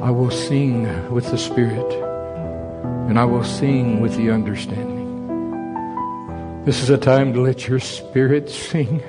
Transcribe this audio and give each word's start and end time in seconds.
I 0.00 0.10
will 0.10 0.30
sing 0.30 0.88
with 1.12 1.30
the 1.30 1.36
Spirit 1.36 1.92
and 3.08 3.18
I 3.18 3.24
will 3.26 3.44
sing 3.44 4.00
with 4.00 4.16
the 4.16 4.30
understanding. 4.30 5.04
This 6.64 6.82
is 6.82 6.88
a 6.88 6.96
time 6.96 7.34
to 7.34 7.42
let 7.42 7.68
your 7.68 7.80
Spirit 7.80 8.48
sing. 8.48 9.02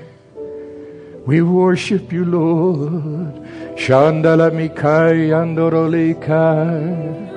We 1.25 1.41
worship 1.41 2.11
you, 2.11 2.25
Lord. 2.25 3.35
Shandala 3.79 4.51
mikai 4.51 5.31
andorolikai. 5.31 7.27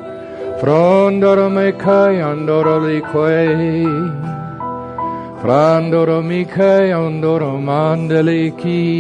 Frondoro 0.61 1.51
mekai 1.51 2.19
andorolikwe. 2.23 3.87
Frandoro 5.43 6.23
mikai 6.23 6.91
andoro 6.91 7.59
mandeliki. 7.61 8.99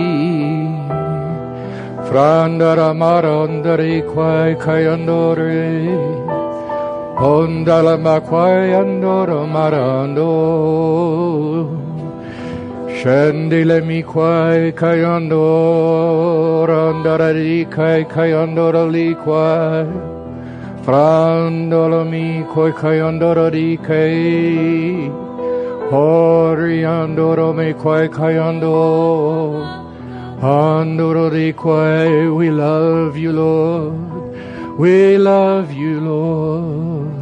Frandara 2.13 2.93
marondari 2.93 4.05
kwai 4.05 4.55
kayandore. 4.63 5.97
Ondala 7.17 7.97
makwai 7.97 8.69
andoro 8.81 9.49
marando. 9.49 10.29
Shendile 12.99 13.81
mi 13.87 14.03
kwai 14.03 14.73
kayando 14.73 16.67
randara 16.69 17.33
kai 17.71 18.05
kayando 18.05 18.67
li 18.93 19.15
kwai 19.15 19.89
frandolo 20.85 22.05
mi 22.13 22.45
kwai 22.53 22.73
kayando 22.73 23.33
ri 23.55 23.79
kai 23.79 25.09
horiandoro 25.91 27.49
mi 27.57 27.73
kwai 27.73 28.09
kayando 28.09 29.82
andoro 30.43 31.31
ri 31.31 31.55
we 32.37 32.51
love 32.51 33.17
you 33.17 33.31
Lord. 33.31 34.35
We 34.77 35.17
love 35.17 35.73
you 35.73 36.01
Lord. 36.01 37.13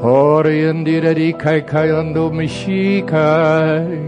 Horiandira 0.00 1.14
ri 1.14 1.34
kai 1.34 1.60
kayando 1.60 2.32
mi 2.32 2.46
shikai 2.46 3.98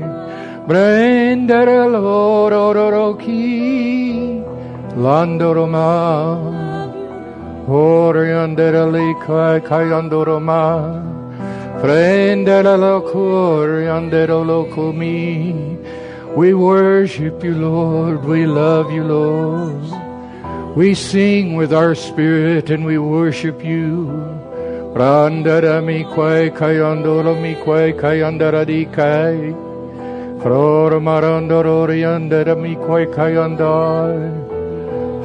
Prendere 0.67 1.89
l'ororoki 1.89 3.35
Landoroma 4.97 6.39
Oriandere 7.69 8.85
li 8.93 9.15
kai 9.27 9.61
kayandoroma 9.61 10.63
Prendere 11.81 12.77
lo 12.77 13.01
coriandere 13.03 14.45
lo 14.45 14.65
comi 14.67 15.79
We 16.37 16.55
worship 16.55 17.43
you, 17.43 17.55
Lord. 17.55 18.25
We 18.25 18.47
love 18.47 18.93
you, 18.93 19.05
Lord. 19.05 20.77
We 20.77 20.95
sing 20.95 21.57
with 21.57 21.73
our 21.73 21.95
spirit 21.95 22.71
and 22.71 22.85
we 22.85 22.99
worship 22.99 23.65
you. 23.65 24.07
Randara 24.95 25.85
mi 25.85 26.05
kwai 26.15 26.51
kayandoro 26.51 27.35
mi 27.41 27.55
kwai 27.65 27.93
kayandara 27.93 28.67
di 28.67 28.85
kai. 28.87 29.55
Fror 30.43 30.93
marandorori 31.03 32.05
under 32.07 32.55
mi 32.55 32.77
koi 32.77 33.07
kayandai. 33.07 34.31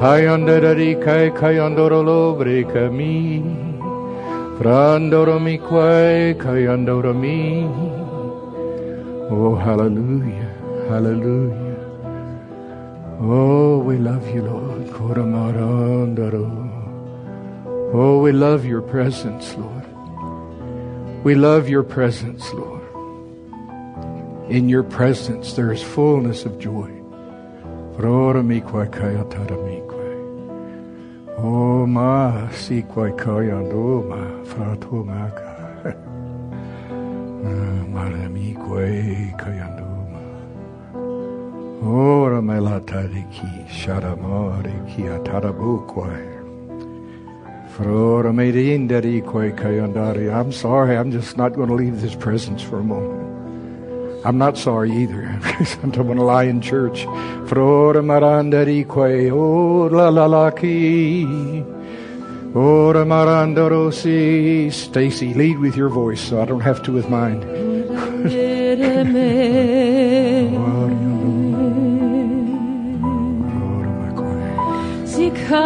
Hayandara 0.02 0.74
di 0.74 0.94
kai 0.96 1.30
kayandoro 1.30 2.02
lobre 2.02 2.64
kami. 2.66 3.42
Frandoro 4.58 5.40
mi 5.40 5.56
koi 5.58 6.34
kayandoro 6.34 7.14
mi. 7.14 7.62
Oh, 9.30 9.54
hallelujah, 9.54 10.43
hallelujah. 10.88 11.76
Oh, 13.20 13.78
we 13.78 13.96
love 13.96 14.28
you, 14.34 14.42
Lord. 14.42 14.90
Oh, 17.96 18.20
we 18.20 18.32
love 18.32 18.64
your 18.64 18.82
presence, 18.82 19.54
Lord. 19.56 19.86
We 21.24 21.34
love 21.34 21.68
your 21.68 21.82
presence, 21.82 22.52
Lord. 22.52 22.74
In 24.48 24.68
your 24.68 24.82
presence 24.82 25.54
there 25.54 25.72
is 25.72 25.82
fullness 25.82 26.44
of 26.44 26.58
joy. 26.58 26.90
Oh 31.38 31.86
ma 31.86 32.48
si 32.50 32.82
kwai 32.82 33.10
kayando 33.16 34.04
ma 34.04 34.20
ma. 35.04 35.30
Ora 41.84 42.40
me 42.40 42.58
la 42.60 42.80
tariki 42.80 43.68
sharamari 43.68 44.72
ki 44.88 45.02
atarabu 45.02 45.86
kwai. 45.86 46.24
Frora 47.74 48.32
medindari 48.32 49.22
kwai 49.22 49.50
kayandari. 49.50 50.32
I'm 50.32 50.50
sorry, 50.50 50.96
I'm 50.96 51.12
just 51.12 51.36
not 51.36 51.52
going 51.52 51.68
to 51.68 51.74
leave 51.74 52.00
this 52.00 52.14
presence 52.14 52.62
for 52.62 52.78
a 52.78 52.82
moment. 52.82 54.24
I'm 54.24 54.38
not 54.38 54.56
sorry 54.56 54.92
either. 54.92 55.24
I'm 55.82 55.90
going 55.90 56.16
to 56.16 56.24
lie 56.24 56.44
in 56.44 56.62
church. 56.62 57.04
Frora 57.50 58.00
marandarique, 58.00 59.30
oh 59.30 59.88
la 59.94 60.08
la 60.08 60.24
la 60.24 60.50
ki. 60.52 61.62
Ora 62.54 63.04
maranda 63.04 63.68
rosi. 63.68 64.72
Stacy, 64.72 65.34
lead 65.34 65.58
with 65.58 65.76
your 65.76 65.90
voice 65.90 66.22
so 66.22 66.40
I 66.40 66.46
don't 66.46 66.62
have 66.62 66.82
to 66.84 66.92
with 66.92 67.10
mine. 67.10 67.42
We 75.54 75.60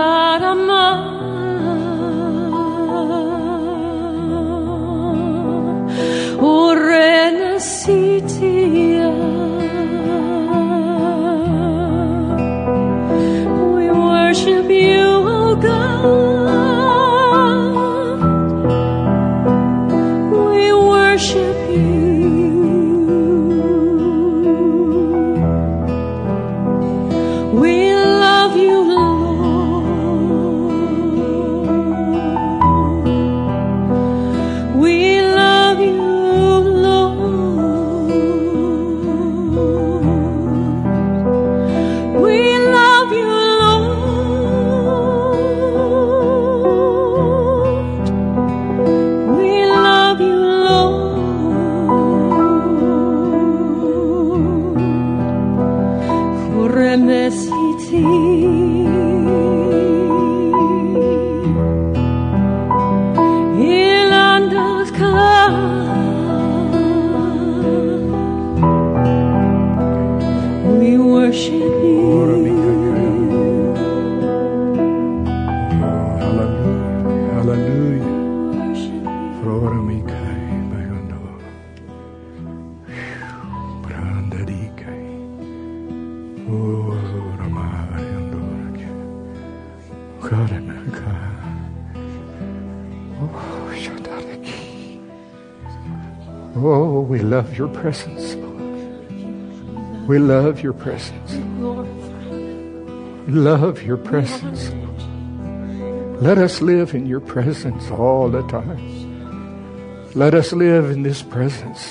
Oh, 96.61 97.03
we 97.03 97.21
love 97.21 97.57
your 97.57 97.69
presence. 97.69 98.35
We 100.09 100.19
love 100.19 100.61
your 100.61 100.73
presence. 100.73 101.35
We 103.27 103.33
love 103.33 103.81
your 103.85 103.97
presence. 103.97 104.73
Let 106.21 106.39
us 106.39 106.61
live 106.61 106.97
in 106.97 107.07
your 107.07 107.21
presence 107.21 107.93
all 107.93 108.29
the 108.29 108.43
time. 108.49 108.83
Let 110.17 110.35
us 110.35 110.53
live 110.53 110.91
in 110.91 111.05
this 111.05 111.23
presence. 111.23 111.87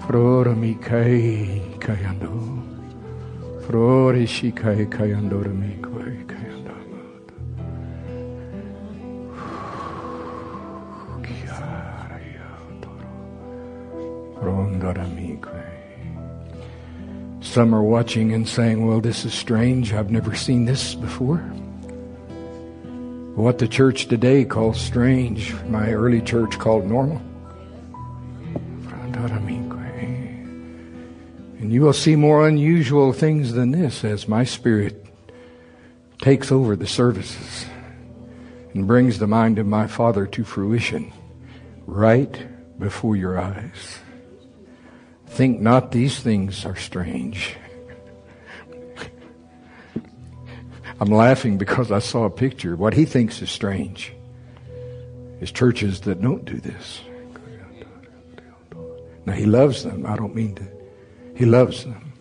Frora 0.00 0.56
mikai 0.58 1.78
kayando. 1.78 2.34
Frori 3.62 4.26
shikai 4.26 4.90
kayandora 4.90 5.54
Some 17.40 17.74
are 17.74 17.82
watching 17.82 18.32
and 18.32 18.46
saying, 18.46 18.86
well, 18.86 19.00
this 19.00 19.24
is 19.24 19.32
strange. 19.32 19.92
I've 19.92 20.10
never 20.10 20.34
seen 20.34 20.64
this 20.64 20.94
before. 20.94 21.38
What 23.36 23.58
the 23.58 23.68
church 23.68 24.06
today 24.06 24.44
calls 24.44 24.80
strange, 24.80 25.54
my 25.64 25.92
early 25.92 26.20
church 26.20 26.58
called 26.58 26.86
normal. 26.86 27.20
And 31.58 31.72
you 31.72 31.82
will 31.82 31.92
see 31.92 32.16
more 32.16 32.46
unusual 32.46 33.12
things 33.12 33.52
than 33.52 33.72
this 33.72 34.04
as 34.04 34.28
my 34.28 34.44
spirit 34.44 35.04
takes 36.20 36.52
over 36.52 36.76
the 36.76 36.86
services 36.86 37.66
and 38.72 38.86
brings 38.86 39.18
the 39.18 39.26
mind 39.26 39.58
of 39.58 39.66
my 39.66 39.86
Father 39.86 40.26
to 40.26 40.44
fruition 40.44 41.12
right 41.86 42.46
before 42.78 43.16
your 43.16 43.38
eyes. 43.38 43.98
Think 45.36 45.60
not 45.60 45.92
these 45.92 46.18
things 46.18 46.64
are 46.64 46.76
strange. 46.76 47.56
I'm 50.98 51.10
laughing 51.10 51.58
because 51.58 51.92
I 51.92 51.98
saw 51.98 52.24
a 52.24 52.30
picture. 52.30 52.74
What 52.74 52.94
he 52.94 53.04
thinks 53.04 53.42
is 53.42 53.50
strange 53.50 54.14
is 55.42 55.52
churches 55.52 56.00
that 56.00 56.22
don't 56.22 56.46
do 56.46 56.58
this. 56.58 57.02
Now 59.26 59.34
he 59.34 59.44
loves 59.44 59.84
them. 59.84 60.06
I 60.06 60.16
don't 60.16 60.34
mean 60.34 60.54
to 60.54 60.66
he 61.34 61.44
loves 61.44 61.84
them. 61.84 62.14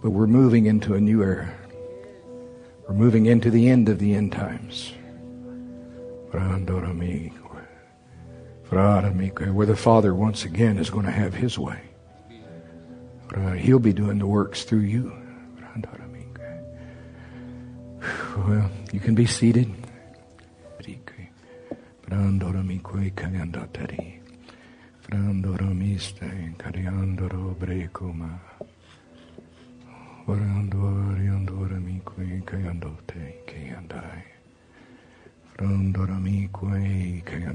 But 0.00 0.10
we're 0.10 0.28
moving 0.28 0.66
into 0.66 0.94
a 0.94 1.00
new 1.00 1.24
era. 1.24 1.52
We're 2.86 2.94
moving 2.94 3.26
into 3.26 3.50
the 3.50 3.68
end 3.68 3.88
of 3.88 3.98
the 3.98 4.14
end 4.14 4.30
times. 4.30 4.92
Where 9.52 9.66
the 9.66 9.74
Father 9.76 10.14
once 10.14 10.44
again 10.44 10.78
is 10.78 10.88
going 10.88 11.06
to 11.06 11.10
have 11.10 11.34
His 11.34 11.58
way. 11.58 11.80
Uh, 13.36 13.52
he'll 13.52 13.78
be 13.78 13.92
doing 13.92 14.18
the 14.18 14.26
works 14.26 14.64
through 14.64 14.80
you. 14.80 15.12
Well, 18.48 18.70
you 18.92 19.00
can 19.00 19.14
be 19.14 19.26
seated. 19.26 19.70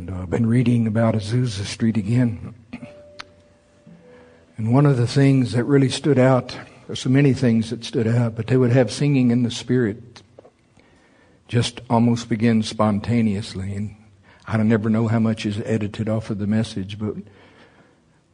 I've 0.09 0.29
been 0.29 0.45
reading 0.45 0.87
about 0.87 1.15
Azusa 1.15 1.65
Street 1.65 1.97
again. 1.97 2.53
And 4.61 4.71
one 4.71 4.85
of 4.85 4.95
the 4.95 5.07
things 5.07 5.53
that 5.53 5.63
really 5.63 5.89
stood 5.89 6.19
out, 6.19 6.55
there's 6.85 6.99
so 6.99 7.09
many 7.09 7.33
things 7.33 7.71
that 7.71 7.83
stood 7.83 8.05
out, 8.05 8.35
but 8.35 8.45
they 8.45 8.57
would 8.57 8.69
have 8.69 8.91
singing 8.91 9.31
in 9.31 9.41
the 9.41 9.49
spirit 9.49 10.21
just 11.47 11.81
almost 11.89 12.29
begin 12.29 12.61
spontaneously. 12.61 13.73
And 13.73 13.95
I 14.45 14.57
never 14.57 14.87
know 14.87 15.07
how 15.07 15.17
much 15.17 15.47
is 15.47 15.59
edited 15.65 16.07
off 16.07 16.29
of 16.29 16.37
the 16.37 16.45
message, 16.45 16.99
but 16.99 17.15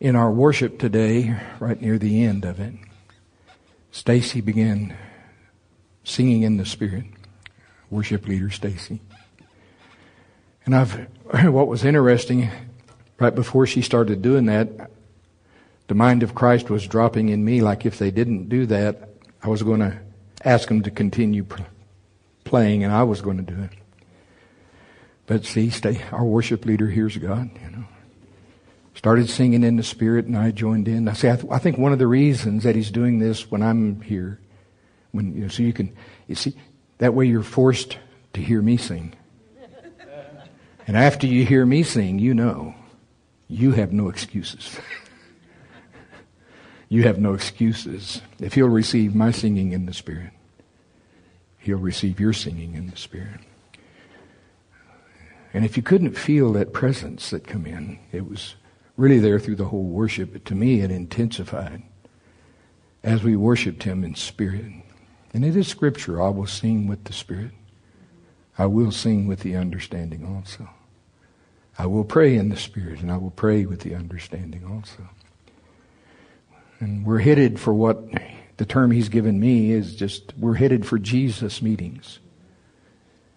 in 0.01 0.17
our 0.17 0.29
worship 0.29 0.79
today, 0.79 1.33
right 1.61 1.79
near 1.79 1.97
the 1.97 2.25
end 2.25 2.43
of 2.43 2.59
it, 2.59 2.73
Stacy 3.91 4.41
began 4.41 4.97
singing 6.03 6.41
in 6.41 6.57
the 6.57 6.65
spirit. 6.65 7.05
Worship 7.89 8.27
leader 8.27 8.49
Stacy. 8.49 8.99
And 10.65 10.75
I've, 10.75 11.07
what 11.45 11.69
was 11.69 11.85
interesting, 11.85 12.51
right 13.17 13.33
before 13.33 13.65
she 13.65 13.81
started 13.81 14.21
doing 14.21 14.47
that, 14.47 14.91
the 15.87 15.95
mind 15.95 16.23
of 16.23 16.35
Christ 16.35 16.69
was 16.69 16.87
dropping 16.87 17.29
in 17.29 17.43
me 17.43 17.61
like 17.61 17.85
if 17.85 17.97
they 17.97 18.11
didn't 18.11 18.49
do 18.49 18.65
that, 18.67 19.09
I 19.41 19.49
was 19.49 19.63
going 19.63 19.79
to 19.79 19.99
ask 20.43 20.67
them 20.67 20.83
to 20.83 20.91
continue 20.91 21.45
playing 22.43 22.83
and 22.83 22.93
I 22.93 23.03
was 23.03 23.21
going 23.21 23.37
to 23.37 23.43
do 23.43 23.61
it. 23.61 23.71
But 25.25 25.45
see, 25.45 25.69
stay, 25.69 26.01
our 26.11 26.23
worship 26.23 26.65
leader 26.65 26.87
hears 26.87 27.17
God, 27.17 27.49
you 27.61 27.71
know 27.71 27.85
started 28.97 29.29
singing 29.29 29.63
in 29.63 29.75
the 29.75 29.83
spirit 29.83 30.25
and 30.25 30.35
I 30.35 30.49
joined 30.49 30.87
in. 30.87 31.07
I 31.07 31.13
say, 31.13 31.31
I, 31.31 31.35
th- 31.35 31.51
I, 31.51 31.59
think 31.59 31.77
one 31.77 31.93
of 31.93 31.99
the 31.99 32.07
reasons 32.07 32.63
that 32.63 32.75
he's 32.75 32.89
doing 32.89 33.19
this 33.19 33.49
when 33.51 33.61
I'm 33.61 34.01
here, 34.01 34.39
when, 35.11 35.35
you 35.35 35.41
know, 35.41 35.47
so 35.49 35.61
you 35.61 35.71
can, 35.71 35.95
you 36.27 36.33
see, 36.33 36.55
that 36.97 37.13
way 37.13 37.27
you're 37.27 37.43
forced 37.43 37.99
to 38.33 38.41
hear 38.41 38.59
me 38.59 38.75
sing. 38.75 39.13
And 40.87 40.97
after 40.97 41.27
you 41.27 41.45
hear 41.45 41.63
me 41.63 41.83
sing, 41.83 42.17
you 42.17 42.33
know, 42.33 42.73
you 43.47 43.73
have 43.73 43.93
no 43.93 44.09
excuses. 44.09 44.79
you 46.89 47.03
have 47.03 47.19
no 47.19 47.33
excuses. 47.33 48.21
If 48.39 48.53
he'll 48.53 48.69
receive 48.69 49.15
my 49.15 49.31
singing 49.31 49.71
in 49.71 49.85
the 49.85 49.93
spirit, 49.93 50.31
he'll 51.59 51.77
receive 51.77 52.19
your 52.19 52.33
singing 52.33 52.75
in 52.75 52.87
the 52.87 52.97
spirit. 52.97 53.41
And 55.53 55.65
if 55.65 55.75
you 55.77 55.83
couldn't 55.83 56.17
feel 56.17 56.53
that 56.53 56.73
presence 56.73 57.29
that 57.29 57.47
come 57.47 57.65
in, 57.65 57.99
it 58.11 58.29
was 58.29 58.55
really 58.95 59.19
there 59.19 59.39
through 59.39 59.55
the 59.55 59.65
whole 59.65 59.83
worship, 59.83 60.33
but 60.33 60.45
to 60.45 60.55
me 60.55 60.81
it 60.81 60.91
intensified 60.91 61.83
as 63.03 63.23
we 63.23 63.35
worshiped 63.35 63.83
Him 63.83 64.03
in 64.03 64.15
spirit. 64.15 64.71
And 65.33 65.45
it 65.45 65.55
is 65.55 65.67
scripture, 65.67 66.21
I 66.21 66.29
will 66.29 66.47
sing 66.47 66.87
with 66.87 67.03
the 67.03 67.13
Spirit. 67.13 67.51
I 68.57 68.65
will 68.65 68.91
sing 68.91 69.27
with 69.27 69.41
the 69.41 69.55
understanding 69.55 70.25
also. 70.25 70.69
I 71.77 71.85
will 71.85 72.03
pray 72.03 72.35
in 72.35 72.49
the 72.49 72.57
Spirit, 72.57 73.01
and 73.01 73.11
I 73.11 73.17
will 73.17 73.31
pray 73.31 73.65
with 73.65 73.81
the 73.81 73.93
understanding 73.93 74.65
also. 74.65 75.07
And 76.79 77.05
we're 77.05 77.19
headed 77.19 77.59
for 77.59 77.73
what 77.73 78.03
the 78.57 78.65
term 78.65 78.91
He's 78.91 79.09
given 79.09 79.39
me 79.39 79.71
is 79.71 79.95
just, 79.95 80.33
we're 80.37 80.55
headed 80.55 80.85
for 80.85 80.97
Jesus 80.97 81.61
meetings. 81.61 82.19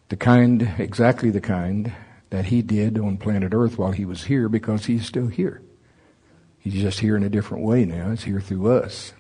The 0.09 0.17
kind, 0.17 0.75
exactly 0.79 1.31
the 1.31 1.41
kind 1.41 1.93
that 2.31 2.47
he 2.47 2.63
did 2.63 2.99
on 2.99 3.17
planet 3.17 3.53
Earth 3.55 3.79
while 3.79 3.93
he 3.93 4.05
was 4.05 4.25
here 4.25 4.49
because 4.49 4.87
he's 4.87 5.07
still 5.07 5.29
here. 5.29 5.63
He's 6.59 6.75
just 6.75 7.01
here 7.01 7.17
in 7.17 7.23
a 7.23 7.29
different 7.29 7.65
way 7.65 7.85
now. 7.85 8.11
He's 8.11 8.25
here 8.25 8.41
through 8.41 8.73
us. 8.73 9.13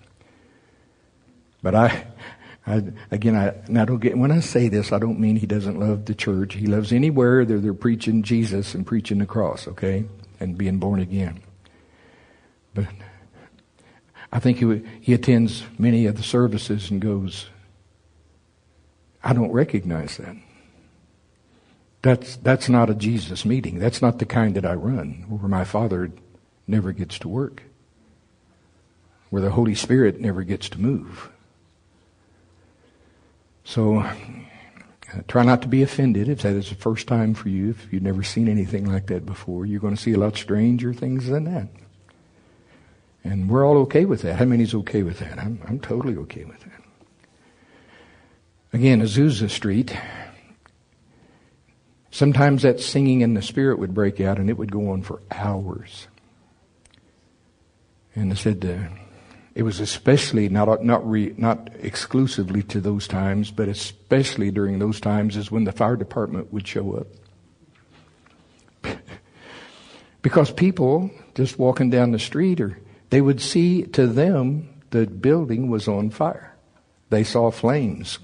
But 1.62 1.74
I, 1.74 2.06
I 2.66 2.82
again, 3.10 3.36
I, 3.36 3.48
I 3.80 3.84
don't 3.84 3.98
get, 3.98 4.16
when 4.16 4.30
I 4.30 4.40
say 4.40 4.68
this, 4.68 4.92
I 4.92 4.98
don't 4.98 5.18
mean 5.18 5.36
he 5.36 5.46
doesn't 5.46 5.78
love 5.78 6.04
the 6.04 6.14
church. 6.14 6.54
He 6.54 6.66
loves 6.66 6.92
anywhere 6.92 7.44
that 7.44 7.54
they're 7.58 7.74
preaching 7.74 8.22
Jesus 8.22 8.74
and 8.74 8.86
preaching 8.86 9.18
the 9.18 9.26
cross, 9.26 9.66
okay? 9.68 10.04
And 10.38 10.56
being 10.56 10.78
born 10.78 11.00
again. 11.00 11.40
But 12.74 12.86
I 14.32 14.38
think 14.38 14.58
he, 14.58 14.82
he 15.00 15.12
attends 15.12 15.64
many 15.78 16.06
of 16.06 16.16
the 16.16 16.22
services 16.22 16.90
and 16.90 17.00
goes, 17.00 17.46
I 19.22 19.32
don't 19.32 19.52
recognize 19.52 20.16
that. 20.18 20.36
That's, 22.02 22.36
that's 22.36 22.68
not 22.68 22.88
a 22.88 22.94
Jesus 22.94 23.44
meeting. 23.44 23.78
That's 23.78 24.00
not 24.00 24.18
the 24.18 24.24
kind 24.24 24.54
that 24.54 24.64
I 24.64 24.74
run, 24.74 25.26
where 25.28 25.48
my 25.48 25.64
Father 25.64 26.10
never 26.66 26.92
gets 26.92 27.18
to 27.18 27.28
work, 27.28 27.64
where 29.28 29.42
the 29.42 29.50
Holy 29.50 29.74
Spirit 29.74 30.20
never 30.20 30.42
gets 30.42 30.68
to 30.70 30.80
move. 30.80 31.28
So 33.64 33.98
uh, 33.98 34.14
try 35.28 35.44
not 35.44 35.60
to 35.62 35.68
be 35.68 35.82
offended 35.82 36.28
if 36.28 36.42
that 36.42 36.54
is 36.54 36.70
the 36.70 36.74
first 36.74 37.06
time 37.06 37.34
for 37.34 37.48
you. 37.50 37.70
If 37.70 37.92
you've 37.92 38.02
never 38.02 38.22
seen 38.22 38.48
anything 38.48 38.90
like 38.90 39.06
that 39.08 39.26
before, 39.26 39.66
you're 39.66 39.80
going 39.80 39.94
to 39.94 40.00
see 40.00 40.14
a 40.14 40.18
lot 40.18 40.36
stranger 40.36 40.94
things 40.94 41.26
than 41.26 41.44
that. 41.44 41.68
And 43.22 43.50
we're 43.50 43.66
all 43.66 43.76
okay 43.78 44.04
with 44.04 44.22
that. 44.22 44.36
How 44.36 44.44
many's 44.44 44.74
okay 44.74 45.02
with 45.02 45.18
that? 45.18 45.38
I'm, 45.38 45.60
I'm 45.66 45.78
totally 45.78 46.16
okay 46.16 46.44
with 46.44 46.60
that. 46.60 46.82
Again, 48.72 49.02
Azusa 49.02 49.50
Street, 49.50 49.94
Sometimes 52.10 52.62
that 52.62 52.80
singing 52.80 53.20
in 53.20 53.34
the 53.34 53.42
spirit 53.42 53.78
would 53.78 53.94
break 53.94 54.20
out 54.20 54.38
and 54.38 54.50
it 54.50 54.58
would 54.58 54.72
go 54.72 54.90
on 54.90 55.02
for 55.02 55.22
hours. 55.30 56.08
And 58.16 58.32
I 58.32 58.34
said 58.34 58.64
uh, 58.64 58.92
it 59.54 59.62
was 59.62 59.78
especially 59.78 60.48
not 60.48 60.84
not 60.84 61.08
re, 61.08 61.32
not 61.36 61.70
exclusively 61.78 62.64
to 62.64 62.80
those 62.80 63.06
times, 63.06 63.52
but 63.52 63.68
especially 63.68 64.50
during 64.50 64.80
those 64.80 65.00
times 65.00 65.36
is 65.36 65.52
when 65.52 65.64
the 65.64 65.72
fire 65.72 65.96
department 65.96 66.52
would 66.52 66.66
show 66.66 67.06
up. 68.84 68.98
because 70.22 70.50
people 70.50 71.10
just 71.36 71.60
walking 71.60 71.90
down 71.90 72.10
the 72.10 72.18
street 72.18 72.60
or 72.60 72.76
they 73.10 73.20
would 73.20 73.40
see 73.40 73.82
to 73.82 74.06
them 74.06 74.68
the 74.90 75.06
building 75.06 75.68
was 75.68 75.86
on 75.86 76.10
fire. 76.10 76.56
They 77.10 77.24
saw 77.24 77.50
flames 77.50 78.18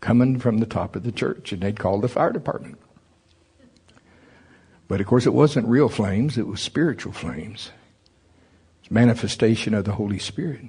coming 0.00 0.38
from 0.38 0.58
the 0.58 0.66
top 0.66 0.96
of 0.96 1.04
the 1.04 1.12
church 1.12 1.52
and 1.52 1.62
they'd 1.62 1.78
call 1.78 2.00
the 2.00 2.08
fire 2.08 2.32
department. 2.32 2.78
But 4.86 5.00
of 5.00 5.06
course, 5.06 5.26
it 5.26 5.32
wasn't 5.32 5.66
real 5.66 5.88
flames, 5.88 6.36
it 6.36 6.46
was 6.46 6.60
spiritual 6.60 7.12
flames. 7.12 7.70
It's 8.82 8.90
manifestation 8.90 9.72
of 9.72 9.84
the 9.84 9.92
Holy 9.92 10.18
Spirit. 10.18 10.68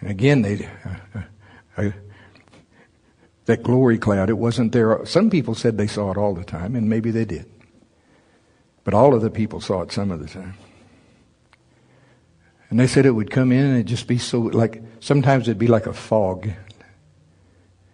And 0.00 0.10
again, 0.10 0.42
they, 0.42 0.68
uh, 0.84 1.18
uh, 1.18 1.22
uh, 1.76 1.90
that 3.46 3.62
glory 3.62 3.98
cloud, 3.98 4.28
it 4.28 4.36
wasn't 4.36 4.72
there. 4.72 5.04
Some 5.06 5.30
people 5.30 5.54
said 5.54 5.78
they 5.78 5.86
saw 5.86 6.10
it 6.10 6.18
all 6.18 6.34
the 6.34 6.44
time, 6.44 6.76
and 6.76 6.90
maybe 6.90 7.10
they 7.10 7.24
did. 7.24 7.50
But 8.84 8.92
all 8.92 9.14
of 9.14 9.22
the 9.22 9.30
people 9.30 9.60
saw 9.60 9.80
it 9.80 9.90
some 9.90 10.10
of 10.10 10.20
the 10.20 10.28
time. 10.28 10.54
And 12.70 12.78
they 12.78 12.86
said 12.86 13.06
it 13.06 13.12
would 13.12 13.30
come 13.30 13.50
in 13.50 13.64
and 13.64 13.74
it'd 13.76 13.86
just 13.86 14.06
be 14.06 14.18
so 14.18 14.40
like, 14.40 14.82
sometimes 15.00 15.48
it'd 15.48 15.58
be 15.58 15.68
like 15.68 15.86
a 15.86 15.92
fog. 15.92 16.50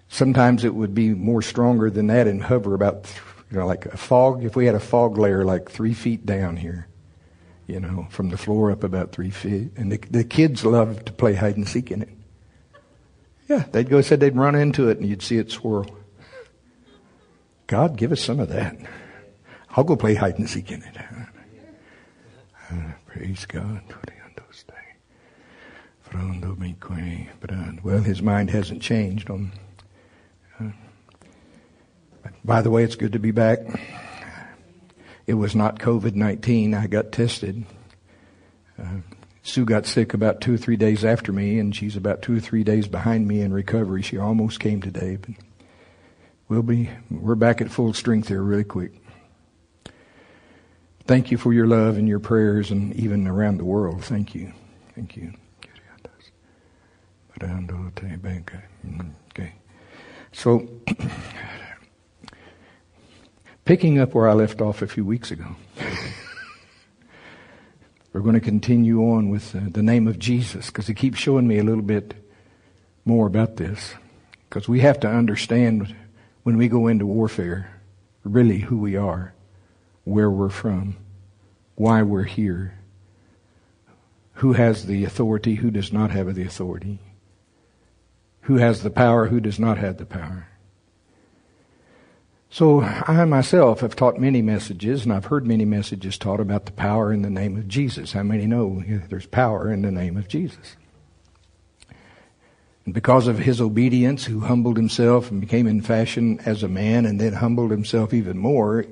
Sometimes 0.09 0.65
it 0.65 0.75
would 0.75 0.95
be 0.95 1.11
more 1.11 1.43
stronger 1.43 1.91
than 1.91 2.09
that 2.09 2.27
and 2.27 2.43
hover 2.43 2.75
about, 2.75 3.13
you 3.51 3.59
know, 3.59 3.67
like 3.67 3.87
a 3.87 3.97
fog. 3.97 4.45
If 4.45 4.57
we 4.57 4.67
had 4.67 4.75
a 4.75 4.81
fog 4.81 5.17
layer 5.17 5.45
like 5.45 5.71
three 5.71 5.95
feet 5.95 6.27
down 6.27 6.57
here, 6.57 6.89
you 7.67 7.81
know, 7.81 8.07
from 8.11 8.31
the 8.31 8.37
floor 8.37 8.71
up 8.71 8.85
about 8.85 9.13
three 9.13 9.31
feet. 9.31 9.71
And 9.77 9.93
the, 9.93 9.99
the 10.11 10.25
kids 10.25 10.65
loved 10.65 11.07
to 11.07 11.13
play 11.13 11.35
hide 11.35 11.57
and 11.57 11.69
seek 11.69 11.91
in 11.91 12.03
it. 12.03 12.11
Yeah, 13.49 13.65
they'd 13.71 13.89
go, 13.89 14.01
said 14.01 14.21
they'd 14.21 14.37
run 14.37 14.55
into 14.55 14.89
it 14.89 14.99
and 14.99 15.09
you'd 15.09 15.23
see 15.23 15.39
it 15.39 15.51
swirl. 15.51 15.87
God, 17.67 17.97
give 17.97 18.13
us 18.13 18.21
some 18.21 18.41
of 18.41 18.49
that. 18.51 18.77
I'll 19.71 19.85
go 19.85 19.97
play 19.97 20.15
hide 20.15 20.39
and 20.39 20.49
seek 20.49 20.71
in 20.71 20.83
it. 20.83 20.97
Uh, 22.71 22.93
praise 23.07 23.47
God. 23.47 23.83
Well, 27.83 28.03
his 28.03 28.23
mind 28.23 28.51
hasn't 28.51 28.83
changed 28.83 29.31
on. 29.31 29.53
Uh, 30.61 30.71
by 32.45 32.63
the 32.63 32.71
way, 32.71 32.85
it's 32.85 32.97
good 32.97 33.13
to 33.13 33.19
be 33.19 33.31
back. 33.31 33.61
It 35.27 35.35
was 35.35 35.55
not 35.55 35.79
COVID 35.79 36.15
19. 36.15 36.75
I 36.75 36.87
got 36.87 37.13
tested. 37.13 37.65
Uh, 38.79 38.99
Sue 39.43 39.65
got 39.65 39.87
sick 39.87 40.15
about 40.15 40.41
two 40.41 40.55
or 40.55 40.57
three 40.57 40.77
days 40.77 41.05
after 41.05 41.33
me, 41.33 41.59
and 41.59 41.75
she's 41.77 41.97
about 41.97 42.23
two 42.23 42.37
or 42.37 42.41
three 42.41 42.65
days 42.65 42.89
behind 42.89 43.29
me 43.29 43.41
in 43.41 43.53
recovery. 43.53 44.03
She 44.03 44.17
almost 44.17 44.59
came 44.59 44.81
today, 44.81 45.17
but 45.17 45.35
we'll 46.49 46.63
be, 46.63 46.91
we're 47.11 47.35
back 47.35 47.61
at 47.61 47.71
full 47.71 47.93
strength 47.93 48.29
here 48.29 48.43
really 48.43 48.65
quick. 48.65 48.93
Thank 51.07 51.31
you 51.31 51.37
for 51.37 51.53
your 51.53 51.67
love 51.67 51.99
and 51.99 52.09
your 52.09 52.21
prayers, 52.21 52.71
and 52.71 52.95
even 52.97 53.27
around 53.27 53.59
the 53.59 53.65
world. 53.65 54.03
Thank 54.03 54.35
you. 54.35 54.53
Thank 54.95 55.17
you. 55.17 55.35
Okay. 59.31 59.55
So, 60.33 60.69
picking 63.65 63.99
up 63.99 64.15
where 64.15 64.29
I 64.29 64.35
left 64.35 64.61
off 64.61 64.83
a 64.83 64.87
few 64.87 65.05
weeks 65.05 65.31
ago, 65.31 65.57
we're 68.13 68.21
going 68.21 68.35
to 68.35 68.41
continue 68.41 69.01
on 69.01 69.31
with 69.31 69.55
uh, 69.57 69.61
the 69.69 69.83
name 69.83 70.07
of 70.07 70.19
Jesus 70.19 70.67
because 70.67 70.87
he 70.87 70.95
keeps 70.95 71.19
showing 71.19 71.49
me 71.49 71.59
a 71.59 71.65
little 71.65 71.83
bit 71.83 72.15
more 73.05 73.27
about 73.27 73.57
this. 73.57 73.95
Because 74.49 74.69
we 74.69 74.81
have 74.81 75.01
to 75.01 75.09
understand 75.09 75.95
when 76.45 76.57
we 76.57 76.69
go 76.69 76.87
into 76.87 77.07
warfare 77.07 77.81
really 78.23 78.59
who 78.59 78.79
we 78.79 78.97
are, 78.97 79.35
where 80.05 80.31
we're 80.31 80.49
from, 80.49 80.97
why 81.75 82.03
we're 82.03 82.23
here, 82.23 82.79
who 84.35 84.53
has 84.53 84.87
the 84.87 85.05
authority, 85.05 85.57
who 85.57 85.73
does 85.73 85.93
not 85.93 86.13
have 86.13 86.33
the 86.35 86.45
authority 86.45 87.01
who 88.45 88.57
has 88.57 88.83
the 88.83 88.91
power, 88.91 89.27
who 89.27 89.41
does 89.41 89.59
not 89.59 89.79
have 89.79 89.97
the 89.97 90.07
power. 90.07 90.47
So 92.51 92.83
I 92.83 93.25
myself 93.25 93.81
have 93.81 93.97
taught 93.97 94.21
many 94.21 94.43
messages, 94.43 95.05
and 95.05 95.13
I've 95.13 95.25
heard 95.25 95.47
many 95.47 95.65
messages 95.65 96.19
taught 96.19 96.41
about 96.41 96.67
the 96.67 96.73
power 96.73 97.13
in 97.13 97.23
the 97.23 97.31
name 97.31 97.57
of 97.57 97.67
Jesus. 97.67 98.13
How 98.13 98.23
many 98.23 98.47
know 98.47 98.83
there's 99.09 99.27
power 99.27 99.73
in 99.73 99.83
the 99.83 99.91
name 99.91 100.17
of 100.17 100.29
Jesus? 100.29 100.77
And 102.85 102.93
because 102.93 103.27
of 103.27 103.39
his 103.39 103.61
obedience, 103.61 104.27
who 104.27 104.41
humbled 104.41 104.77
himself 104.77 105.31
and 105.31 105.41
became 105.41 105.67
in 105.67 105.81
fashion 105.81 106.39
as 106.45 106.63
a 106.63 106.69
man 106.69 107.07
and 107.07 107.19
then 107.21 107.33
humbled 107.33 107.71
himself 107.71 108.13
even 108.13 108.37
more, 108.37 108.85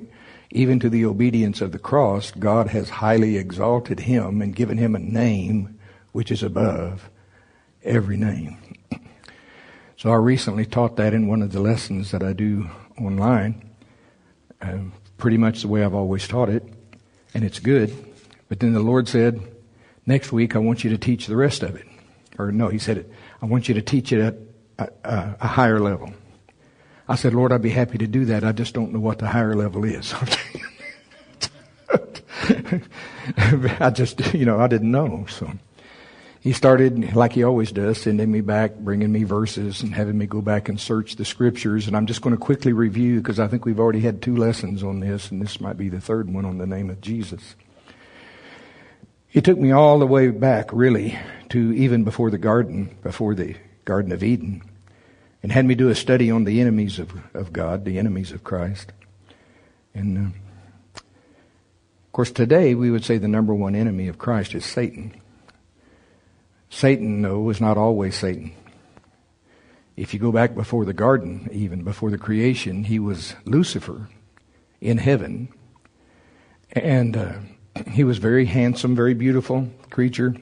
even 0.50 0.80
to 0.80 0.88
the 0.88 1.04
obedience 1.04 1.60
of 1.60 1.72
the 1.72 1.78
cross, 1.78 2.30
God 2.30 2.68
has 2.68 2.88
highly 2.88 3.36
exalted 3.36 4.00
him 4.00 4.40
and 4.40 4.56
given 4.56 4.78
him 4.78 4.96
a 4.96 4.98
name 4.98 5.78
which 6.12 6.30
is 6.30 6.42
above 6.42 7.10
every 7.84 8.16
name. 8.16 8.58
So 10.02 10.10
I 10.10 10.16
recently 10.16 10.66
taught 10.66 10.96
that 10.96 11.14
in 11.14 11.28
one 11.28 11.42
of 11.42 11.52
the 11.52 11.60
lessons 11.60 12.10
that 12.10 12.24
I 12.24 12.32
do 12.32 12.68
online, 13.00 13.70
uh, 14.60 14.78
pretty 15.16 15.36
much 15.36 15.62
the 15.62 15.68
way 15.68 15.84
I've 15.84 15.94
always 15.94 16.26
taught 16.26 16.48
it, 16.48 16.64
and 17.34 17.44
it's 17.44 17.60
good. 17.60 17.94
But 18.48 18.58
then 18.58 18.72
the 18.72 18.80
Lord 18.80 19.06
said, 19.06 19.40
next 20.04 20.32
week 20.32 20.56
I 20.56 20.58
want 20.58 20.82
you 20.82 20.90
to 20.90 20.98
teach 20.98 21.28
the 21.28 21.36
rest 21.36 21.62
of 21.62 21.76
it. 21.76 21.86
Or 22.36 22.50
no, 22.50 22.66
He 22.66 22.80
said 22.80 22.98
it, 22.98 23.12
I 23.40 23.46
want 23.46 23.68
you 23.68 23.74
to 23.74 23.80
teach 23.80 24.12
it 24.12 24.20
at 24.20 24.34
a, 25.04 25.36
a 25.40 25.46
higher 25.46 25.78
level. 25.78 26.12
I 27.06 27.14
said, 27.14 27.32
Lord, 27.32 27.52
I'd 27.52 27.62
be 27.62 27.70
happy 27.70 27.98
to 27.98 28.08
do 28.08 28.24
that. 28.24 28.42
I 28.42 28.50
just 28.50 28.74
don't 28.74 28.92
know 28.92 28.98
what 28.98 29.20
the 29.20 29.28
higher 29.28 29.54
level 29.54 29.84
is. 29.84 30.12
I 33.78 33.90
just, 33.90 34.34
you 34.34 34.46
know, 34.46 34.58
I 34.58 34.66
didn't 34.66 34.90
know. 34.90 35.26
So 35.28 35.48
he 36.42 36.52
started, 36.52 37.14
like 37.14 37.34
he 37.34 37.44
always 37.44 37.70
does, 37.70 37.98
sending 37.98 38.32
me 38.32 38.40
back, 38.40 38.74
bringing 38.74 39.12
me 39.12 39.22
verses 39.22 39.80
and 39.80 39.94
having 39.94 40.18
me 40.18 40.26
go 40.26 40.40
back 40.42 40.68
and 40.68 40.80
search 40.80 41.14
the 41.14 41.24
scriptures. 41.24 41.86
And 41.86 41.96
I'm 41.96 42.06
just 42.06 42.20
going 42.20 42.34
to 42.34 42.40
quickly 42.40 42.72
review 42.72 43.18
because 43.18 43.38
I 43.38 43.46
think 43.46 43.64
we've 43.64 43.78
already 43.78 44.00
had 44.00 44.20
two 44.20 44.34
lessons 44.34 44.82
on 44.82 44.98
this 44.98 45.30
and 45.30 45.40
this 45.40 45.60
might 45.60 45.76
be 45.76 45.88
the 45.88 46.00
third 46.00 46.28
one 46.28 46.44
on 46.44 46.58
the 46.58 46.66
name 46.66 46.90
of 46.90 47.00
Jesus. 47.00 47.54
He 49.28 49.40
took 49.40 49.56
me 49.56 49.70
all 49.70 50.00
the 50.00 50.06
way 50.06 50.30
back, 50.30 50.70
really, 50.72 51.16
to 51.50 51.72
even 51.74 52.02
before 52.02 52.28
the 52.28 52.38
garden, 52.38 52.96
before 53.04 53.36
the 53.36 53.54
Garden 53.84 54.10
of 54.10 54.24
Eden, 54.24 54.62
and 55.44 55.52
had 55.52 55.64
me 55.64 55.76
do 55.76 55.90
a 55.90 55.94
study 55.94 56.28
on 56.28 56.42
the 56.42 56.60
enemies 56.60 56.98
of, 56.98 57.12
of 57.34 57.52
God, 57.52 57.84
the 57.84 58.00
enemies 58.00 58.32
of 58.32 58.42
Christ. 58.42 58.90
And, 59.94 60.18
uh, 60.18 60.30
of 60.96 62.12
course, 62.12 62.32
today 62.32 62.74
we 62.74 62.90
would 62.90 63.04
say 63.04 63.18
the 63.18 63.28
number 63.28 63.54
one 63.54 63.76
enemy 63.76 64.08
of 64.08 64.18
Christ 64.18 64.56
is 64.56 64.64
Satan. 64.64 65.21
Satan, 66.72 67.20
though, 67.20 67.38
was 67.38 67.60
not 67.60 67.76
always 67.76 68.16
Satan. 68.16 68.50
If 69.94 70.14
you 70.14 70.18
go 70.18 70.32
back 70.32 70.54
before 70.54 70.86
the 70.86 70.94
garden, 70.94 71.48
even 71.52 71.84
before 71.84 72.10
the 72.10 72.16
creation, 72.16 72.82
he 72.84 72.98
was 72.98 73.34
Lucifer 73.44 74.08
in 74.80 74.96
heaven. 74.96 75.52
And 76.72 77.14
uh, 77.14 77.34
he 77.90 78.04
was 78.04 78.16
very 78.16 78.46
handsome, 78.46 78.96
very 78.96 79.12
beautiful 79.12 79.68
creature. 79.90 80.34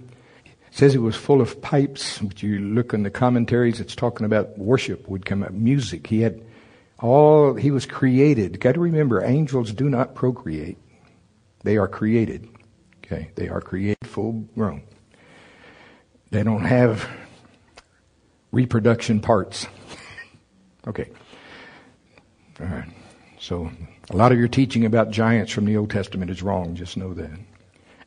It 0.44 0.52
says 0.70 0.92
he 0.92 0.98
was 0.98 1.16
full 1.16 1.40
of 1.40 1.60
pipes. 1.60 2.20
But 2.20 2.44
you 2.44 2.60
look 2.60 2.94
in 2.94 3.02
the 3.02 3.10
commentaries, 3.10 3.80
it's 3.80 3.96
talking 3.96 4.24
about 4.24 4.56
worship 4.56 5.08
would 5.08 5.26
come 5.26 5.42
up, 5.42 5.50
music. 5.50 6.06
He 6.06 6.20
had 6.20 6.40
all, 7.00 7.54
he 7.54 7.72
was 7.72 7.86
created. 7.86 8.60
Got 8.60 8.76
to 8.76 8.80
remember, 8.80 9.22
angels 9.24 9.72
do 9.72 9.90
not 9.90 10.14
procreate. 10.14 10.78
They 11.64 11.76
are 11.76 11.88
created. 11.88 12.48
Okay, 13.04 13.32
they 13.34 13.48
are 13.48 13.60
created 13.60 14.06
full 14.06 14.46
grown. 14.54 14.84
They 16.30 16.42
don't 16.42 16.64
have 16.64 17.08
reproduction 18.52 19.20
parts. 19.20 19.66
okay. 20.86 21.10
All 22.60 22.66
right. 22.66 22.88
So 23.38 23.70
a 24.10 24.16
lot 24.16 24.32
of 24.32 24.38
your 24.38 24.48
teaching 24.48 24.84
about 24.84 25.10
giants 25.10 25.52
from 25.52 25.64
the 25.64 25.76
Old 25.76 25.90
Testament 25.90 26.30
is 26.30 26.42
wrong. 26.42 26.74
Just 26.74 26.96
know 26.96 27.14
that. 27.14 27.30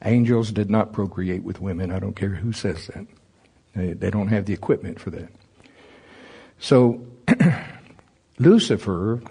Angels 0.06 0.52
did 0.52 0.70
not 0.70 0.94
procreate 0.94 1.44
with 1.44 1.62
women. 1.62 1.92
I 1.92 2.00
don't 2.00 2.16
care 2.16 2.30
who 2.30 2.52
says 2.52 2.88
that. 2.88 3.08
They, 3.76 3.94
they 3.94 4.12
don't 4.12 4.28
have 4.28 4.46
the 4.46 4.54
equipment 4.54 5.00
for 5.00 5.10
that. 5.12 5.30
So 6.60 7.06
Lucifer 8.40 9.22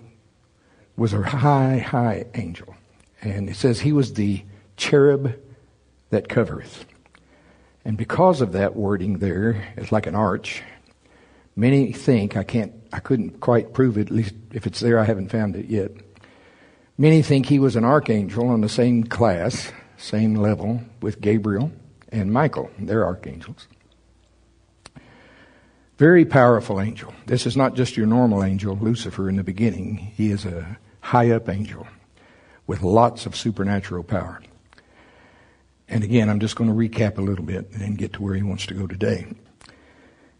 was 0.96 1.12
a 1.12 1.22
high, 1.22 1.78
high 1.78 2.26
angel. 2.34 2.75
And 3.20 3.49
it 3.49 3.56
says 3.56 3.80
he 3.80 3.92
was 3.92 4.14
the 4.14 4.44
cherub 4.76 5.34
that 6.11 6.28
covereth. 6.28 6.84
And 7.85 7.97
because 7.97 8.41
of 8.41 8.53
that 8.53 8.77
wording 8.77 9.19
there, 9.19 9.73
it's 9.77 9.93
like 9.93 10.07
an 10.07 10.15
arch. 10.15 10.62
Many 11.57 11.93
think, 11.93 12.37
I 12.37 12.45
can't, 12.45 12.73
I 12.93 13.01
couldn't 13.01 13.41
quite 13.41 13.75
prove 13.75 13.99
it, 13.99 14.09
at 14.09 14.11
least 14.12 14.35
if 14.53 14.67
it's 14.67 14.81
there, 14.81 14.99
I 14.99 15.05
haven't 15.05 15.31
found 15.31 15.57
it 15.57 15.67
yet. 15.67 15.91
Many 16.97 17.23
think 17.23 17.47
he 17.47 17.59
was 17.59 17.77
an 17.77 17.85
archangel 17.85 18.49
on 18.49 18.61
the 18.61 18.69
same 18.69 19.05
class, 19.05 19.73
same 19.97 20.35
level 20.35 20.83
with 21.01 21.21
Gabriel 21.21 21.73
and 22.11 22.33
Michael. 22.33 22.71
They're 22.79 23.05
archangels. 23.05 23.67
Very 25.99 26.25
powerful 26.25 26.81
angel. 26.81 27.12
This 27.27 27.47
is 27.47 27.57
not 27.57 27.75
just 27.75 27.97
your 27.97 28.07
normal 28.07 28.43
angel, 28.45 28.77
Lucifer, 28.77 29.29
in 29.29 29.37
the 29.37 29.45
beginning. 29.45 29.97
He 29.97 30.31
is 30.31 30.45
a 30.45 30.79
high 31.01 31.31
up 31.31 31.49
angel 31.49 31.87
with 32.67 32.83
lots 32.83 33.27
of 33.27 33.37
supernatural 33.37 34.03
power. 34.03 34.41
And 35.89 36.05
again, 36.05 36.29
I'm 36.29 36.41
just 36.41 36.57
going 36.57 36.71
to 36.71 36.77
recap 36.77 37.19
a 37.19 37.23
little 37.23 37.45
bit 37.45 37.71
and 37.73 37.99
get 37.99 38.15
to 38.15 38.23
where 38.23 38.35
he 38.35 38.43
wants 38.43 38.67
to 38.67 38.75
go 38.75 38.87
today. 38.87 39.27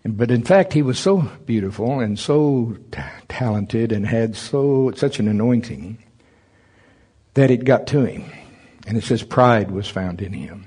But 0.05 0.31
in 0.31 0.43
fact, 0.43 0.73
he 0.73 0.83
was 0.83 0.99
so 0.99 1.21
beautiful 1.47 2.01
and 2.01 2.19
so 2.19 2.77
t- 2.91 3.01
talented 3.29 3.93
and 3.93 4.07
had 4.07 4.35
so 4.35 4.93
such 4.97 5.21
an 5.21 5.29
anointing 5.29 6.03
that 7.35 7.51
it 7.51 7.65
got 7.65 7.87
to 7.89 8.05
him. 8.05 8.31
And 8.87 8.99
it 8.99 9.05
says 9.05 9.23
pride 9.23 9.71
was 9.71 9.89
found 9.89 10.21
in 10.21 10.33
him. 10.33 10.67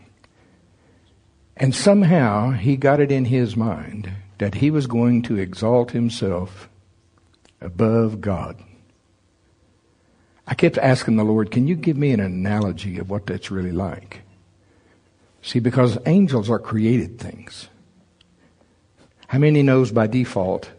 And 1.58 1.76
somehow 1.76 2.52
he 2.52 2.78
got 2.78 3.00
it 3.00 3.12
in 3.12 3.26
his 3.26 3.58
mind 3.58 4.10
that 4.38 4.56
he 4.56 4.72
was 4.72 4.88
going 4.88 5.22
to 5.24 5.38
exalt 5.38 5.92
himself 5.92 6.70
above 7.62 8.22
God. 8.22 8.62
I 10.48 10.54
kept 10.54 10.78
asking 10.78 11.16
the 11.16 11.24
Lord, 11.24 11.52
can 11.52 11.68
you 11.68 11.76
give 11.76 11.98
me 11.98 12.12
an 12.12 12.20
analogy 12.20 13.00
of 13.00 13.10
what 13.10 13.26
that's 13.26 13.52
really 13.52 13.72
like? 13.72 14.22
See, 15.46 15.60
because 15.60 16.00
angels 16.08 16.50
are 16.50 16.58
created 16.58 17.20
things. 17.20 17.70
How 19.28 19.38
many 19.38 19.62
knows 19.62 19.92
by 19.92 20.08
default 20.08 20.72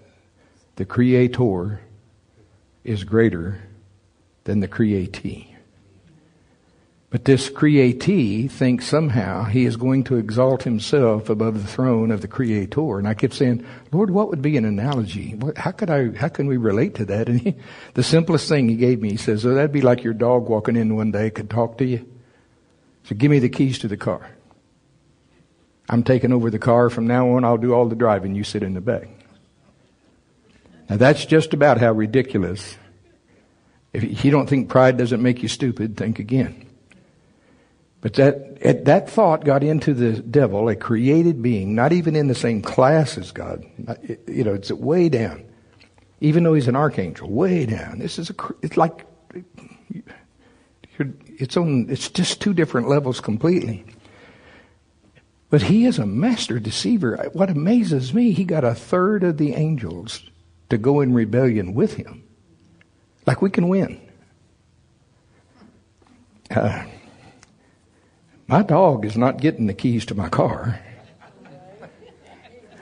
the 0.74 0.84
creator 0.84 1.80
is 2.82 3.04
greater 3.04 3.60
than 4.42 4.58
the 4.58 4.66
createe? 4.66 5.54
But 7.10 7.24
this 7.24 7.48
createe 7.48 8.48
thinks 8.48 8.88
somehow 8.88 9.44
he 9.44 9.66
is 9.66 9.76
going 9.76 10.02
to 10.04 10.16
exalt 10.16 10.64
himself 10.64 11.30
above 11.30 11.62
the 11.62 11.68
throne 11.68 12.10
of 12.10 12.20
the 12.20 12.28
creator. 12.28 12.98
And 12.98 13.06
I 13.06 13.14
kept 13.14 13.34
saying, 13.34 13.64
Lord, 13.92 14.10
what 14.10 14.30
would 14.30 14.42
be 14.42 14.56
an 14.56 14.64
analogy? 14.64 15.38
How 15.56 15.70
could 15.70 15.90
I, 15.90 16.10
how 16.10 16.26
can 16.26 16.48
we 16.48 16.56
relate 16.56 16.96
to 16.96 17.04
that? 17.04 17.28
And 17.28 17.40
he, 17.40 17.54
the 17.94 18.02
simplest 18.02 18.48
thing 18.48 18.68
he 18.68 18.74
gave 18.74 19.00
me, 19.00 19.10
he 19.10 19.16
says, 19.16 19.46
oh, 19.46 19.54
that'd 19.54 19.70
be 19.70 19.80
like 19.80 20.02
your 20.02 20.12
dog 20.12 20.48
walking 20.48 20.74
in 20.74 20.96
one 20.96 21.12
day 21.12 21.30
could 21.30 21.48
talk 21.48 21.78
to 21.78 21.84
you. 21.84 22.04
So 23.04 23.14
give 23.14 23.30
me 23.30 23.38
the 23.38 23.48
keys 23.48 23.78
to 23.78 23.86
the 23.86 23.96
car. 23.96 24.28
I'm 25.88 26.02
taking 26.02 26.32
over 26.32 26.50
the 26.50 26.58
car. 26.58 26.90
From 26.90 27.06
now 27.06 27.30
on, 27.30 27.44
I'll 27.44 27.58
do 27.58 27.72
all 27.72 27.88
the 27.88 27.94
driving. 27.94 28.34
You 28.34 28.44
sit 28.44 28.62
in 28.62 28.74
the 28.74 28.80
back. 28.80 29.08
Now 30.88 30.96
that's 30.96 31.24
just 31.24 31.54
about 31.54 31.78
how 31.78 31.92
ridiculous. 31.92 32.76
If 33.92 34.24
you 34.24 34.30
don't 34.30 34.48
think 34.48 34.68
pride 34.68 34.96
doesn't 34.96 35.22
make 35.22 35.42
you 35.42 35.48
stupid, 35.48 35.96
think 35.96 36.18
again. 36.18 36.66
But 38.02 38.14
that, 38.14 38.84
that 38.84 39.10
thought 39.10 39.44
got 39.44 39.64
into 39.64 39.94
the 39.94 40.20
devil, 40.20 40.68
a 40.68 40.76
created 40.76 41.42
being, 41.42 41.74
not 41.74 41.92
even 41.92 42.14
in 42.14 42.28
the 42.28 42.34
same 42.34 42.62
class 42.62 43.18
as 43.18 43.32
God. 43.32 43.64
You 44.28 44.44
know, 44.44 44.54
it's 44.54 44.70
way 44.70 45.08
down. 45.08 45.44
Even 46.20 46.44
though 46.44 46.54
he's 46.54 46.68
an 46.68 46.76
archangel, 46.76 47.28
way 47.28 47.66
down. 47.66 47.98
This 47.98 48.18
is 48.18 48.30
a, 48.30 48.34
it's 48.62 48.76
like, 48.76 49.04
it's 51.38 51.56
on, 51.56 51.86
it's 51.88 52.08
just 52.08 52.40
two 52.40 52.54
different 52.54 52.88
levels 52.88 53.20
completely. 53.20 53.84
But 55.48 55.62
he 55.62 55.84
is 55.84 55.98
a 55.98 56.06
master 56.06 56.58
deceiver. 56.58 57.30
What 57.32 57.50
amazes 57.50 58.12
me, 58.12 58.32
he 58.32 58.44
got 58.44 58.64
a 58.64 58.74
third 58.74 59.22
of 59.22 59.36
the 59.38 59.54
angels 59.54 60.22
to 60.70 60.78
go 60.78 61.00
in 61.00 61.14
rebellion 61.14 61.74
with 61.74 61.94
him. 61.94 62.24
Like 63.26 63.42
we 63.42 63.50
can 63.50 63.68
win. 63.68 64.00
Uh, 66.50 66.84
my 68.46 68.62
dog 68.62 69.04
is 69.04 69.16
not 69.16 69.40
getting 69.40 69.66
the 69.66 69.74
keys 69.74 70.06
to 70.06 70.14
my 70.14 70.28
car. 70.28 70.80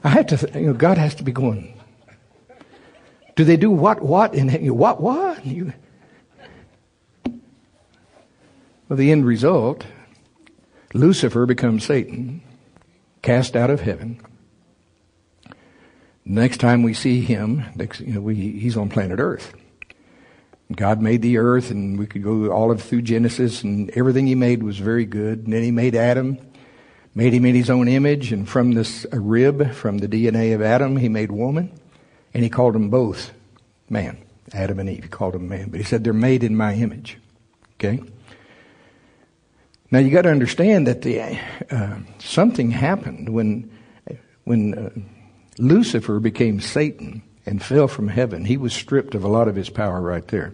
I 0.03 0.09
have 0.09 0.27
to, 0.27 0.61
you 0.61 0.67
know, 0.67 0.75
God 0.75 0.99
has 0.99 1.15
to 1.17 1.23
be 1.23 1.33
going. 1.33 1.81
Do 3.37 3.45
they 3.45 3.57
do 3.57 3.71
what, 3.71 4.03
what, 4.03 4.35
and 4.35 4.71
what, 4.71 5.01
what? 5.01 5.45
You, 5.45 5.73
well, 8.89 8.97
the 8.97 9.11
end 9.11 9.27
result, 9.27 9.87
Lucifer 10.93 11.47
becomes 11.47 11.85
Satan, 11.85 12.43
cast 13.25 13.57
out 13.57 13.71
of 13.71 13.81
heaven. 13.81 14.21
Next 16.27 16.59
time 16.59 16.83
we 16.83 16.93
see 16.93 17.23
him, 17.23 17.65
you 17.99 18.15
know, 18.15 18.21
we, 18.21 18.35
he's 18.35 18.77
on 18.77 18.91
planet 18.91 19.19
Earth. 19.19 19.55
God 20.73 21.01
made 21.01 21.23
the 21.23 21.39
earth, 21.39 21.71
and 21.71 21.99
we 21.99 22.07
could 22.07 22.23
go 22.23 22.51
all 22.51 22.71
of 22.71 22.83
through 22.83 23.03
Genesis, 23.03 23.63
and 23.63 23.91
everything 23.91 24.27
He 24.27 24.35
made 24.35 24.63
was 24.63 24.79
very 24.79 25.05
good. 25.05 25.45
And 25.45 25.53
then 25.53 25.63
He 25.63 25.71
made 25.71 25.95
Adam, 25.95 26.39
made 27.15 27.35
him 27.35 27.45
in 27.45 27.55
His 27.55 27.71
own 27.71 27.87
image, 27.87 28.33
and 28.33 28.49
from 28.49 28.73
this 28.73 29.07
rib, 29.13 29.73
from 29.73 29.99
the 29.99 30.09
DNA 30.09 30.55
of 30.55 30.63
Adam, 30.63 30.97
He 30.97 31.09
made 31.09 31.31
woman, 31.31 31.71
and 32.33 32.43
He 32.43 32.49
called 32.49 32.75
them 32.75 32.89
both 32.89 33.33
man, 33.91 34.19
Adam 34.53 34.79
and 34.79 34.89
Eve. 34.89 35.05
He 35.05 35.09
called 35.09 35.35
them 35.35 35.49
man, 35.49 35.69
but 35.69 35.81
He 35.81 35.85
said 35.85 36.03
they're 36.03 36.15
made 36.15 36.43
in 36.43 36.57
My 36.57 36.75
image. 36.75 37.19
Okay. 37.75 38.03
Now 39.95 40.01
you 40.01 40.11
got 40.11 40.23
to 40.23 40.31
understand 40.31 40.89
that 40.89 41.03
the 41.03 41.39
uh, 41.71 41.99
something 42.19 42.73
happened 42.73 43.29
when 43.29 43.71
when 44.43 44.75
uh, 44.77 44.91
Lucifer 45.59 46.19
became 46.19 46.59
Satan 46.59 47.23
and 47.47 47.63
fell 47.63 47.87
from 47.87 48.09
heaven, 48.09 48.45
he 48.45 48.57
was 48.57 48.73
stripped 48.73 49.15
of 49.15 49.23
a 49.23 49.29
lot 49.29 49.47
of 49.47 49.55
his 49.55 49.71
power 49.71 50.01
right 50.01 50.27
there. 50.27 50.53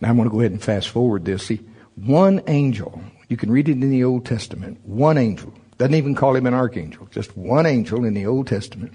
Now 0.00 0.08
I'm 0.08 0.16
going 0.16 0.30
to 0.30 0.32
go 0.32 0.40
ahead 0.40 0.52
and 0.52 0.62
fast 0.62 0.88
forward 0.88 1.26
this. 1.26 1.48
See, 1.48 1.60
one 1.94 2.40
angel, 2.46 3.02
you 3.28 3.36
can 3.36 3.50
read 3.50 3.68
it 3.68 3.72
in 3.72 3.90
the 3.90 4.04
Old 4.04 4.24
Testament, 4.24 4.80
one 4.84 5.18
angel, 5.18 5.52
doesn't 5.76 5.94
even 5.94 6.14
call 6.14 6.34
him 6.34 6.46
an 6.46 6.54
archangel, 6.54 7.08
just 7.10 7.36
one 7.36 7.66
angel 7.66 8.06
in 8.06 8.14
the 8.14 8.24
Old 8.24 8.46
Testament, 8.46 8.94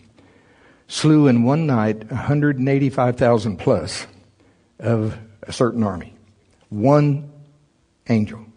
slew 0.87 1.27
in 1.27 1.43
one 1.43 1.67
night 1.67 2.09
185,000 2.09 3.57
plus 3.57 4.07
of 4.79 5.15
a 5.43 5.53
certain 5.53 5.83
army. 5.83 6.15
One 6.69 7.31
angel. 8.09 8.47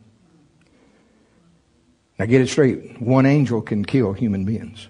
Now 2.19 2.27
get 2.27 2.41
it 2.41 2.49
straight. 2.49 3.01
One 3.01 3.27
angel 3.27 3.61
can 3.61 3.85
kill 3.85 4.13
human 4.13 4.45
beings. 4.45 4.89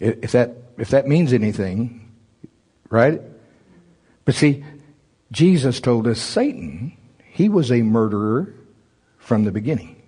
If 0.00 0.32
that 0.32 0.56
if 0.76 0.90
that 0.90 1.06
means 1.06 1.32
anything, 1.32 2.12
right? 2.90 3.22
But 4.24 4.34
see, 4.34 4.64
Jesus 5.30 5.80
told 5.80 6.06
us 6.06 6.20
Satan, 6.20 6.96
he 7.24 7.48
was 7.48 7.70
a 7.70 7.82
murderer 7.82 8.52
from 9.18 9.44
the 9.44 9.52
beginning. 9.52 10.02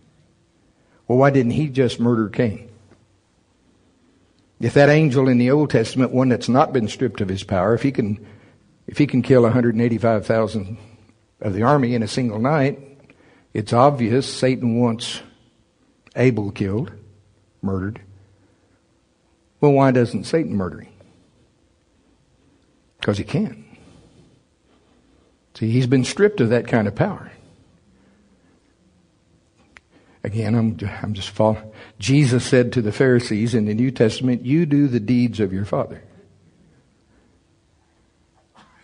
Well, 1.09 1.19
why 1.19 1.31
didn't 1.31 1.53
he 1.53 1.69
just 1.69 2.01
murder 2.01 2.29
Cain? 2.29 2.69
If 4.61 4.75
that 4.75 4.89
angel 4.89 5.29
in 5.29 5.39
the 5.39 5.51
Old 5.51 5.71
Testament, 5.71 6.13
one 6.13 6.29
that's 6.29 6.49
not 6.49 6.73
been 6.73 6.89
stripped 6.89 7.21
of 7.21 7.29
his 7.29 7.43
power, 7.43 7.75
if 7.75 7.83
he 7.83 7.93
can, 7.93 8.27
if 8.87 8.99
he 8.99 9.07
can 9.07 9.23
kill 9.23 9.43
185,000 9.43 10.79
of 11.43 11.53
the 11.53 11.63
army 11.63 11.95
in 11.95 12.03
a 12.03 12.09
single 12.09 12.39
night, 12.39 12.96
it's 13.57 13.73
obvious 13.73 14.31
Satan 14.31 14.79
wants 14.79 15.23
Abel 16.15 16.51
killed, 16.51 16.93
murdered. 17.63 18.03
Well, 19.63 19.73
why 19.73 19.93
doesn't 19.93 20.25
Satan 20.25 20.55
murder 20.55 20.81
him? 20.81 20.93
Because 23.01 23.17
he 23.17 23.25
can't. 23.25 23.65
See, 25.55 25.71
he's 25.71 25.87
been 25.87 26.05
stripped 26.05 26.43
of 26.43 26.51
that 26.51 26.69
kind 26.69 26.87
of 26.87 26.95
power. 26.95 27.33
Again, 30.23 30.55
I'm, 30.55 30.79
I'm 31.03 31.15
just 31.15 31.31
following. 31.31 31.73
Jesus 31.99 32.45
said 32.45 32.75
to 32.75 32.83
the 32.83 32.93
Pharisees 32.93 33.55
in 33.55 33.65
the 33.65 33.73
New 33.73 33.91
Testament, 33.91 34.45
You 34.45 34.67
do 34.67 34.87
the 34.87 35.01
deeds 35.01 35.41
of 35.41 35.55
your 35.55 35.65
father. 35.65 36.03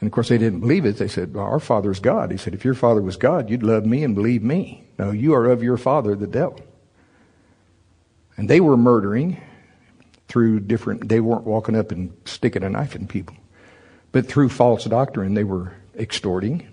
And 0.03 0.09
of 0.09 0.12
course, 0.12 0.31
they 0.31 0.38
didn't 0.38 0.59
believe 0.59 0.85
it. 0.85 0.97
They 0.97 1.07
said, 1.07 1.33
well, 1.33 1.45
Our 1.45 1.61
father 1.61 1.93
is 1.93 2.01
God. 2.01 2.33
He 2.33 2.37
said, 2.37 2.55
If 2.55 2.65
your 2.65 2.75
father 2.75 3.01
was 3.01 3.17
God, 3.17 3.49
you'd 3.49 3.62
love 3.62 3.87
me 3.87 4.03
and 4.03 4.17
believe 4.17 4.43
me. 4.43 4.83
No, 4.99 5.12
you 5.12 5.33
are 5.33 5.47
of 5.47 5.62
your 5.62 5.77
father, 5.77 6.17
the 6.17 6.27
devil. 6.27 6.59
And 8.37 8.51
they 8.51 8.59
were 8.59 8.77
murdering 8.77 9.41
through 10.27 10.59
different, 10.59 11.09
they 11.09 11.21
weren't 11.21 11.45
walking 11.45 11.77
up 11.77 11.93
and 11.93 12.12
sticking 12.25 12.65
a 12.65 12.69
knife 12.69 12.97
in 12.97 13.07
people. 13.07 13.37
But 14.11 14.27
through 14.27 14.49
false 14.49 14.87
doctrine, 14.87 15.35
they 15.35 15.45
were 15.45 15.73
extorting, 15.97 16.67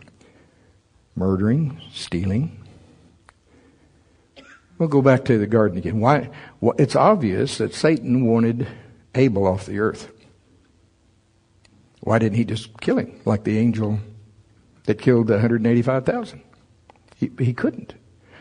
murdering, 1.15 1.79
stealing. 1.93 2.65
We'll 4.79 4.89
go 4.89 5.03
back 5.03 5.25
to 5.25 5.37
the 5.37 5.45
garden 5.45 5.77
again. 5.77 5.99
Why? 5.99 6.31
Well, 6.61 6.73
it's 6.79 6.95
obvious 6.95 7.59
that 7.59 7.75
Satan 7.75 8.25
wanted 8.25 8.67
Abel 9.13 9.45
off 9.45 9.67
the 9.67 9.77
earth. 9.77 10.11
Why 12.01 12.19
didn't 12.19 12.37
he 12.37 12.45
just 12.45 12.79
kill 12.79 12.97
him 12.97 13.19
like 13.25 13.43
the 13.43 13.57
angel 13.57 13.99
that 14.85 14.99
killed 14.99 15.27
the 15.27 15.33
185,000? 15.33 16.41
He, 17.15 17.31
he 17.39 17.53
couldn't. 17.53 17.93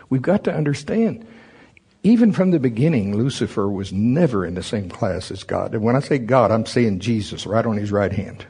We've 0.08 0.22
got 0.22 0.44
to 0.44 0.54
understand 0.54 1.26
even 2.02 2.32
from 2.32 2.52
the 2.52 2.60
beginning, 2.60 3.16
Lucifer 3.16 3.68
was 3.68 3.92
never 3.92 4.46
in 4.46 4.54
the 4.54 4.62
same 4.62 4.88
class 4.88 5.30
as 5.30 5.42
God. 5.42 5.74
And 5.74 5.82
when 5.82 5.96
I 5.96 6.00
say 6.00 6.18
God, 6.18 6.50
I'm 6.50 6.66
saying 6.66 7.00
Jesus 7.00 7.46
right 7.46 7.66
on 7.66 7.76
his 7.76 7.90
right 7.90 8.12
hand. 8.12 8.46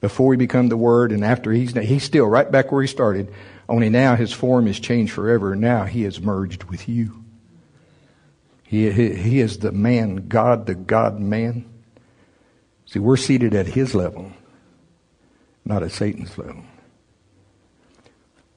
Before 0.00 0.32
he 0.32 0.36
became 0.36 0.68
the 0.68 0.76
Word 0.76 1.12
and 1.12 1.24
after 1.24 1.52
he's, 1.52 1.72
he's 1.72 2.04
still 2.04 2.26
right 2.26 2.50
back 2.50 2.70
where 2.70 2.82
he 2.82 2.88
started. 2.88 3.32
Only 3.68 3.88
now 3.88 4.16
his 4.16 4.32
form 4.32 4.66
is 4.66 4.78
changed 4.78 5.12
forever. 5.12 5.56
Now 5.56 5.84
he 5.84 6.04
is 6.04 6.20
merged 6.20 6.64
with 6.64 6.88
you. 6.88 7.24
He, 8.64 8.90
he, 8.90 9.14
he 9.14 9.40
is 9.40 9.58
the 9.58 9.72
man, 9.72 10.28
God, 10.28 10.66
the 10.66 10.74
God 10.74 11.18
man. 11.18 11.64
See, 12.86 12.98
we're 12.98 13.16
seated 13.16 13.54
at 13.54 13.66
his 13.66 13.94
level, 13.94 14.32
not 15.64 15.82
at 15.82 15.92
Satan's 15.92 16.36
level. 16.36 16.62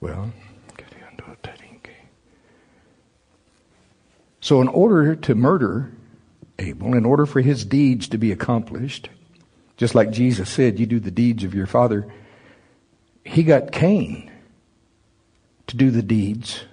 Well, 0.02 0.32
So, 4.46 4.62
in 4.62 4.68
order 4.68 5.15
to 5.15 5.34
murder 5.34 5.91
Abel, 6.60 6.94
in 6.94 7.04
order 7.04 7.26
for 7.26 7.41
his 7.41 7.65
deeds 7.65 8.08
to 8.10 8.20
be 8.20 8.32
accomplished, 8.32 9.10
just 9.76 9.96
like 9.96 10.12
Jesus 10.12 10.52
said, 10.52 10.80
you 10.80 10.86
do 10.86 11.00
the 11.00 11.10
deeds 11.10 11.44
of 11.44 11.56
your 11.56 11.65
father, 11.65 12.13
he 13.24 13.41
got 13.41 13.72
Cain 13.72 14.30
to 15.65 15.76
do 15.76 15.89
the 15.89 16.04
deeds 16.04 16.63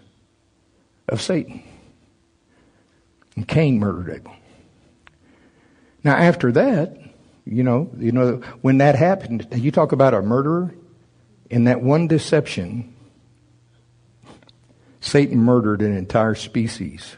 of 1.08 1.22
Satan. 1.22 1.62
And 3.36 3.48
Cain 3.48 3.78
murdered 3.78 4.16
Abel. 4.16 4.36
Now, 6.04 6.16
after 6.16 6.52
that, 6.52 6.98
you 7.44 7.62
know, 7.62 7.90
you 7.98 8.12
know, 8.12 8.36
when 8.60 8.78
that 8.78 8.94
happened, 8.94 9.48
you 9.52 9.70
talk 9.70 9.92
about 9.92 10.14
a 10.14 10.22
murderer. 10.22 10.74
In 11.50 11.64
that 11.64 11.82
one 11.82 12.06
deception, 12.06 12.94
Satan 15.00 15.38
murdered 15.38 15.82
an 15.82 15.94
entire 15.94 16.34
species 16.34 17.16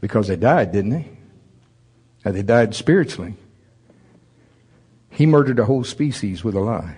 because 0.00 0.28
they 0.28 0.36
died, 0.36 0.72
didn't 0.72 0.90
they? 0.90 1.10
Now, 2.24 2.32
they 2.32 2.42
died 2.42 2.74
spiritually. 2.74 3.34
He 5.10 5.26
murdered 5.26 5.58
a 5.58 5.64
whole 5.64 5.84
species 5.84 6.44
with 6.44 6.54
a 6.54 6.60
lie. 6.60 6.96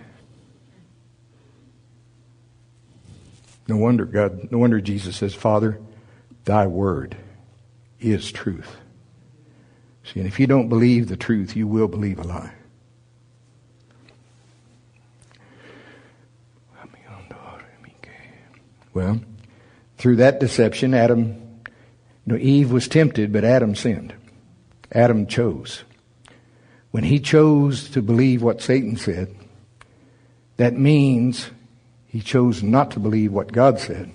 No 3.67 3.77
wonder 3.77 4.05
God, 4.07 4.51
no 4.51 4.59
wonder 4.59 4.81
Jesus 4.81 5.17
says, 5.17 5.35
Father, 5.35 5.79
thy 6.45 6.67
word 6.67 7.17
is 8.01 8.33
truth. 8.33 8.77
See, 10.13 10.21
and 10.21 10.29
if 10.29 10.41
you 10.41 10.47
don't 10.47 10.69
believe 10.69 11.09
the 11.09 11.17
truth, 11.17 11.55
you 11.55 11.67
will 11.67 11.89
believe 11.89 12.19
a 12.19 12.23
lie. 12.23 12.53
Well, 18.95 19.21
through 19.97 20.17
that 20.17 20.41
deception, 20.41 20.93
Adam, 20.93 21.29
you 22.27 22.33
know, 22.33 22.37
Eve 22.37 22.73
was 22.73 22.89
tempted, 22.89 23.33
but 23.33 23.45
Adam 23.45 23.77
sinned. 23.77 24.13
Adam 24.91 25.29
chose. 25.29 25.85
When 26.91 27.05
he 27.05 27.21
chose 27.21 27.91
to 27.91 28.03
believe 28.03 28.43
what 28.43 28.61
Satan 28.61 28.97
said, 28.97 29.33
that 30.57 30.75
means 30.75 31.51
he 32.09 32.21
chose 32.21 32.61
not 32.61 32.91
to 32.93 32.99
believe 32.99 33.31
what 33.33 33.53
God 33.53 33.79
said. 33.79 34.11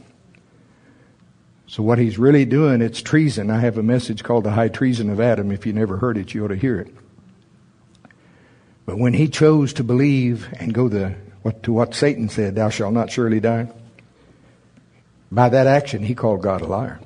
So 1.67 1.81
what 1.81 1.97
he's 1.97 2.19
really 2.19 2.45
doing, 2.45 2.81
it's 2.81 3.01
treason. 3.01 3.49
I 3.49 3.59
have 3.59 3.77
a 3.77 3.83
message 3.83 4.23
called 4.23 4.43
the 4.43 4.51
high 4.51 4.67
treason 4.67 5.09
of 5.09 5.19
Adam. 5.19 5.51
If 5.51 5.65
you 5.65 5.73
never 5.73 5.97
heard 5.97 6.17
it, 6.17 6.33
you 6.33 6.45
ought 6.45 6.49
to 6.49 6.55
hear 6.55 6.79
it. 6.79 6.93
But 8.85 8.97
when 8.97 9.13
he 9.13 9.27
chose 9.27 9.73
to 9.73 9.83
believe 9.83 10.47
and 10.59 10.73
go 10.73 10.89
the, 10.89 11.15
what, 11.41 11.63
to 11.63 11.73
what 11.73 11.95
Satan 11.95 12.29
said, 12.29 12.55
thou 12.55 12.69
shalt 12.69 12.93
not 12.93 13.11
surely 13.11 13.39
die, 13.39 13.71
by 15.31 15.49
that 15.49 15.65
action, 15.65 16.03
he 16.03 16.13
called 16.13 16.41
God 16.41 16.61
a 16.61 16.67
liar. 16.67 16.99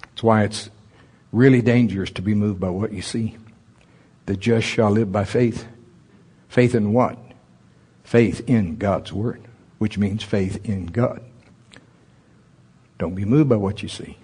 That's 0.00 0.22
why 0.22 0.44
it's 0.44 0.70
really 1.32 1.60
dangerous 1.60 2.10
to 2.12 2.22
be 2.22 2.34
moved 2.34 2.60
by 2.60 2.70
what 2.70 2.92
you 2.92 3.02
see. 3.02 3.36
The 4.24 4.36
just 4.36 4.66
shall 4.66 4.90
live 4.90 5.12
by 5.12 5.24
faith. 5.24 5.66
Faith 6.48 6.74
in 6.74 6.94
what? 6.94 7.18
Faith 8.02 8.48
in 8.48 8.76
God's 8.76 9.12
Word, 9.12 9.45
which 9.78 9.98
means 9.98 10.22
faith 10.22 10.64
in 10.64 10.86
God. 10.86 11.22
Don't 12.98 13.14
be 13.14 13.24
moved 13.24 13.50
by 13.50 13.56
what 13.56 13.82
you 13.82 13.88
see. 13.88 14.16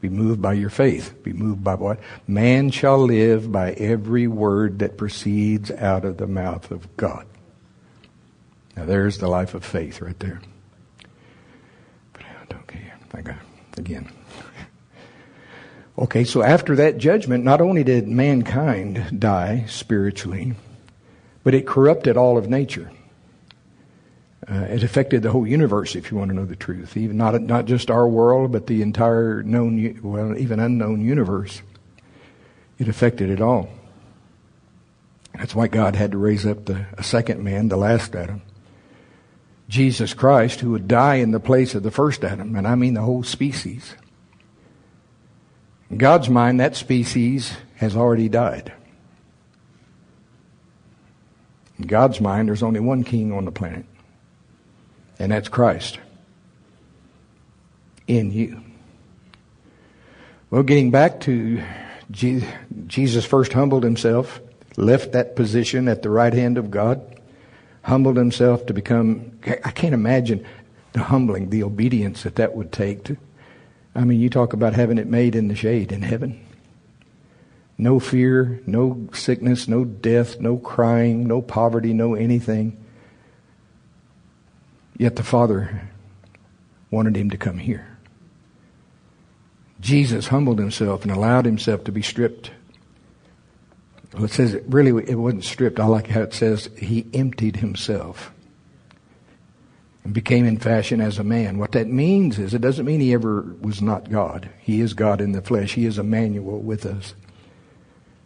Be 0.00 0.08
moved 0.08 0.42
by 0.42 0.54
your 0.54 0.70
faith. 0.70 1.22
Be 1.22 1.32
moved 1.32 1.62
by 1.62 1.74
what? 1.74 2.00
Man 2.26 2.70
shall 2.70 2.98
live 2.98 3.50
by 3.52 3.72
every 3.72 4.26
word 4.26 4.80
that 4.80 4.96
proceeds 4.96 5.70
out 5.70 6.04
of 6.04 6.16
the 6.16 6.26
mouth 6.26 6.70
of 6.70 6.96
God. 6.96 7.26
Now 8.76 8.84
there's 8.84 9.18
the 9.18 9.28
life 9.28 9.54
of 9.54 9.64
faith 9.64 10.00
right 10.00 10.18
there. 10.18 10.40
But 12.12 12.56
okay, 12.62 12.92
I 13.14 13.20
got 13.20 13.36
again. 13.76 14.10
Okay, 15.98 16.24
so 16.24 16.42
after 16.42 16.74
that 16.76 16.98
judgment, 16.98 17.44
not 17.44 17.60
only 17.60 17.84
did 17.84 18.08
mankind 18.08 19.20
die 19.20 19.66
spiritually, 19.68 20.54
but 21.44 21.54
it 21.54 21.66
corrupted 21.66 22.16
all 22.16 22.38
of 22.38 22.48
nature. 22.48 22.90
Uh, 24.50 24.66
it 24.68 24.82
affected 24.82 25.22
the 25.22 25.30
whole 25.30 25.46
universe, 25.46 25.94
if 25.94 26.10
you 26.10 26.16
want 26.16 26.28
to 26.30 26.34
know 26.34 26.44
the 26.44 26.56
truth. 26.56 26.96
Even 26.96 27.16
not 27.16 27.40
not 27.42 27.64
just 27.64 27.90
our 27.90 28.08
world, 28.08 28.50
but 28.50 28.66
the 28.66 28.82
entire 28.82 29.42
known, 29.42 30.00
well, 30.02 30.36
even 30.36 30.58
unknown 30.58 31.00
universe. 31.00 31.62
It 32.78 32.88
affected 32.88 33.30
it 33.30 33.40
all. 33.40 33.68
That's 35.34 35.54
why 35.54 35.68
God 35.68 35.96
had 35.96 36.12
to 36.12 36.18
raise 36.18 36.44
up 36.44 36.64
the, 36.64 36.86
a 36.94 37.02
second 37.02 37.42
man, 37.42 37.68
the 37.68 37.76
last 37.76 38.14
Adam, 38.14 38.42
Jesus 39.68 40.12
Christ, 40.12 40.60
who 40.60 40.72
would 40.72 40.88
die 40.88 41.16
in 41.16 41.30
the 41.30 41.40
place 41.40 41.74
of 41.74 41.82
the 41.82 41.90
first 41.90 42.24
Adam, 42.24 42.54
and 42.56 42.66
I 42.66 42.74
mean 42.74 42.94
the 42.94 43.00
whole 43.00 43.22
species. 43.22 43.94
In 45.88 45.98
God's 45.98 46.28
mind, 46.28 46.60
that 46.60 46.76
species 46.76 47.52
has 47.76 47.96
already 47.96 48.28
died. 48.28 48.72
In 51.78 51.86
God's 51.86 52.20
mind, 52.20 52.48
there's 52.48 52.62
only 52.62 52.80
one 52.80 53.04
king 53.04 53.32
on 53.32 53.44
the 53.44 53.52
planet, 53.52 53.86
and 55.22 55.30
that's 55.30 55.48
Christ 55.48 56.00
in 58.08 58.32
you. 58.32 58.60
Well, 60.50 60.64
getting 60.64 60.90
back 60.90 61.20
to 61.20 61.62
Jesus 62.10 63.24
first 63.24 63.52
humbled 63.52 63.84
himself, 63.84 64.40
left 64.76 65.12
that 65.12 65.36
position 65.36 65.86
at 65.86 66.02
the 66.02 66.10
right 66.10 66.32
hand 66.32 66.58
of 66.58 66.72
God 66.72 67.20
humbled 67.82 68.16
himself 68.16 68.66
to 68.66 68.74
become, 68.74 69.38
I 69.46 69.70
can't 69.70 69.94
imagine 69.94 70.44
the 70.92 71.04
humbling, 71.04 71.50
the 71.50 71.62
obedience 71.62 72.24
that 72.24 72.34
that 72.34 72.56
would 72.56 72.72
take 72.72 73.04
to, 73.04 73.16
I 73.94 74.02
mean, 74.02 74.18
you 74.18 74.28
talk 74.28 74.52
about 74.52 74.74
having 74.74 74.98
it 74.98 75.06
made 75.06 75.36
in 75.36 75.46
the 75.46 75.54
shade 75.54 75.92
in 75.92 76.02
heaven. 76.02 76.44
No 77.78 78.00
fear, 78.00 78.60
no 78.66 79.08
sickness, 79.12 79.68
no 79.68 79.84
death, 79.84 80.40
no 80.40 80.56
crying, 80.56 81.28
no 81.28 81.42
poverty, 81.42 81.92
no 81.92 82.14
anything. 82.14 82.81
Yet 84.96 85.16
the 85.16 85.22
Father 85.22 85.88
wanted 86.90 87.16
him 87.16 87.30
to 87.30 87.38
come 87.38 87.58
here. 87.58 87.86
Jesus 89.80 90.28
humbled 90.28 90.58
himself 90.58 91.02
and 91.02 91.10
allowed 91.10 91.44
himself 91.44 91.84
to 91.84 91.92
be 91.92 92.02
stripped 92.02 92.50
well, 94.12 94.24
it 94.24 94.30
says 94.30 94.54
it 94.54 94.64
really 94.66 94.90
it 95.10 95.14
wasn't 95.14 95.44
stripped. 95.44 95.80
I 95.80 95.86
like 95.86 96.08
how 96.08 96.22
it 96.22 96.34
says 96.34 96.68
he 96.76 97.06
emptied 97.14 97.56
himself 97.56 98.32
and 100.04 100.12
became 100.12 100.44
in 100.44 100.58
fashion 100.58 101.00
as 101.00 101.18
a 101.18 101.24
man. 101.24 101.58
What 101.58 101.72
that 101.72 101.88
means 101.88 102.38
is 102.38 102.52
it 102.52 102.60
doesn't 102.60 102.84
mean 102.84 103.00
he 103.00 103.14
ever 103.14 103.42
was 103.60 103.80
not 103.80 104.10
God. 104.10 104.50
He 104.60 104.80
is 104.80 104.92
God 104.92 105.20
in 105.20 105.32
the 105.32 105.40
flesh. 105.40 105.74
He 105.74 105.86
is 105.86 105.98
Emmanuel 105.98 106.60
with 106.60 106.84
us. 106.84 107.14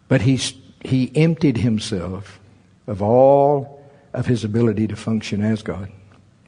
But 0.08 0.22
he 0.22 0.36
he 0.82 1.12
emptied 1.14 1.58
himself 1.58 2.40
of 2.86 3.00
all 3.00 3.84
of 4.12 4.26
his 4.26 4.42
ability 4.42 4.88
to 4.88 4.96
function 4.96 5.42
as 5.42 5.62
God. 5.62 5.90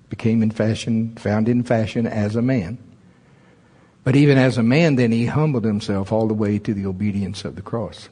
Became 0.09 0.43
in 0.43 0.51
fashion, 0.51 1.15
found 1.17 1.49
in 1.49 1.63
fashion 1.63 2.07
as 2.07 2.37
a 2.37 2.43
man. 2.43 2.79
But 4.05 4.17
even 4.17 4.39
as 4.39 4.57
a 4.57 4.63
man, 4.63 4.97
then 4.97 5.13
he 5.13 5.27
humbled 5.27 5.65
himself 5.65 6.13
all 6.13 6.27
the 6.27 6.35
way 6.35 6.59
to 6.59 6.73
the 6.73 6.87
obedience 6.87 7.45
of 7.45 7.57
the 7.57 7.63
cross. 7.63 8.09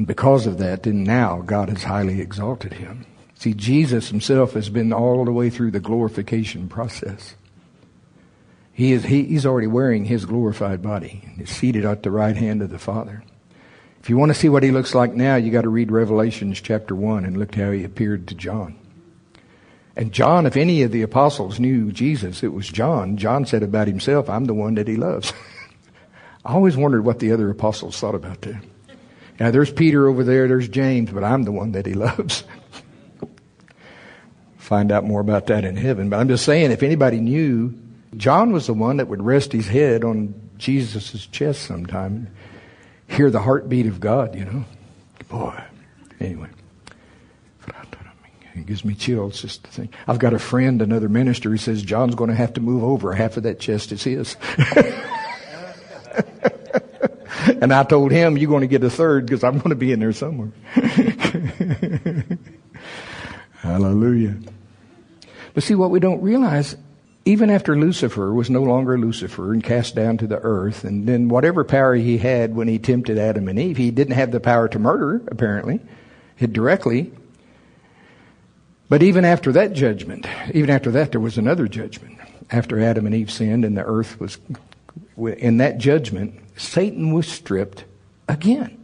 And 0.00 0.06
because 0.06 0.46
of 0.46 0.56
that, 0.56 0.84
then 0.84 1.04
now 1.04 1.42
God 1.42 1.68
has 1.68 1.82
highly 1.82 2.22
exalted 2.22 2.72
him. 2.72 3.04
See, 3.34 3.52
Jesus 3.52 4.08
himself 4.08 4.54
has 4.54 4.70
been 4.70 4.94
all 4.94 5.26
the 5.26 5.30
way 5.30 5.50
through 5.50 5.72
the 5.72 5.78
glorification 5.78 6.68
process. 6.68 7.34
He 8.72 8.92
is, 8.92 9.04
he, 9.04 9.24
he's 9.24 9.44
already 9.44 9.66
wearing 9.66 10.06
his 10.06 10.24
glorified 10.24 10.80
body. 10.80 11.30
He's 11.36 11.50
seated 11.50 11.84
at 11.84 12.02
the 12.02 12.10
right 12.10 12.34
hand 12.34 12.62
of 12.62 12.70
the 12.70 12.78
Father. 12.78 13.22
If 14.00 14.08
you 14.08 14.16
want 14.16 14.30
to 14.30 14.38
see 14.38 14.48
what 14.48 14.62
he 14.62 14.70
looks 14.70 14.94
like 14.94 15.12
now, 15.12 15.36
you 15.36 15.50
got 15.50 15.62
to 15.62 15.68
read 15.68 15.92
Revelations 15.92 16.60
chapter 16.60 16.94
1 16.94 17.24
and 17.24 17.36
look 17.36 17.54
how 17.54 17.70
he 17.70 17.84
appeared 17.84 18.28
to 18.28 18.34
John. 18.34 18.76
And 19.94 20.12
John, 20.12 20.46
if 20.46 20.56
any 20.56 20.82
of 20.82 20.92
the 20.92 21.02
apostles 21.02 21.60
knew 21.60 21.92
Jesus, 21.92 22.42
it 22.42 22.52
was 22.54 22.66
John. 22.66 23.18
John 23.18 23.44
said 23.44 23.62
about 23.62 23.88
himself, 23.88 24.30
I'm 24.30 24.46
the 24.46 24.54
one 24.54 24.76
that 24.76 24.88
he 24.88 24.96
loves. 24.96 25.34
I 26.44 26.54
always 26.54 26.76
wondered 26.76 27.04
what 27.04 27.18
the 27.18 27.32
other 27.32 27.50
apostles 27.50 27.98
thought 27.98 28.14
about 28.14 28.40
that. 28.42 28.62
Now 29.38 29.50
there's 29.50 29.70
Peter 29.70 30.08
over 30.08 30.24
there, 30.24 30.48
there's 30.48 30.68
James, 30.68 31.10
but 31.10 31.24
I'm 31.24 31.42
the 31.42 31.52
one 31.52 31.72
that 31.72 31.84
he 31.84 31.92
loves. 31.94 32.44
Find 34.56 34.92
out 34.92 35.04
more 35.04 35.20
about 35.20 35.48
that 35.48 35.64
in 35.64 35.76
heaven. 35.76 36.08
But 36.08 36.20
I'm 36.20 36.28
just 36.28 36.44
saying, 36.44 36.70
if 36.70 36.82
anybody 36.82 37.20
knew, 37.20 37.74
John 38.16 38.52
was 38.52 38.66
the 38.66 38.74
one 38.74 38.98
that 38.98 39.08
would 39.08 39.22
rest 39.22 39.52
his 39.52 39.66
head 39.66 40.04
on 40.04 40.34
Jesus' 40.58 41.26
chest 41.26 41.62
sometime, 41.62 42.28
hear 43.10 43.30
the 43.30 43.40
heartbeat 43.40 43.86
of 43.86 44.00
God, 44.00 44.34
you 44.34 44.44
know. 44.44 44.64
Boy. 45.28 45.62
Anyway. 46.20 46.48
It 48.54 48.66
gives 48.66 48.84
me 48.84 48.94
chills 48.94 49.40
just 49.40 49.64
to 49.64 49.70
think. 49.70 49.94
I've 50.06 50.18
got 50.18 50.34
a 50.34 50.38
friend, 50.38 50.82
another 50.82 51.08
minister, 51.08 51.50
who 51.50 51.56
says 51.56 51.82
John's 51.82 52.14
going 52.14 52.30
to 52.30 52.36
have 52.36 52.52
to 52.54 52.60
move 52.60 52.82
over. 52.84 53.12
Half 53.14 53.36
of 53.36 53.44
that 53.44 53.60
chest 53.60 53.92
is 53.92 54.02
his. 54.02 54.36
and 57.60 57.72
I 57.72 57.84
told 57.84 58.10
him, 58.12 58.36
you're 58.36 58.50
going 58.50 58.62
to 58.62 58.66
get 58.66 58.84
a 58.84 58.90
third 58.90 59.26
because 59.26 59.44
I'm 59.44 59.58
going 59.58 59.70
to 59.70 59.76
be 59.76 59.92
in 59.92 60.00
there 60.00 60.12
somewhere. 60.12 60.50
Hallelujah. 63.54 64.36
But 65.54 65.62
see, 65.62 65.74
what 65.74 65.90
we 65.90 66.00
don't 66.00 66.20
realize, 66.20 66.76
even 67.24 67.50
after 67.50 67.76
Lucifer 67.76 68.32
was 68.32 68.48
no 68.48 68.62
longer 68.62 68.98
Lucifer 68.98 69.52
and 69.52 69.62
cast 69.62 69.94
down 69.94 70.16
to 70.18 70.26
the 70.26 70.38
earth, 70.38 70.84
and 70.84 71.06
then 71.06 71.28
whatever 71.28 71.64
power 71.64 71.94
he 71.94 72.18
had 72.18 72.54
when 72.54 72.66
he 72.66 72.78
tempted 72.78 73.18
Adam 73.18 73.48
and 73.48 73.58
Eve, 73.58 73.76
he 73.76 73.90
didn't 73.90 74.14
have 74.14 74.30
the 74.30 74.40
power 74.40 74.68
to 74.68 74.78
murder, 74.78 75.22
apparently, 75.28 75.80
directly. 76.38 77.12
But 78.88 79.02
even 79.02 79.24
after 79.24 79.52
that 79.52 79.72
judgment, 79.72 80.26
even 80.52 80.70
after 80.70 80.90
that, 80.92 81.12
there 81.12 81.20
was 81.20 81.38
another 81.38 81.68
judgment. 81.68 82.18
After 82.50 82.80
Adam 82.80 83.06
and 83.06 83.14
Eve 83.14 83.30
sinned 83.30 83.64
and 83.64 83.76
the 83.76 83.84
earth 83.84 84.18
was, 84.18 84.38
in 85.16 85.58
that 85.58 85.78
judgment, 85.78 86.40
Satan 86.56 87.12
was 87.12 87.28
stripped 87.28 87.84
again. 88.28 88.76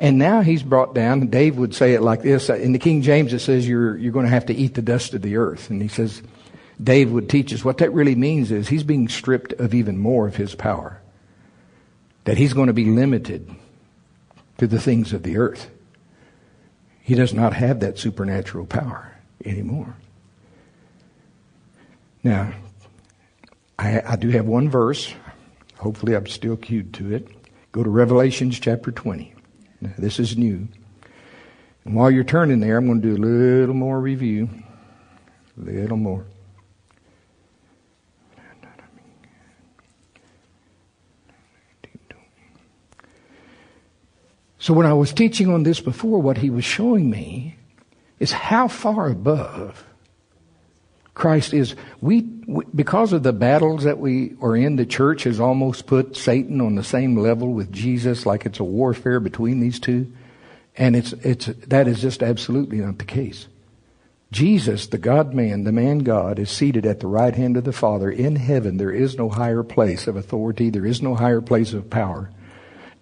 And 0.00 0.18
now 0.18 0.40
he's 0.40 0.62
brought 0.62 0.94
down. 0.94 1.26
Dave 1.26 1.58
would 1.58 1.74
say 1.74 1.92
it 1.92 2.00
like 2.00 2.22
this. 2.22 2.48
In 2.48 2.72
the 2.72 2.78
King 2.78 3.02
James, 3.02 3.34
it 3.34 3.40
says 3.40 3.68
you're, 3.68 3.96
you're 3.98 4.12
going 4.12 4.24
to 4.24 4.30
have 4.30 4.46
to 4.46 4.54
eat 4.54 4.74
the 4.74 4.82
dust 4.82 5.12
of 5.12 5.20
the 5.20 5.36
earth. 5.36 5.68
And 5.68 5.80
he 5.80 5.88
says, 5.88 6.22
Dave 6.82 7.10
would 7.10 7.28
teach 7.28 7.52
us 7.52 7.64
what 7.64 7.78
that 7.78 7.92
really 7.92 8.14
means 8.14 8.50
is 8.50 8.68
he's 8.68 8.84
being 8.84 9.08
stripped 9.08 9.52
of 9.54 9.74
even 9.74 9.98
more 9.98 10.26
of 10.26 10.36
his 10.36 10.54
power. 10.54 11.00
That 12.24 12.38
he's 12.38 12.52
going 12.52 12.68
to 12.68 12.72
be 12.72 12.86
limited 12.86 13.54
to 14.58 14.66
the 14.66 14.80
things 14.80 15.12
of 15.12 15.22
the 15.22 15.36
earth. 15.36 15.70
He 17.02 17.14
does 17.14 17.34
not 17.34 17.54
have 17.54 17.80
that 17.80 17.98
supernatural 17.98 18.66
power 18.66 19.14
anymore. 19.44 19.96
Now, 22.22 22.52
I, 23.78 24.02
I 24.06 24.16
do 24.16 24.28
have 24.30 24.46
one 24.46 24.68
verse. 24.68 25.12
Hopefully, 25.76 26.14
I'm 26.14 26.26
still 26.26 26.56
cued 26.56 26.92
to 26.94 27.12
it. 27.12 27.28
Go 27.72 27.82
to 27.82 27.90
Revelations 27.90 28.60
chapter 28.60 28.90
20. 28.90 29.34
Now, 29.80 29.92
this 29.98 30.18
is 30.18 30.36
new. 30.36 30.68
And 31.84 31.94
while 31.94 32.10
you're 32.10 32.24
turning 32.24 32.60
there, 32.60 32.76
I'm 32.76 32.86
going 32.86 33.00
to 33.00 33.16
do 33.16 33.16
a 33.16 33.24
little 33.24 33.74
more 33.74 33.98
review. 33.98 34.48
A 35.58 35.64
little 35.64 35.96
more. 35.96 36.26
So 44.60 44.74
when 44.74 44.86
I 44.86 44.92
was 44.92 45.14
teaching 45.14 45.48
on 45.52 45.62
this 45.62 45.80
before, 45.80 46.20
what 46.20 46.36
he 46.38 46.50
was 46.50 46.66
showing 46.66 47.08
me 47.08 47.56
is 48.18 48.30
how 48.30 48.68
far 48.68 49.08
above 49.08 49.84
Christ 51.14 51.54
is. 51.54 51.74
We, 52.02 52.28
we, 52.46 52.66
because 52.74 53.14
of 53.14 53.22
the 53.22 53.32
battles 53.32 53.84
that 53.84 53.98
we 53.98 54.36
are 54.42 54.54
in, 54.54 54.76
the 54.76 54.84
church 54.84 55.24
has 55.24 55.40
almost 55.40 55.86
put 55.86 56.14
Satan 56.14 56.60
on 56.60 56.74
the 56.74 56.84
same 56.84 57.16
level 57.16 57.54
with 57.54 57.72
Jesus, 57.72 58.26
like 58.26 58.44
it's 58.44 58.60
a 58.60 58.64
warfare 58.64 59.18
between 59.18 59.60
these 59.60 59.80
two. 59.80 60.12
And 60.76 60.94
it's, 60.94 61.14
it's, 61.14 61.46
that 61.46 61.88
is 61.88 62.02
just 62.02 62.22
absolutely 62.22 62.78
not 62.78 62.98
the 62.98 63.04
case. 63.04 63.48
Jesus, 64.30 64.88
the 64.88 64.98
God 64.98 65.32
man, 65.32 65.64
the 65.64 65.72
man 65.72 66.00
God, 66.00 66.38
is 66.38 66.50
seated 66.50 66.84
at 66.84 67.00
the 67.00 67.06
right 67.06 67.34
hand 67.34 67.56
of 67.56 67.64
the 67.64 67.72
Father 67.72 68.10
in 68.10 68.36
heaven. 68.36 68.76
There 68.76 68.92
is 68.92 69.16
no 69.16 69.30
higher 69.30 69.62
place 69.62 70.06
of 70.06 70.16
authority. 70.16 70.68
There 70.68 70.86
is 70.86 71.00
no 71.00 71.14
higher 71.14 71.40
place 71.40 71.72
of 71.72 71.88
power. 71.88 72.30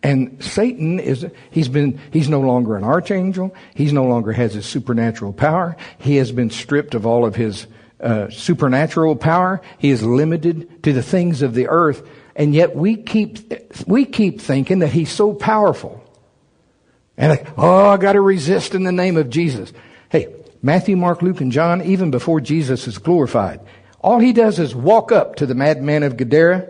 And 0.02 0.42
Satan 0.42 1.00
is, 1.00 1.26
he's 1.50 1.68
been, 1.68 2.00
he's 2.12 2.28
no 2.28 2.40
longer 2.40 2.76
an 2.76 2.84
archangel. 2.84 3.54
He's 3.74 3.92
no 3.92 4.04
longer 4.04 4.32
has 4.32 4.54
his 4.54 4.64
supernatural 4.64 5.32
power. 5.32 5.76
He 5.98 6.16
has 6.16 6.30
been 6.30 6.50
stripped 6.50 6.94
of 6.94 7.04
all 7.04 7.26
of 7.26 7.34
his 7.34 7.66
uh, 8.00 8.30
supernatural 8.30 9.16
power. 9.16 9.60
He 9.78 9.90
is 9.90 10.02
limited 10.04 10.84
to 10.84 10.92
the 10.92 11.02
things 11.02 11.42
of 11.42 11.54
the 11.54 11.68
earth. 11.68 12.08
And 12.36 12.54
yet 12.54 12.76
we 12.76 12.96
keep, 12.96 13.52
we 13.88 14.04
keep 14.04 14.40
thinking 14.40 14.78
that 14.80 14.92
he's 14.92 15.10
so 15.10 15.32
powerful. 15.34 16.04
And 17.16 17.30
like, 17.30 17.58
oh, 17.58 17.88
I 17.88 17.96
gotta 17.96 18.20
resist 18.20 18.76
in 18.76 18.84
the 18.84 18.92
name 18.92 19.16
of 19.16 19.28
Jesus. 19.28 19.72
Hey, 20.08 20.32
Matthew, 20.62 20.96
Mark, 20.96 21.22
Luke, 21.22 21.40
and 21.40 21.50
John, 21.50 21.82
even 21.82 22.12
before 22.12 22.40
Jesus 22.40 22.86
is 22.86 22.98
glorified, 22.98 23.60
all 24.00 24.20
he 24.20 24.32
does 24.32 24.60
is 24.60 24.74
walk 24.74 25.10
up 25.10 25.36
to 25.36 25.46
the 25.46 25.56
madman 25.56 26.04
of 26.04 26.16
Gadara, 26.16 26.68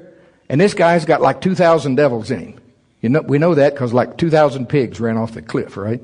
and 0.48 0.58
this 0.58 0.72
guy's 0.72 1.04
got 1.04 1.20
like 1.20 1.42
2,000 1.42 1.96
devils 1.96 2.30
in 2.30 2.38
him. 2.40 2.60
You 3.00 3.08
know, 3.08 3.20
we 3.20 3.38
know 3.38 3.54
that 3.54 3.74
because 3.74 3.92
like 3.92 4.16
2,000 4.16 4.68
pigs 4.68 5.00
ran 5.00 5.16
off 5.16 5.32
the 5.32 5.42
cliff, 5.42 5.76
right? 5.76 6.02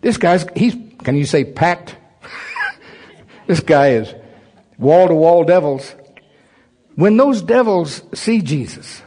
This 0.00 0.16
guy's, 0.16 0.46
he's, 0.54 0.76
can 1.02 1.16
you 1.16 1.24
say 1.24 1.44
packed? 1.44 1.96
this 3.46 3.60
guy 3.60 3.90
is 3.90 4.14
wall 4.78 5.08
to 5.08 5.14
wall 5.14 5.44
devils. 5.44 5.94
When 6.94 7.16
those 7.16 7.42
devils 7.42 8.02
see 8.14 8.42
Jesus, 8.42 9.02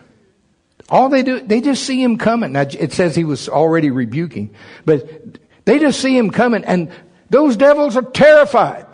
all 0.89 1.09
they 1.09 1.23
do, 1.23 1.39
they 1.39 1.61
just 1.61 1.85
see 1.85 2.01
him 2.01 2.17
coming. 2.17 2.53
Now, 2.53 2.61
it 2.61 2.93
says 2.93 3.15
he 3.15 3.23
was 3.23 3.47
already 3.47 3.91
rebuking, 3.91 4.53
but 4.85 5.39
they 5.65 5.79
just 5.79 5.99
see 5.99 6.17
him 6.17 6.31
coming 6.31 6.65
and 6.65 6.91
those 7.29 7.57
devils 7.57 7.95
are 7.95 8.03
terrified. 8.03 8.85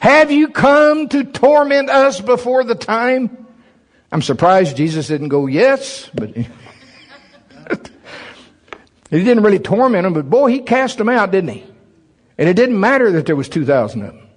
Have 0.00 0.30
you 0.30 0.48
come 0.48 1.08
to 1.08 1.24
torment 1.24 1.90
us 1.90 2.20
before 2.20 2.62
the 2.64 2.74
time? 2.74 3.46
I'm 4.12 4.22
surprised 4.22 4.76
Jesus 4.76 5.08
didn't 5.08 5.28
go, 5.28 5.46
yes, 5.46 6.08
but 6.14 6.36
he 9.10 9.24
didn't 9.24 9.42
really 9.42 9.58
torment 9.58 10.04
them, 10.04 10.12
but 10.12 10.28
boy, 10.28 10.50
he 10.50 10.60
cast 10.60 10.98
them 10.98 11.08
out, 11.08 11.30
didn't 11.30 11.50
he? 11.50 11.64
And 12.36 12.48
it 12.48 12.54
didn't 12.54 12.78
matter 12.78 13.10
that 13.12 13.26
there 13.26 13.36
was 13.36 13.48
2,000 13.48 14.02
of 14.02 14.14
them. 14.14 14.28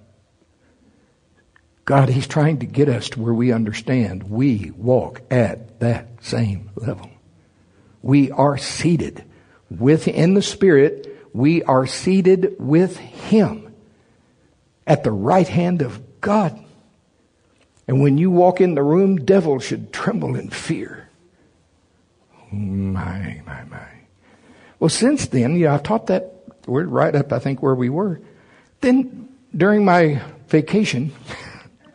God, 1.84 2.08
he's 2.08 2.26
trying 2.26 2.58
to 2.58 2.66
get 2.66 2.88
us 2.88 3.10
to 3.10 3.20
where 3.20 3.34
we 3.34 3.52
understand 3.52 4.30
we 4.30 4.70
walk 4.76 5.20
at 5.30 5.80
that 5.80 6.08
same 6.20 6.70
level. 6.76 7.10
We 8.02 8.30
are 8.30 8.56
seated 8.56 9.24
within 9.70 10.34
the 10.34 10.42
Spirit. 10.42 11.08
We 11.32 11.62
are 11.64 11.86
seated 11.86 12.56
with 12.58 12.96
Him 12.96 13.74
at 14.86 15.04
the 15.04 15.12
right 15.12 15.48
hand 15.48 15.82
of 15.82 16.20
God. 16.20 16.64
And 17.88 18.00
when 18.00 18.16
you 18.16 18.30
walk 18.30 18.60
in 18.60 18.74
the 18.74 18.82
room, 18.82 19.24
devils 19.24 19.64
should 19.64 19.92
tremble 19.92 20.36
in 20.36 20.50
fear. 20.50 21.08
My, 22.52 23.42
my, 23.44 23.64
my. 23.64 23.91
Well, 24.82 24.88
since 24.88 25.26
then, 25.26 25.54
yeah, 25.54 25.76
I 25.76 25.78
taught 25.78 26.08
that 26.08 26.34
word 26.66 26.88
right 26.88 27.14
up, 27.14 27.32
I 27.32 27.38
think, 27.38 27.62
where 27.62 27.76
we 27.76 27.88
were. 27.88 28.20
Then, 28.80 29.28
during 29.56 29.84
my 29.84 30.20
vacation, 30.48 31.12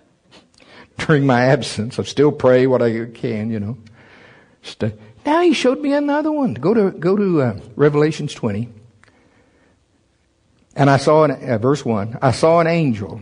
during 0.98 1.26
my 1.26 1.48
absence, 1.48 2.00
I 2.00 2.04
still 2.04 2.32
pray 2.32 2.66
what 2.66 2.82
I 2.82 3.08
can, 3.08 3.52
you 3.52 3.60
know. 3.60 3.78
Now 5.26 5.42
he 5.42 5.52
showed 5.54 5.82
me 5.82 5.92
another 5.92 6.32
one. 6.32 6.54
Go 6.54 6.74
to 6.74 6.92
go 6.92 7.18
to 7.18 7.42
uh, 7.42 7.60
Revelations 7.76 8.34
twenty, 8.34 8.70
and 10.74 10.90
I 10.90 10.96
saw 10.96 11.26
an, 11.26 11.32
uh, 11.32 11.58
verse 11.58 11.84
one. 11.84 12.18
I 12.22 12.32
saw 12.32 12.62
an 12.62 12.68
angel. 12.68 13.20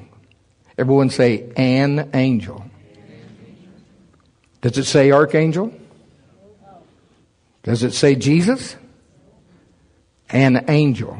Everyone 0.77 1.09
say 1.09 1.51
an 1.57 2.11
angel. 2.13 2.63
Does 4.61 4.77
it 4.77 4.85
say 4.85 5.09
archangel? 5.09 5.73
Does 7.63 7.81
it 7.81 7.95
say 7.95 8.13
Jesus? 8.13 8.75
An 10.29 10.65
angel. 10.67 11.17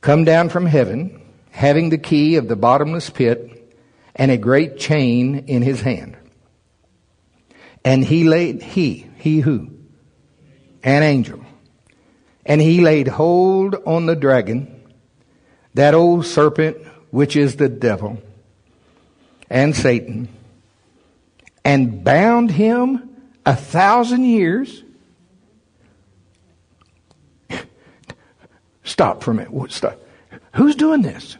Come 0.00 0.24
down 0.24 0.48
from 0.48 0.66
heaven, 0.66 1.20
having 1.50 1.90
the 1.90 1.98
key 1.98 2.36
of 2.36 2.48
the 2.48 2.56
bottomless 2.56 3.10
pit 3.10 3.76
and 4.14 4.30
a 4.30 4.36
great 4.36 4.78
chain 4.78 5.44
in 5.46 5.62
his 5.62 5.80
hand. 5.82 6.16
And 7.84 8.04
he 8.04 8.24
laid, 8.24 8.62
he, 8.62 9.06
he 9.18 9.40
who? 9.40 9.70
An 10.82 11.02
angel. 11.02 11.44
And 12.44 12.60
he 12.60 12.80
laid 12.80 13.08
hold 13.08 13.76
on 13.86 14.06
the 14.06 14.16
dragon, 14.16 14.82
that 15.74 15.94
old 15.94 16.26
serpent, 16.26 16.78
which 17.10 17.36
is 17.36 17.56
the 17.56 17.68
devil, 17.68 18.20
and 19.48 19.76
Satan, 19.76 20.28
and 21.64 22.02
bound 22.02 22.50
him 22.50 23.10
a 23.44 23.54
thousand 23.54 24.24
years 24.24 24.82
Stop 28.90 29.22
for 29.22 29.30
a 29.30 29.34
minute. 29.34 29.70
Stop. 29.70 30.00
Who's 30.56 30.74
doing 30.74 31.02
this? 31.02 31.36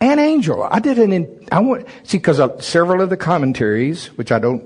An 0.00 0.20
angel. 0.20 0.62
I 0.62 0.78
did 0.78 1.00
an. 1.00 1.12
In, 1.12 1.48
I 1.50 1.58
want 1.58 1.88
see 2.04 2.18
because 2.18 2.40
several 2.64 3.02
of 3.02 3.10
the 3.10 3.16
commentaries, 3.16 4.06
which 4.16 4.30
I 4.30 4.38
don't, 4.38 4.62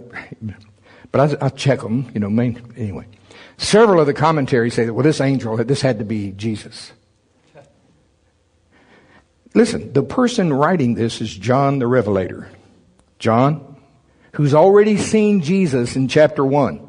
but 1.12 1.42
I, 1.42 1.46
I 1.46 1.48
check 1.48 1.80
them. 1.80 2.10
You 2.12 2.20
know, 2.20 2.28
main, 2.28 2.60
anyway. 2.76 3.06
Several 3.56 4.00
of 4.00 4.06
the 4.06 4.12
commentaries 4.12 4.74
say 4.74 4.84
that 4.84 4.92
well, 4.92 5.02
this 5.02 5.22
angel, 5.22 5.56
this 5.56 5.80
had 5.80 5.98
to 5.98 6.04
be 6.04 6.32
Jesus. 6.32 6.92
Listen, 9.54 9.94
the 9.94 10.02
person 10.02 10.52
writing 10.52 10.94
this 10.94 11.22
is 11.22 11.34
John 11.34 11.78
the 11.78 11.86
Revelator. 11.86 12.50
John, 13.18 13.80
who's 14.32 14.52
already 14.52 14.98
seen 14.98 15.40
Jesus 15.40 15.96
in 15.96 16.08
chapter 16.08 16.44
1. 16.44 16.86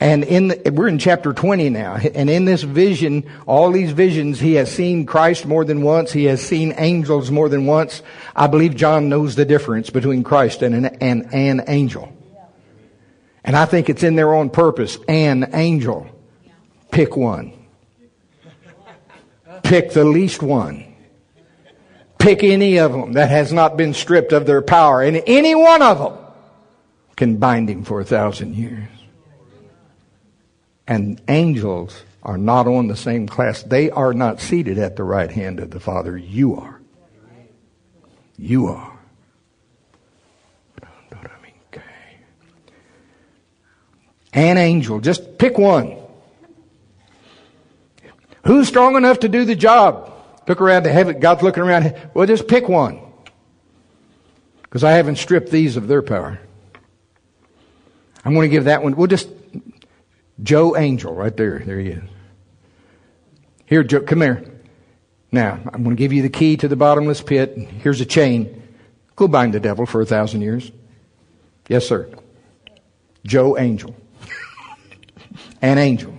And 0.00 0.24
in 0.24 0.48
the, 0.48 0.72
we're 0.72 0.88
in 0.88 0.98
chapter 0.98 1.34
20 1.34 1.68
now. 1.68 1.96
And 1.96 2.30
in 2.30 2.46
this 2.46 2.62
vision, 2.62 3.30
all 3.46 3.70
these 3.70 3.92
visions, 3.92 4.40
he 4.40 4.54
has 4.54 4.72
seen 4.72 5.04
Christ 5.04 5.44
more 5.44 5.62
than 5.62 5.82
once. 5.82 6.10
He 6.10 6.24
has 6.24 6.42
seen 6.42 6.74
angels 6.78 7.30
more 7.30 7.50
than 7.50 7.66
once. 7.66 8.02
I 8.34 8.46
believe 8.46 8.74
John 8.74 9.10
knows 9.10 9.34
the 9.34 9.44
difference 9.44 9.90
between 9.90 10.24
Christ 10.24 10.62
and 10.62 10.86
an, 10.86 11.28
an 11.32 11.64
angel. 11.68 12.16
And 13.44 13.54
I 13.54 13.66
think 13.66 13.90
it's 13.90 14.02
in 14.02 14.16
there 14.16 14.34
on 14.34 14.48
purpose. 14.48 14.96
An 15.06 15.50
angel. 15.52 16.08
Pick 16.90 17.14
one. 17.14 17.52
Pick 19.62 19.92
the 19.92 20.04
least 20.04 20.42
one. 20.42 20.94
Pick 22.18 22.42
any 22.42 22.78
of 22.78 22.92
them 22.92 23.12
that 23.14 23.30
has 23.30 23.52
not 23.52 23.76
been 23.76 23.92
stripped 23.92 24.32
of 24.32 24.46
their 24.46 24.62
power. 24.62 25.02
And 25.02 25.22
any 25.26 25.54
one 25.54 25.82
of 25.82 25.98
them 25.98 26.18
can 27.16 27.36
bind 27.36 27.68
him 27.68 27.84
for 27.84 28.00
a 28.00 28.04
thousand 28.04 28.54
years. 28.56 28.88
And 30.90 31.22
angels 31.28 32.02
are 32.22 32.36
not 32.36 32.66
on 32.66 32.88
the 32.88 32.96
same 32.96 33.28
class. 33.28 33.62
They 33.62 33.90
are 33.90 34.12
not 34.12 34.40
seated 34.40 34.76
at 34.76 34.96
the 34.96 35.04
right 35.04 35.30
hand 35.30 35.60
of 35.60 35.70
the 35.70 35.78
Father. 35.78 36.18
You 36.18 36.56
are. 36.56 36.80
You 38.36 38.66
are. 38.66 38.98
An 44.32 44.58
angel. 44.58 45.00
Just 45.00 45.38
pick 45.38 45.58
one. 45.58 45.96
Who's 48.44 48.68
strong 48.68 48.96
enough 48.96 49.20
to 49.20 49.28
do 49.28 49.44
the 49.44 49.56
job? 49.56 50.12
Look 50.48 50.60
around 50.60 50.84
to 50.84 50.92
heaven. 50.92 51.20
God's 51.20 51.42
looking 51.42 51.62
around. 51.62 51.94
Well, 52.14 52.26
just 52.26 52.48
pick 52.48 52.68
one. 52.68 53.00
Because 54.62 54.84
I 54.84 54.92
haven't 54.92 55.16
stripped 55.16 55.50
these 55.50 55.76
of 55.76 55.88
their 55.88 56.02
power. 56.02 56.40
I'm 58.24 58.34
going 58.34 58.48
to 58.48 58.54
give 58.54 58.64
that 58.64 58.82
one. 58.82 58.96
We'll 58.96 59.08
just, 59.08 59.28
Joe 60.42 60.76
Angel, 60.76 61.14
right 61.14 61.36
there. 61.36 61.58
There 61.58 61.78
he 61.78 61.88
is. 61.88 62.02
Here, 63.66 63.82
Joe, 63.82 64.00
come 64.00 64.22
here. 64.22 64.44
Now, 65.32 65.60
I'm 65.72 65.84
going 65.84 65.96
to 65.96 66.00
give 66.00 66.12
you 66.12 66.22
the 66.22 66.28
key 66.28 66.56
to 66.56 66.68
the 66.68 66.76
bottomless 66.76 67.22
pit. 67.22 67.56
Here's 67.56 68.00
a 68.00 68.06
chain. 68.06 68.62
Go 69.16 69.28
bind 69.28 69.54
the 69.54 69.60
devil 69.60 69.86
for 69.86 70.00
a 70.00 70.06
thousand 70.06 70.40
years. 70.40 70.72
Yes, 71.68 71.86
sir. 71.86 72.10
Joe 73.24 73.56
Angel. 73.58 73.94
An 75.62 75.78
angel. 75.78 76.16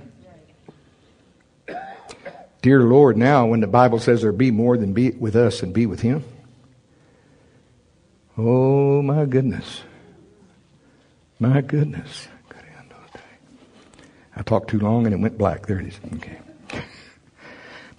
Dear 2.61 2.83
Lord, 2.83 3.17
now 3.17 3.47
when 3.47 3.59
the 3.59 3.67
Bible 3.67 3.99
says 3.99 4.21
there 4.21 4.31
be 4.31 4.51
more 4.51 4.77
than 4.77 4.93
be 4.93 5.11
with 5.11 5.35
us 5.35 5.63
and 5.63 5.73
be 5.73 5.87
with 5.87 6.01
him. 6.01 6.23
Oh 8.37 9.01
my 9.01 9.25
goodness. 9.25 9.81
My 11.39 11.61
goodness. 11.61 12.27
I 14.41 14.43
talked 14.43 14.71
too 14.71 14.79
long 14.79 15.05
and 15.05 15.13
it 15.13 15.19
went 15.19 15.37
black. 15.37 15.67
There 15.67 15.79
it 15.79 15.85
is. 15.85 15.99
Okay. 16.15 16.39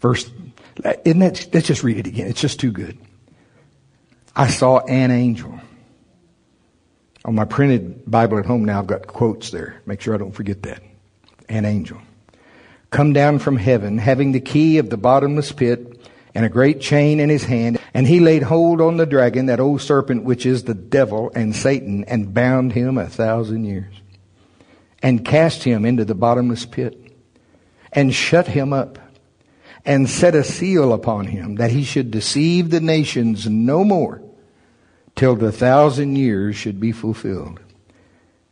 Verse, 0.00 0.28
isn't 1.04 1.20
that, 1.20 1.48
let's 1.54 1.68
just 1.68 1.84
read 1.84 1.98
it 1.98 2.08
again. 2.08 2.26
It's 2.26 2.40
just 2.40 2.58
too 2.58 2.72
good. 2.72 2.98
I 4.34 4.48
saw 4.48 4.80
an 4.80 5.12
angel. 5.12 5.60
On 7.24 7.36
my 7.36 7.44
printed 7.44 8.10
Bible 8.10 8.40
at 8.40 8.46
home 8.46 8.64
now, 8.64 8.80
I've 8.80 8.88
got 8.88 9.06
quotes 9.06 9.52
there. 9.52 9.80
Make 9.86 10.00
sure 10.00 10.16
I 10.16 10.18
don't 10.18 10.32
forget 10.32 10.64
that. 10.64 10.82
An 11.48 11.64
angel. 11.64 12.02
Come 12.90 13.12
down 13.12 13.38
from 13.38 13.56
heaven, 13.56 13.98
having 13.98 14.32
the 14.32 14.40
key 14.40 14.78
of 14.78 14.90
the 14.90 14.96
bottomless 14.96 15.52
pit 15.52 16.10
and 16.34 16.44
a 16.44 16.48
great 16.48 16.80
chain 16.80 17.20
in 17.20 17.28
his 17.28 17.44
hand. 17.44 17.78
And 17.94 18.04
he 18.04 18.18
laid 18.18 18.42
hold 18.42 18.80
on 18.80 18.96
the 18.96 19.06
dragon, 19.06 19.46
that 19.46 19.60
old 19.60 19.80
serpent 19.80 20.24
which 20.24 20.44
is 20.44 20.64
the 20.64 20.74
devil 20.74 21.30
and 21.36 21.54
Satan, 21.54 22.02
and 22.06 22.34
bound 22.34 22.72
him 22.72 22.98
a 22.98 23.08
thousand 23.08 23.62
years. 23.62 24.01
And 25.02 25.24
cast 25.24 25.64
him 25.64 25.84
into 25.84 26.04
the 26.04 26.14
bottomless 26.14 26.64
pit. 26.64 26.98
And 27.92 28.14
shut 28.14 28.46
him 28.46 28.72
up. 28.72 28.98
And 29.84 30.08
set 30.08 30.36
a 30.36 30.44
seal 30.44 30.92
upon 30.92 31.26
him, 31.26 31.56
that 31.56 31.72
he 31.72 31.82
should 31.82 32.12
deceive 32.12 32.70
the 32.70 32.80
nations 32.80 33.48
no 33.48 33.82
more, 33.82 34.22
till 35.16 35.34
the 35.34 35.50
thousand 35.50 36.14
years 36.14 36.54
should 36.54 36.78
be 36.78 36.92
fulfilled. 36.92 37.58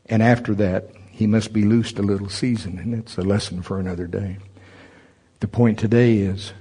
And 0.06 0.24
after 0.24 0.56
that, 0.56 0.90
he 1.10 1.28
must 1.28 1.52
be 1.52 1.62
loosed 1.62 2.00
a 2.00 2.02
little 2.02 2.28
season. 2.28 2.78
And 2.78 2.94
that's 2.94 3.16
a 3.16 3.22
lesson 3.22 3.62
for 3.62 3.78
another 3.78 4.08
day. 4.08 4.38
The 5.38 5.46
point 5.46 5.78
today 5.78 6.18
is 6.18 6.52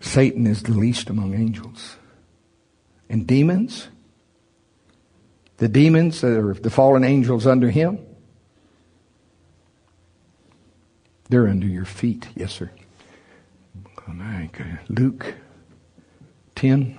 Satan 0.00 0.46
is 0.46 0.64
the 0.64 0.72
least 0.72 1.08
among 1.08 1.32
angels. 1.32 1.96
And 3.08 3.26
demons, 3.26 3.88
the 5.58 5.68
demons, 5.68 6.24
or 6.24 6.54
the 6.54 6.70
fallen 6.70 7.04
angels 7.04 7.46
under 7.46 7.70
him, 7.70 7.98
they're 11.28 11.48
under 11.48 11.66
your 11.66 11.84
feet. 11.84 12.28
Yes, 12.34 12.52
sir. 12.52 12.70
Luke 14.88 15.34
10. 16.54 16.98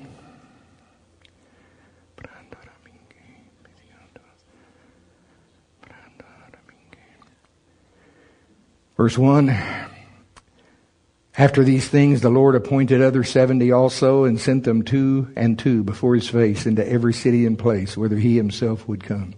Verse 8.98 9.18
1. 9.18 9.48
After 11.38 11.64
these 11.64 11.88
things, 11.88 12.22
the 12.22 12.30
Lord 12.30 12.56
appointed 12.56 13.02
other 13.02 13.24
seventy 13.24 13.72
also 13.72 14.24
and 14.24 14.40
sent 14.40 14.64
them 14.64 14.84
two 14.84 15.34
and 15.36 15.60
two 15.60 15.84
before 15.84 16.16
his 16.16 16.30
face 16.30 16.66
into 16.66 16.88
every 16.88 17.14
city 17.14 17.46
and 17.46 17.60
place 17.60 17.98
whither 17.98 18.16
he 18.16 18.38
himself 18.38 18.88
would 18.88 19.04
come. 19.04 19.34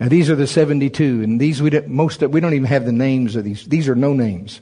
Now 0.00 0.08
these 0.08 0.30
are 0.30 0.34
the 0.34 0.46
72 0.46 1.22
and 1.22 1.38
these 1.40 1.60
we 1.60 1.70
don't, 1.70 1.88
most, 1.88 2.22
we 2.22 2.40
don't 2.40 2.54
even 2.54 2.66
have 2.66 2.86
the 2.86 2.92
names 2.92 3.36
of 3.36 3.44
these. 3.44 3.66
These 3.66 3.88
are 3.88 3.94
no 3.94 4.14
names. 4.14 4.60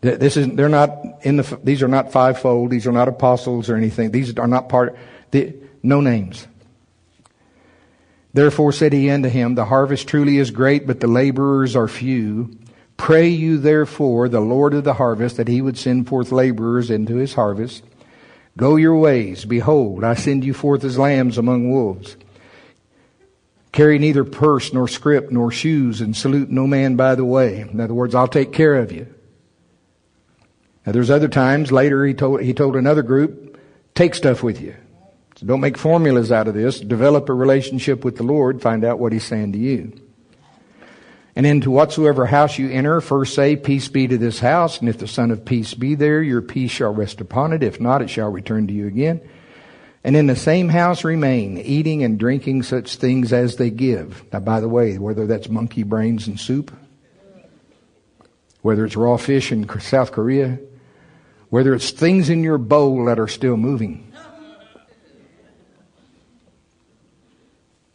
This 0.00 0.36
is, 0.36 0.48
they're 0.48 0.68
not 0.68 0.90
in 1.22 1.36
the, 1.36 1.60
these 1.62 1.80
are 1.80 1.88
not 1.88 2.10
fivefold. 2.10 2.70
These 2.70 2.88
are 2.88 2.92
not 2.92 3.06
apostles 3.06 3.70
or 3.70 3.76
anything. 3.76 4.10
These 4.10 4.36
are 4.36 4.48
not 4.48 4.68
part, 4.68 4.98
the, 5.30 5.54
no 5.84 6.00
names. 6.00 6.48
Therefore 8.34 8.72
said 8.72 8.92
he 8.92 9.08
unto 9.10 9.28
him, 9.28 9.54
The 9.54 9.64
harvest 9.64 10.08
truly 10.08 10.38
is 10.38 10.50
great, 10.50 10.88
but 10.88 10.98
the 10.98 11.06
laborers 11.06 11.76
are 11.76 11.86
few. 11.86 12.58
Pray 12.96 13.28
you 13.28 13.58
therefore 13.58 14.28
the 14.28 14.40
Lord 14.40 14.74
of 14.74 14.84
the 14.84 14.94
harvest 14.94 15.36
that 15.36 15.48
he 15.48 15.60
would 15.60 15.76
send 15.76 16.08
forth 16.08 16.32
laborers 16.32 16.90
into 16.90 17.16
his 17.16 17.34
harvest. 17.34 17.82
Go 18.56 18.76
your 18.76 18.96
ways. 18.96 19.44
Behold, 19.44 20.04
I 20.04 20.14
send 20.14 20.44
you 20.44 20.54
forth 20.54 20.84
as 20.84 20.98
lambs 20.98 21.38
among 21.38 21.70
wolves. 21.70 22.16
Carry 23.72 23.98
neither 23.98 24.24
purse 24.24 24.72
nor 24.72 24.86
scrip 24.86 25.30
nor 25.30 25.50
shoes 25.50 26.02
and 26.02 26.14
salute 26.14 26.50
no 26.50 26.66
man 26.66 26.96
by 26.96 27.14
the 27.14 27.24
way. 27.24 27.60
In 27.60 27.80
other 27.80 27.94
words, 27.94 28.14
I'll 28.14 28.28
take 28.28 28.52
care 28.52 28.76
of 28.76 28.92
you. 28.92 29.12
Now 30.84 30.92
there's 30.92 31.10
other 31.10 31.28
times 31.28 31.72
later 31.72 32.04
he 32.04 32.12
told, 32.12 32.42
he 32.42 32.52
told 32.52 32.76
another 32.76 33.02
group, 33.02 33.58
take 33.94 34.14
stuff 34.14 34.42
with 34.42 34.60
you. 34.60 34.76
So 35.36 35.46
don't 35.46 35.60
make 35.60 35.78
formulas 35.78 36.30
out 36.30 36.48
of 36.48 36.54
this. 36.54 36.80
Develop 36.80 37.28
a 37.30 37.34
relationship 37.34 38.04
with 38.04 38.16
the 38.16 38.24
Lord. 38.24 38.60
Find 38.60 38.84
out 38.84 38.98
what 38.98 39.12
he's 39.12 39.24
saying 39.24 39.52
to 39.52 39.58
you. 39.58 39.92
And 41.34 41.46
into 41.46 41.70
whatsoever 41.70 42.26
house 42.26 42.58
you 42.58 42.68
enter, 42.70 43.00
first 43.00 43.34
say, 43.34 43.56
Peace 43.56 43.88
be 43.88 44.06
to 44.06 44.18
this 44.18 44.38
house. 44.38 44.80
And 44.80 44.88
if 44.88 44.98
the 44.98 45.08
Son 45.08 45.30
of 45.30 45.44
Peace 45.44 45.72
be 45.72 45.94
there, 45.94 46.22
your 46.22 46.42
peace 46.42 46.70
shall 46.70 46.92
rest 46.92 47.20
upon 47.20 47.52
it. 47.52 47.62
If 47.62 47.80
not, 47.80 48.02
it 48.02 48.10
shall 48.10 48.30
return 48.30 48.66
to 48.66 48.72
you 48.72 48.86
again. 48.86 49.20
And 50.04 50.16
in 50.16 50.26
the 50.26 50.36
same 50.36 50.68
house 50.68 51.04
remain, 51.04 51.58
eating 51.58 52.02
and 52.02 52.18
drinking 52.18 52.64
such 52.64 52.96
things 52.96 53.32
as 53.32 53.56
they 53.56 53.70
give. 53.70 54.24
Now, 54.32 54.40
by 54.40 54.60
the 54.60 54.68
way, 54.68 54.98
whether 54.98 55.26
that's 55.26 55.48
monkey 55.48 55.84
brains 55.84 56.26
and 56.26 56.38
soup, 56.38 56.72
whether 58.62 58.84
it's 58.84 58.96
raw 58.96 59.16
fish 59.16 59.52
in 59.52 59.68
South 59.80 60.12
Korea, 60.12 60.58
whether 61.50 61.74
it's 61.74 61.92
things 61.92 62.28
in 62.28 62.42
your 62.42 62.58
bowl 62.58 63.04
that 63.06 63.18
are 63.18 63.28
still 63.28 63.56
moving. 63.56 64.12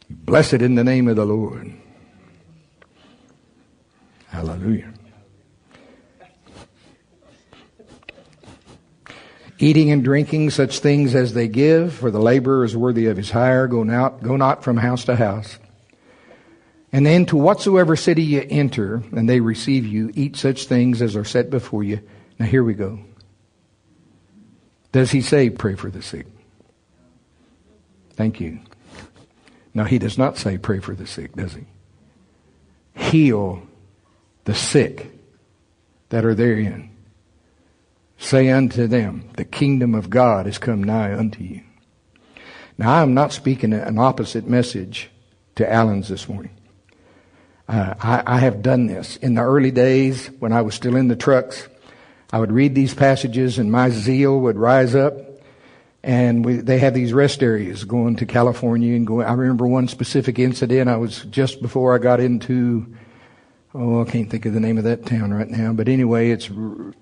Blessed 0.08 0.54
in 0.54 0.74
the 0.74 0.84
name 0.84 1.08
of 1.08 1.16
the 1.16 1.26
Lord. 1.26 1.77
Hallelujah. 4.28 4.92
Eating 9.58 9.90
and 9.90 10.04
drinking 10.04 10.50
such 10.50 10.78
things 10.78 11.16
as 11.16 11.34
they 11.34 11.48
give, 11.48 11.92
for 11.92 12.12
the 12.12 12.20
laborer 12.20 12.64
is 12.64 12.76
worthy 12.76 13.06
of 13.06 13.16
his 13.16 13.30
hire. 13.30 13.66
Go 13.66 13.82
not, 13.82 14.22
go 14.22 14.36
not 14.36 14.62
from 14.62 14.76
house 14.76 15.04
to 15.06 15.16
house. 15.16 15.58
And 16.92 17.04
then 17.04 17.26
to 17.26 17.36
whatsoever 17.36 17.96
city 17.96 18.22
you 18.22 18.46
enter, 18.48 19.02
and 19.12 19.28
they 19.28 19.40
receive 19.40 19.84
you, 19.84 20.12
eat 20.14 20.36
such 20.36 20.66
things 20.66 21.02
as 21.02 21.16
are 21.16 21.24
set 21.24 21.50
before 21.50 21.82
you. 21.82 22.00
Now 22.38 22.46
here 22.46 22.62
we 22.62 22.74
go. 22.74 23.00
Does 24.92 25.10
he 25.10 25.20
say, 25.20 25.50
pray 25.50 25.74
for 25.74 25.90
the 25.90 26.02
sick? 26.02 26.26
Thank 28.12 28.40
you. 28.40 28.60
Now 29.74 29.84
he 29.84 29.98
does 29.98 30.16
not 30.16 30.38
say, 30.38 30.56
pray 30.56 30.78
for 30.78 30.94
the 30.94 31.06
sick, 31.06 31.34
does 31.34 31.54
he? 31.54 31.66
Heal 32.94 33.62
the 34.48 34.54
sick 34.54 35.10
that 36.08 36.24
are 36.24 36.34
therein. 36.34 36.88
Say 38.16 38.48
unto 38.48 38.86
them, 38.86 39.28
the 39.36 39.44
kingdom 39.44 39.94
of 39.94 40.08
God 40.08 40.46
is 40.46 40.56
come 40.56 40.82
nigh 40.82 41.14
unto 41.14 41.44
you. 41.44 41.60
Now, 42.78 42.94
I 42.94 43.02
am 43.02 43.12
not 43.12 43.34
speaking 43.34 43.74
an 43.74 43.98
opposite 43.98 44.48
message 44.48 45.10
to 45.56 45.70
Allen's 45.70 46.08
this 46.08 46.30
morning. 46.30 46.56
Uh, 47.68 47.92
I, 48.00 48.22
I 48.24 48.38
have 48.38 48.62
done 48.62 48.86
this. 48.86 49.16
In 49.16 49.34
the 49.34 49.42
early 49.42 49.70
days, 49.70 50.28
when 50.38 50.54
I 50.54 50.62
was 50.62 50.74
still 50.74 50.96
in 50.96 51.08
the 51.08 51.16
trucks, 51.16 51.68
I 52.32 52.38
would 52.38 52.50
read 52.50 52.74
these 52.74 52.94
passages 52.94 53.58
and 53.58 53.70
my 53.70 53.90
zeal 53.90 54.40
would 54.40 54.56
rise 54.56 54.94
up. 54.94 55.12
And 56.02 56.42
we, 56.42 56.54
they 56.54 56.78
have 56.78 56.94
these 56.94 57.12
rest 57.12 57.42
areas 57.42 57.84
going 57.84 58.16
to 58.16 58.24
California 58.24 58.96
and 58.96 59.06
going. 59.06 59.26
I 59.26 59.34
remember 59.34 59.66
one 59.66 59.88
specific 59.88 60.38
incident. 60.38 60.88
I 60.88 60.96
was 60.96 61.24
just 61.24 61.60
before 61.60 61.94
I 61.94 61.98
got 61.98 62.18
into 62.18 62.86
oh, 63.74 64.02
I 64.02 64.10
can't 64.10 64.30
think 64.30 64.46
of 64.46 64.54
the 64.54 64.60
name 64.60 64.78
of 64.78 64.84
that 64.84 65.06
town 65.06 65.32
right 65.32 65.48
now, 65.48 65.72
but 65.72 65.88
anyway, 65.88 66.30
it's 66.30 66.50
uh, 66.50 66.92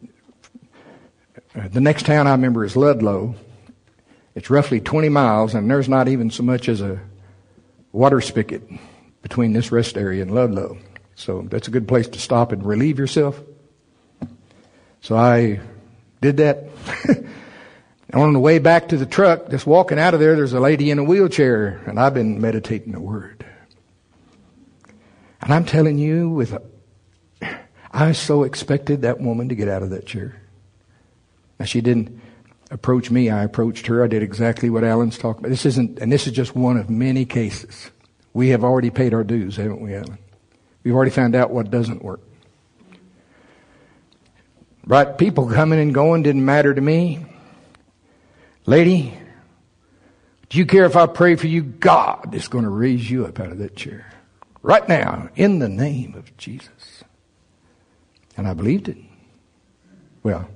the 1.68 1.80
next 1.80 2.06
town 2.06 2.26
I 2.26 2.32
remember 2.32 2.64
is 2.64 2.76
Ludlow. 2.76 3.34
It's 4.34 4.50
roughly 4.50 4.80
20 4.80 5.08
miles, 5.08 5.54
and 5.54 5.70
there's 5.70 5.88
not 5.88 6.08
even 6.08 6.30
so 6.30 6.42
much 6.42 6.68
as 6.68 6.80
a 6.80 7.00
water 7.92 8.20
spigot 8.20 8.62
between 9.22 9.52
this 9.52 9.72
rest 9.72 9.96
area 9.96 10.22
and 10.22 10.34
Ludlow. 10.34 10.78
So 11.14 11.42
that's 11.42 11.68
a 11.68 11.70
good 11.70 11.88
place 11.88 12.08
to 12.08 12.18
stop 12.18 12.52
and 12.52 12.64
relieve 12.64 12.98
yourself. 12.98 13.40
So 15.00 15.16
I 15.16 15.60
did 16.20 16.36
that. 16.38 16.64
on 18.12 18.32
the 18.32 18.40
way 18.40 18.58
back 18.58 18.88
to 18.88 18.96
the 18.96 19.06
truck, 19.06 19.50
just 19.50 19.66
walking 19.66 19.98
out 19.98 20.14
of 20.14 20.20
there, 20.20 20.36
there's 20.36 20.52
a 20.52 20.60
lady 20.60 20.90
in 20.90 20.98
a 20.98 21.04
wheelchair, 21.04 21.82
and 21.86 21.98
I've 21.98 22.14
been 22.14 22.40
meditating 22.40 22.92
the 22.92 23.00
word. 23.00 23.44
And 25.40 25.52
I'm 25.52 25.64
telling 25.64 25.98
you, 25.98 26.30
with 26.30 26.52
a, 26.52 26.62
I 27.92 28.12
so 28.12 28.42
expected 28.42 29.02
that 29.02 29.20
woman 29.20 29.48
to 29.48 29.54
get 29.54 29.68
out 29.68 29.82
of 29.82 29.90
that 29.90 30.06
chair. 30.06 30.40
Now 31.58 31.66
she 31.66 31.80
didn't 31.80 32.20
approach 32.70 33.10
me, 33.10 33.30
I 33.30 33.44
approached 33.44 33.86
her. 33.86 34.02
I 34.02 34.06
did 34.08 34.22
exactly 34.22 34.70
what 34.70 34.84
Alan's 34.84 35.18
talking 35.18 35.40
about. 35.40 35.50
This 35.50 35.66
isn't, 35.66 35.98
and 35.98 36.10
this 36.10 36.26
is 36.26 36.32
just 36.32 36.54
one 36.54 36.76
of 36.76 36.90
many 36.90 37.24
cases. 37.24 37.90
We 38.34 38.48
have 38.50 38.64
already 38.64 38.90
paid 38.90 39.14
our 39.14 39.24
dues, 39.24 39.56
haven't 39.56 39.80
we, 39.80 39.94
Alan? 39.94 40.18
We've 40.82 40.94
already 40.94 41.10
found 41.10 41.34
out 41.34 41.50
what 41.50 41.70
doesn't 41.70 42.02
work. 42.02 42.20
Right? 44.86 45.16
People 45.16 45.48
coming 45.48 45.80
and 45.80 45.92
going 45.92 46.22
didn't 46.22 46.44
matter 46.44 46.72
to 46.72 46.80
me. 46.80 47.24
Lady, 48.66 49.16
do 50.48 50.58
you 50.58 50.66
care 50.66 50.84
if 50.84 50.96
I 50.96 51.06
pray 51.06 51.34
for 51.36 51.46
you? 51.46 51.62
God 51.62 52.34
is 52.34 52.46
going 52.46 52.64
to 52.64 52.70
raise 52.70 53.10
you 53.10 53.26
up 53.26 53.40
out 53.40 53.50
of 53.50 53.58
that 53.58 53.74
chair. 53.74 54.12
Right 54.66 54.88
now, 54.88 55.28
in 55.36 55.60
the 55.60 55.68
name 55.68 56.16
of 56.16 56.36
Jesus. 56.36 57.04
And 58.36 58.48
I 58.48 58.52
believed 58.52 58.88
it. 58.88 58.96
Well, 60.24 60.48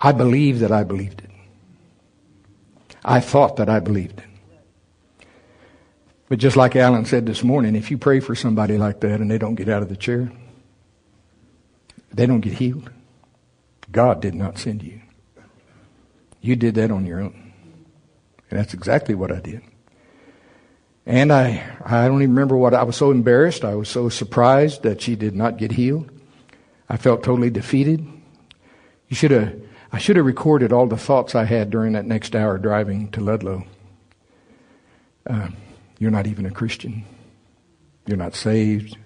I 0.00 0.12
believed 0.12 0.60
that 0.60 0.72
I 0.72 0.82
believed 0.82 1.20
it. 1.20 1.28
I 3.04 3.20
thought 3.20 3.56
that 3.56 3.68
I 3.68 3.80
believed 3.80 4.20
it. 4.20 5.26
But 6.30 6.38
just 6.38 6.56
like 6.56 6.74
Alan 6.74 7.04
said 7.04 7.26
this 7.26 7.44
morning, 7.44 7.76
if 7.76 7.90
you 7.90 7.98
pray 7.98 8.18
for 8.18 8.34
somebody 8.34 8.78
like 8.78 9.00
that 9.00 9.20
and 9.20 9.30
they 9.30 9.36
don't 9.36 9.56
get 9.56 9.68
out 9.68 9.82
of 9.82 9.90
the 9.90 9.96
chair, 9.96 10.32
they 12.14 12.24
don't 12.24 12.40
get 12.40 12.54
healed. 12.54 12.90
God 13.92 14.22
did 14.22 14.34
not 14.34 14.56
send 14.56 14.82
you. 14.82 15.02
You 16.40 16.56
did 16.56 16.76
that 16.76 16.90
on 16.90 17.04
your 17.04 17.20
own. 17.20 17.52
And 18.48 18.58
that's 18.58 18.72
exactly 18.72 19.14
what 19.14 19.30
I 19.30 19.40
did. 19.40 19.60
And 21.06 21.32
I, 21.32 21.62
I 21.84 22.08
don't 22.08 22.20
even 22.22 22.34
remember 22.34 22.56
what 22.56 22.74
I 22.74 22.82
was 22.82 22.96
so 22.96 23.12
embarrassed. 23.12 23.64
I 23.64 23.76
was 23.76 23.88
so 23.88 24.08
surprised 24.08 24.82
that 24.82 25.00
she 25.00 25.14
did 25.14 25.36
not 25.36 25.56
get 25.56 25.70
healed. 25.70 26.10
I 26.88 26.96
felt 26.96 27.22
totally 27.22 27.50
defeated. 27.50 28.04
You 29.08 29.14
should 29.14 29.30
have, 29.30 29.54
I 29.92 29.98
should 29.98 30.16
have 30.16 30.26
recorded 30.26 30.72
all 30.72 30.88
the 30.88 30.96
thoughts 30.96 31.36
I 31.36 31.44
had 31.44 31.70
during 31.70 31.92
that 31.92 32.06
next 32.06 32.34
hour 32.34 32.58
driving 32.58 33.08
to 33.12 33.20
Ludlow. 33.20 33.64
Uh, 35.28 35.48
you're 35.98 36.10
not 36.10 36.26
even 36.26 36.44
a 36.44 36.50
Christian. 36.50 37.04
You're 38.06 38.16
not 38.16 38.34
saved. 38.34 38.98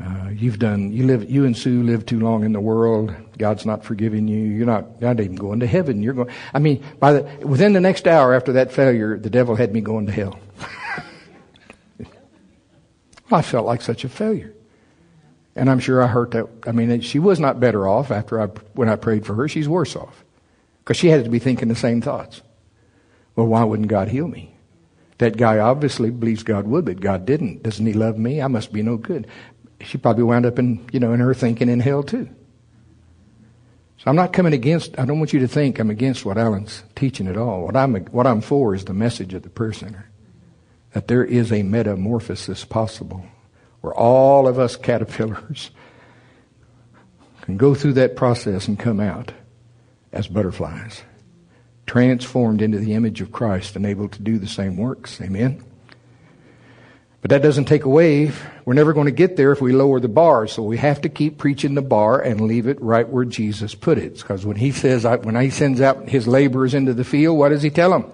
Uh, 0.00 0.30
you've 0.30 0.58
done, 0.58 0.92
you 0.92 1.06
live, 1.06 1.28
you 1.30 1.44
and 1.44 1.56
Sue 1.56 1.82
live 1.82 2.06
too 2.06 2.18
long 2.20 2.44
in 2.44 2.52
the 2.52 2.60
world. 2.60 3.14
God's 3.38 3.66
not 3.66 3.84
forgiving 3.84 4.26
you. 4.26 4.38
You're 4.38 4.66
not, 4.66 5.00
not 5.00 5.20
even 5.20 5.36
going 5.36 5.60
to 5.60 5.66
heaven. 5.66 6.02
You're 6.02 6.14
going, 6.14 6.30
I 6.54 6.60
mean, 6.60 6.84
by 6.98 7.14
the, 7.14 7.46
within 7.46 7.72
the 7.72 7.80
next 7.80 8.08
hour 8.08 8.34
after 8.34 8.52
that 8.54 8.72
failure, 8.72 9.16
the 9.18 9.30
devil 9.30 9.54
had 9.56 9.72
me 9.72 9.80
going 9.80 10.06
to 10.06 10.12
hell. 10.12 10.38
I 13.32 13.42
felt 13.42 13.66
like 13.66 13.82
such 13.82 14.04
a 14.04 14.08
failure. 14.08 14.54
And 15.54 15.68
I'm 15.68 15.80
sure 15.80 16.02
I 16.02 16.06
hurt 16.06 16.30
that. 16.32 16.48
I 16.66 16.72
mean, 16.72 17.00
she 17.00 17.18
was 17.18 17.38
not 17.38 17.60
better 17.60 17.86
off 17.86 18.10
after 18.10 18.40
I, 18.40 18.46
when 18.74 18.88
I 18.88 18.96
prayed 18.96 19.26
for 19.26 19.34
her. 19.34 19.48
She's 19.48 19.68
worse 19.68 19.94
off. 19.96 20.24
Because 20.78 20.96
she 20.96 21.08
had 21.08 21.24
to 21.24 21.30
be 21.30 21.38
thinking 21.38 21.68
the 21.68 21.74
same 21.74 22.00
thoughts. 22.00 22.42
Well, 23.36 23.46
why 23.46 23.64
wouldn't 23.64 23.88
God 23.88 24.08
heal 24.08 24.28
me? 24.28 24.54
That 25.18 25.36
guy 25.36 25.58
obviously 25.58 26.10
believes 26.10 26.42
God 26.42 26.66
would, 26.66 26.84
but 26.84 27.00
God 27.00 27.26
didn't. 27.26 27.62
Doesn't 27.62 27.86
he 27.86 27.92
love 27.92 28.18
me? 28.18 28.42
I 28.42 28.48
must 28.48 28.72
be 28.72 28.82
no 28.82 28.96
good. 28.96 29.26
She 29.80 29.98
probably 29.98 30.24
wound 30.24 30.46
up 30.46 30.58
in, 30.58 30.88
you 30.92 31.00
know, 31.00 31.12
in 31.12 31.20
her 31.20 31.34
thinking 31.34 31.68
in 31.68 31.80
hell 31.80 32.02
too. 32.02 32.28
So 33.98 34.10
I'm 34.10 34.16
not 34.16 34.32
coming 34.32 34.52
against, 34.52 34.98
I 34.98 35.04
don't 35.04 35.18
want 35.18 35.32
you 35.32 35.40
to 35.40 35.48
think 35.48 35.78
I'm 35.78 35.90
against 35.90 36.24
what 36.24 36.38
Alan's 36.38 36.82
teaching 36.96 37.28
at 37.28 37.36
all. 37.36 37.62
What 37.62 37.76
I'm, 37.76 37.94
what 38.06 38.26
I'm 38.26 38.40
for 38.40 38.74
is 38.74 38.84
the 38.84 38.94
message 38.94 39.32
of 39.32 39.42
the 39.42 39.48
prayer 39.48 39.72
center. 39.72 40.08
That 40.92 41.08
there 41.08 41.24
is 41.24 41.52
a 41.52 41.62
metamorphosis 41.62 42.64
possible 42.64 43.24
where 43.80 43.94
all 43.94 44.46
of 44.46 44.58
us 44.58 44.76
caterpillars 44.76 45.70
can 47.42 47.56
go 47.56 47.74
through 47.74 47.94
that 47.94 48.16
process 48.16 48.68
and 48.68 48.78
come 48.78 49.00
out 49.00 49.32
as 50.12 50.28
butterflies, 50.28 51.02
transformed 51.86 52.62
into 52.62 52.78
the 52.78 52.94
image 52.94 53.20
of 53.20 53.32
Christ 53.32 53.74
and 53.74 53.86
able 53.86 54.08
to 54.08 54.22
do 54.22 54.38
the 54.38 54.46
same 54.46 54.76
works. 54.76 55.20
Amen? 55.20 55.64
But 57.22 57.30
that 57.30 57.42
doesn't 57.42 57.66
take 57.66 57.84
away, 57.84 58.32
we're 58.64 58.74
never 58.74 58.92
going 58.92 59.06
to 59.06 59.12
get 59.12 59.36
there 59.36 59.52
if 59.52 59.60
we 59.60 59.72
lower 59.72 60.00
the 60.00 60.08
bar. 60.08 60.48
So 60.48 60.62
we 60.62 60.76
have 60.78 61.00
to 61.02 61.08
keep 61.08 61.38
preaching 61.38 61.74
the 61.74 61.82
bar 61.82 62.20
and 62.20 62.40
leave 62.40 62.66
it 62.66 62.82
right 62.82 63.08
where 63.08 63.24
Jesus 63.24 63.74
put 63.74 63.96
it. 63.96 64.18
Because 64.18 64.44
when 64.44 64.56
he 64.56 64.72
says, 64.72 65.04
when 65.04 65.36
he 65.36 65.50
sends 65.50 65.80
out 65.80 66.08
his 66.08 66.26
laborers 66.26 66.74
into 66.74 66.94
the 66.94 67.04
field, 67.04 67.38
what 67.38 67.50
does 67.50 67.62
he 67.62 67.70
tell 67.70 67.90
them? 67.90 68.12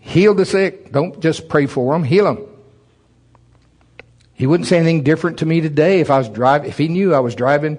Heal 0.00 0.34
the 0.34 0.44
sick. 0.44 0.92
Don't 0.92 1.20
just 1.20 1.48
pray 1.48 1.66
for 1.66 1.92
them, 1.92 2.04
heal 2.04 2.24
them. 2.24 2.46
He 4.32 4.46
wouldn't 4.46 4.68
say 4.68 4.76
anything 4.76 5.02
different 5.02 5.38
to 5.40 5.46
me 5.46 5.60
today 5.60 6.00
if 6.00 6.10
I 6.10 6.18
was 6.18 6.28
driving, 6.28 6.68
if 6.68 6.78
he 6.78 6.88
knew 6.88 7.12
I 7.12 7.20
was 7.20 7.34
driving 7.34 7.78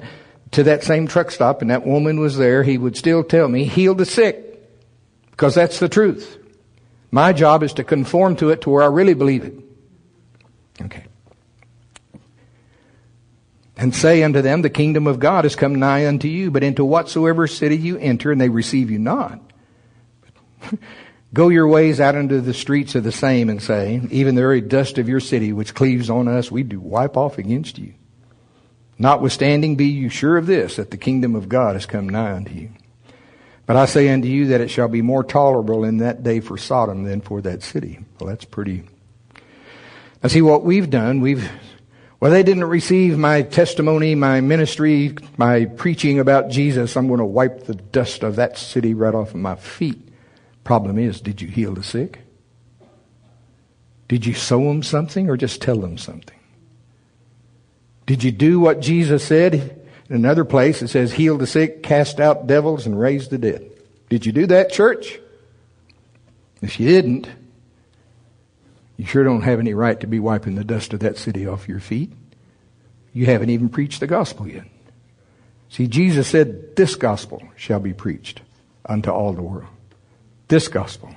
to 0.52 0.64
that 0.64 0.84
same 0.84 1.08
truck 1.08 1.32
stop 1.32 1.62
and 1.62 1.72
that 1.72 1.86
woman 1.86 2.20
was 2.20 2.38
there, 2.38 2.64
he 2.64 2.78
would 2.78 2.98
still 2.98 3.24
tell 3.24 3.48
me, 3.48 3.64
heal 3.64 3.96
the 3.96 4.06
sick. 4.06 4.46
Because 5.32 5.56
that's 5.56 5.80
the 5.80 5.88
truth. 5.88 6.38
My 7.12 7.32
job 7.32 7.64
is 7.64 7.74
to 7.74 7.84
conform 7.84 8.36
to 8.38 8.50
it 8.50 8.62
to 8.62 8.70
where 8.70 8.84
I 8.84 8.88
really 8.88 9.14
believe 9.14 9.46
it. 9.46 9.54
Okay. 10.82 11.06
And 13.78 13.96
say 13.96 14.22
unto 14.24 14.42
them, 14.42 14.62
the 14.62 14.70
kingdom 14.70 15.08
of 15.08 15.20
God 15.20 15.46
is 15.46 15.56
come 15.56 15.76
nigh 15.76 16.06
unto 16.08 16.28
you, 16.28 16.52
but 16.52 16.64
into 16.64 16.84
whatsoever 16.84 17.48
city 17.48 17.78
you 17.78 17.98
enter, 17.98 18.34
and 18.34 18.42
they 18.42 18.50
receive 18.50 18.92
you 18.92 19.00
not. 19.00 19.40
Go 21.34 21.50
your 21.50 21.68
ways 21.68 22.00
out 22.00 22.16
into 22.16 22.42
the 22.42 22.54
streets 22.54 22.96
of 22.96 23.04
the 23.04 23.12
same 23.12 23.50
and 23.50 23.62
say, 23.62 24.02
even 24.10 24.36
the 24.36 24.42
very 24.42 24.62
dust 24.62 24.98
of 24.98 25.08
your 25.08 25.20
city 25.20 25.54
which 25.54 25.76
cleaves 25.76 26.10
on 26.10 26.28
us, 26.28 26.52
we 26.52 26.64
do 26.64 26.80
wipe 26.80 27.18
off 27.18 27.38
against 27.38 27.78
you. 27.78 27.94
Notwithstanding, 28.98 29.76
be 29.76 29.86
you 29.86 30.10
sure 30.10 30.38
of 30.38 30.48
this, 30.48 30.78
that 30.78 30.92
the 30.92 30.98
kingdom 30.98 31.36
of 31.36 31.48
God 31.48 31.76
has 31.76 31.86
come 31.86 32.10
nigh 32.10 32.34
unto 32.34 32.54
you. 32.54 32.72
But 33.68 33.76
I 33.78 33.86
say 33.86 34.10
unto 34.10 34.28
you 34.28 34.48
that 34.48 34.62
it 34.62 34.70
shall 34.70 34.88
be 34.88 35.04
more 35.04 35.24
tolerable 35.24 35.84
in 35.84 35.98
that 35.98 36.24
day 36.24 36.40
for 36.40 36.58
Sodom 36.58 37.04
than 37.04 37.22
for 37.22 37.40
that 37.42 37.62
city. 37.62 38.00
Well, 38.20 38.28
that's 38.28 38.46
pretty. 38.46 38.84
Now 40.24 40.30
see 40.30 40.42
what 40.42 40.64
we've 40.64 40.90
done. 40.90 41.22
We've, 41.22 41.48
well, 42.20 42.32
they 42.32 42.42
didn't 42.42 42.66
receive 42.66 43.20
my 43.20 43.44
testimony, 43.44 44.16
my 44.16 44.42
ministry, 44.42 45.16
my 45.38 45.66
preaching 45.66 46.20
about 46.20 46.50
Jesus. 46.50 46.98
I'm 46.98 47.08
going 47.08 47.20
to 47.20 47.26
wipe 47.26 47.66
the 47.66 47.76
dust 47.76 48.24
of 48.24 48.38
that 48.38 48.58
city 48.58 48.96
right 48.96 49.14
off 49.14 49.30
of 49.30 49.36
my 49.36 49.56
feet. 49.56 50.09
Problem 50.64 50.98
is, 51.00 51.22
did 51.22 51.42
you 51.42 51.48
heal 51.48 51.74
the 51.74 51.84
sick? 51.84 52.20
Did 54.08 54.26
you 54.26 54.34
sow 54.34 54.64
them 54.66 54.84
something 54.84 55.30
or 55.30 55.38
just 55.38 55.62
tell 55.62 55.78
them 55.78 55.98
something? 55.98 56.38
Did 58.06 58.24
you 58.24 58.32
do 58.32 58.60
what 58.60 58.80
Jesus 58.80 59.24
said? 59.24 59.54
In 60.10 60.16
another 60.16 60.44
place, 60.44 60.82
it 60.82 60.88
says, 60.88 61.14
heal 61.14 61.38
the 61.38 61.46
sick, 61.46 61.84
cast 61.84 62.20
out 62.20 62.48
devils, 62.48 62.88
and 62.88 63.00
raise 63.00 63.28
the 63.28 63.38
dead. 63.38 63.70
Did 64.10 64.26
you 64.26 64.32
do 64.32 64.48
that, 64.48 64.72
church? 64.72 65.20
If 66.64 66.80
you 66.80 66.88
didn't, 66.88 67.30
you 68.98 69.06
sure 69.06 69.24
don't 69.24 69.44
have 69.44 69.60
any 69.60 69.76
right 69.76 70.00
to 70.00 70.08
be 70.08 70.20
wiping 70.20 70.56
the 70.56 70.64
dust 70.64 70.94
of 70.94 71.02
that 71.02 71.18
city 71.18 71.46
off 71.46 71.70
your 71.70 71.80
feet. 71.80 72.12
You 73.14 73.28
haven't 73.28 73.52
even 73.52 73.70
preached 73.70 74.00
the 74.00 74.08
gospel 74.08 74.48
yet. 74.48 74.66
See, 75.70 75.88
Jesus 75.88 76.28
said, 76.28 76.76
this 76.76 76.96
gospel 76.96 77.44
shall 77.56 77.80
be 77.80 77.94
preached 77.94 78.42
unto 78.86 79.12
all 79.12 79.34
the 79.34 79.44
world. 79.44 79.70
This 80.50 80.68
gospel. 80.68 81.16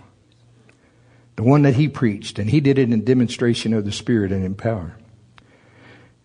The 1.36 1.42
one 1.42 1.62
that 1.62 1.74
he 1.74 1.88
preached, 1.88 2.38
and 2.38 2.48
he 2.48 2.60
did 2.60 2.78
it 2.78 2.92
in 2.92 3.04
demonstration 3.04 3.72
of 3.72 3.84
the 3.84 3.92
Spirit 3.92 4.30
and 4.30 4.44
in 4.44 4.54
power. 4.54 4.94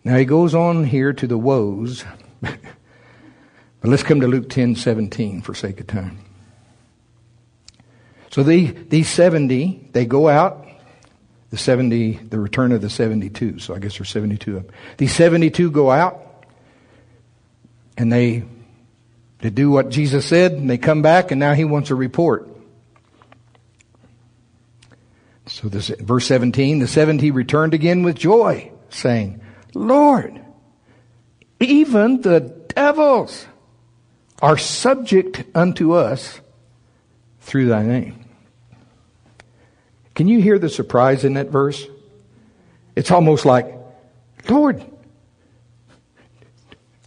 Now 0.04 0.16
he 0.16 0.26
goes 0.26 0.54
on 0.54 0.84
here 0.84 1.12
to 1.14 1.26
the 1.26 1.38
woes. 1.38 2.04
but 2.40 2.58
let's 3.82 4.02
come 4.02 4.20
to 4.20 4.28
Luke 4.28 4.48
10 4.50 4.76
17 4.76 5.40
for 5.40 5.54
sake 5.54 5.80
of 5.80 5.86
time. 5.86 6.18
So 8.30 8.42
the, 8.42 8.66
these 8.66 9.08
70, 9.08 9.88
they 9.92 10.04
go 10.04 10.28
out. 10.28 10.66
The 11.50 11.56
70, 11.56 12.12
the 12.28 12.38
return 12.38 12.72
of 12.72 12.82
the 12.82 12.90
72. 12.90 13.58
So 13.58 13.74
I 13.74 13.78
guess 13.78 13.96
there's 13.96 14.10
72 14.10 14.58
of 14.58 14.66
them. 14.66 14.74
These 14.98 15.14
72 15.14 15.70
go 15.70 15.90
out 15.90 16.44
and 17.96 18.12
they, 18.12 18.44
they 19.38 19.48
do 19.48 19.70
what 19.70 19.88
Jesus 19.88 20.26
said 20.26 20.52
and 20.52 20.68
they 20.68 20.76
come 20.76 21.00
back 21.00 21.30
and 21.30 21.40
now 21.40 21.54
he 21.54 21.64
wants 21.64 21.88
a 21.88 21.94
report. 21.94 22.50
So 25.60 25.68
this, 25.68 25.88
verse 25.88 26.24
17, 26.26 26.78
the 26.78 26.86
70 26.86 27.32
returned 27.32 27.74
again 27.74 28.04
with 28.04 28.14
joy, 28.14 28.70
saying, 28.90 29.40
Lord, 29.74 30.40
even 31.58 32.20
the 32.20 32.38
devils 32.68 33.44
are 34.40 34.56
subject 34.56 35.42
unto 35.56 35.94
us 35.94 36.40
through 37.40 37.66
thy 37.66 37.82
name. 37.82 38.24
Can 40.14 40.28
you 40.28 40.40
hear 40.40 40.60
the 40.60 40.68
surprise 40.68 41.24
in 41.24 41.34
that 41.34 41.48
verse? 41.48 41.84
It's 42.94 43.10
almost 43.10 43.44
like, 43.44 43.66
Lord, 44.48 44.84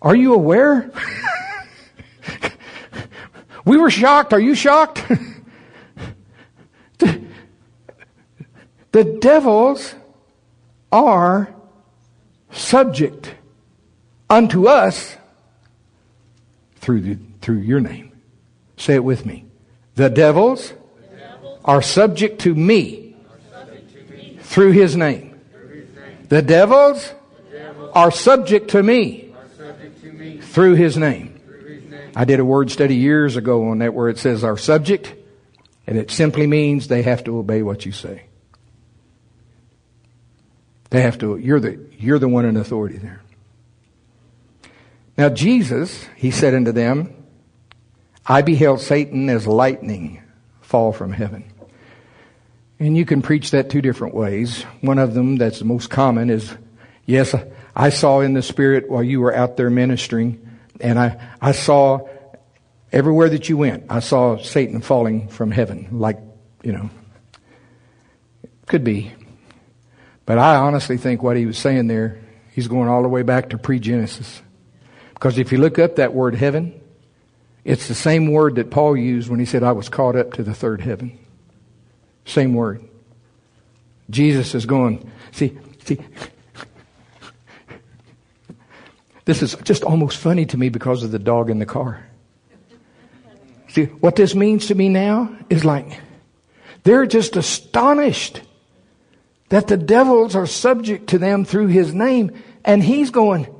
are 0.01 0.15
you 0.15 0.33
aware? 0.33 0.91
we 3.65 3.77
were 3.77 3.89
shocked. 3.89 4.33
Are 4.33 4.41
you 4.41 4.55
shocked? 4.55 5.09
the 8.91 9.03
devils 9.03 9.95
are 10.91 11.53
subject 12.51 13.33
unto 14.29 14.67
us 14.67 15.15
through, 16.75 17.01
the, 17.01 17.17
through 17.41 17.59
your 17.59 17.79
name. 17.79 18.11
Say 18.77 18.95
it 18.95 19.03
with 19.03 19.25
me. 19.25 19.45
The 19.95 20.09
devils 20.09 20.73
are 21.63 21.81
subject 21.81 22.41
to 22.41 22.55
me 22.55 23.15
through 24.39 24.71
his 24.71 24.97
name. 24.97 25.39
The 26.29 26.41
devils 26.41 27.13
are 27.93 28.11
subject 28.11 28.71
to 28.71 28.81
me 28.81 29.33
through 30.41 30.73
his 30.75 30.97
name. 30.97 31.39
I 32.15 32.25
did 32.25 32.39
a 32.39 32.45
word 32.45 32.71
study 32.71 32.95
years 32.95 33.37
ago 33.37 33.69
on 33.69 33.79
that 33.79 33.93
where 33.93 34.09
it 34.09 34.17
says 34.17 34.43
are 34.43 34.57
subject, 34.57 35.13
and 35.87 35.97
it 35.97 36.11
simply 36.11 36.47
means 36.47 36.87
they 36.87 37.03
have 37.03 37.23
to 37.25 37.37
obey 37.37 37.61
what 37.61 37.85
you 37.85 37.91
say. 37.91 38.23
They 40.91 41.01
have 41.01 41.17
to, 41.19 41.37
you're 41.37 41.59
the, 41.59 41.79
you're 41.97 42.19
the 42.19 42.27
one 42.27 42.45
in 42.45 42.57
authority 42.57 42.97
there. 42.97 43.21
Now 45.17 45.29
Jesus, 45.29 46.05
he 46.15 46.31
said 46.31 46.53
unto 46.53 46.71
them, 46.71 47.15
I 48.25 48.43
beheld 48.43 48.81
Satan 48.81 49.29
as 49.29 49.47
lightning 49.47 50.21
fall 50.61 50.91
from 50.91 51.11
heaven. 51.11 51.45
And 52.77 52.97
you 52.97 53.05
can 53.05 53.21
preach 53.21 53.51
that 53.51 53.69
two 53.69 53.81
different 53.81 54.13
ways. 54.13 54.63
One 54.81 54.99
of 54.99 55.13
them 55.13 55.37
that's 55.37 55.59
the 55.59 55.65
most 55.65 55.89
common 55.89 56.29
is, 56.29 56.53
yes, 57.05 57.33
I 57.75 57.89
saw 57.89 58.19
in 58.19 58.33
the 58.33 58.41
spirit 58.41 58.89
while 58.89 59.03
you 59.03 59.21
were 59.21 59.33
out 59.33 59.55
there 59.55 59.69
ministering, 59.69 60.45
and 60.79 60.99
I, 60.99 61.29
I 61.39 61.53
saw 61.53 62.07
everywhere 62.91 63.29
that 63.29 63.47
you 63.47 63.57
went, 63.57 63.85
I 63.89 63.99
saw 63.99 64.37
Satan 64.37 64.81
falling 64.81 65.29
from 65.29 65.51
heaven, 65.51 65.87
like, 65.91 66.19
you 66.63 66.73
know, 66.73 66.89
could 68.65 68.83
be. 68.83 69.13
But 70.31 70.37
I 70.37 70.55
honestly 70.55 70.95
think 70.95 71.21
what 71.21 71.35
he 71.35 71.45
was 71.45 71.57
saying 71.57 71.87
there, 71.87 72.17
he's 72.53 72.69
going 72.69 72.87
all 72.87 73.01
the 73.01 73.09
way 73.09 73.21
back 73.21 73.49
to 73.49 73.57
pre 73.57 73.79
Genesis. 73.79 74.41
Because 75.13 75.37
if 75.37 75.51
you 75.51 75.57
look 75.57 75.77
up 75.77 75.97
that 75.97 76.13
word 76.13 76.35
heaven, 76.35 76.79
it's 77.65 77.89
the 77.89 77.93
same 77.93 78.31
word 78.31 78.55
that 78.55 78.71
Paul 78.71 78.95
used 78.95 79.27
when 79.27 79.41
he 79.41 79.45
said, 79.45 79.61
I 79.61 79.73
was 79.73 79.89
caught 79.89 80.15
up 80.15 80.31
to 80.35 80.43
the 80.43 80.53
third 80.53 80.79
heaven. 80.79 81.19
Same 82.23 82.53
word. 82.53 82.81
Jesus 84.09 84.55
is 84.55 84.65
going, 84.65 85.11
see, 85.33 85.59
see, 85.83 85.99
this 89.25 89.41
is 89.41 89.53
just 89.65 89.83
almost 89.83 90.17
funny 90.17 90.45
to 90.45 90.57
me 90.57 90.69
because 90.69 91.03
of 91.03 91.11
the 91.11 91.19
dog 91.19 91.49
in 91.49 91.59
the 91.59 91.65
car. 91.65 92.07
See, 93.67 93.83
what 93.83 94.15
this 94.15 94.33
means 94.33 94.67
to 94.67 94.75
me 94.75 94.87
now 94.87 95.35
is 95.49 95.65
like, 95.65 95.99
they're 96.83 97.05
just 97.05 97.35
astonished 97.35 98.43
that 99.51 99.67
the 99.67 99.75
devils 99.75 100.33
are 100.33 100.47
subject 100.47 101.07
to 101.07 101.17
them 101.17 101.43
through 101.43 101.67
his 101.67 101.93
name. 101.93 102.31
And 102.63 102.81
he's 102.81 103.11
going, 103.11 103.53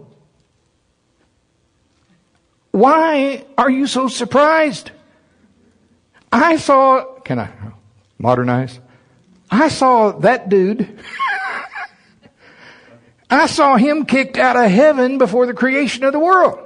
why 2.71 3.45
are 3.57 3.69
you 3.69 3.87
so 3.87 4.07
surprised? 4.07 4.91
I 6.31 6.55
saw, 6.55 7.19
can 7.25 7.39
I 7.39 7.49
modernize? 8.17 8.79
I 9.49 9.67
saw 9.67 10.11
that 10.19 10.47
dude. 10.47 10.97
I 13.29 13.47
saw 13.47 13.75
him 13.75 14.05
kicked 14.05 14.37
out 14.37 14.55
of 14.55 14.71
heaven 14.71 15.17
before 15.17 15.45
the 15.45 15.53
creation 15.53 16.05
of 16.05 16.13
the 16.13 16.19
world. 16.19 16.57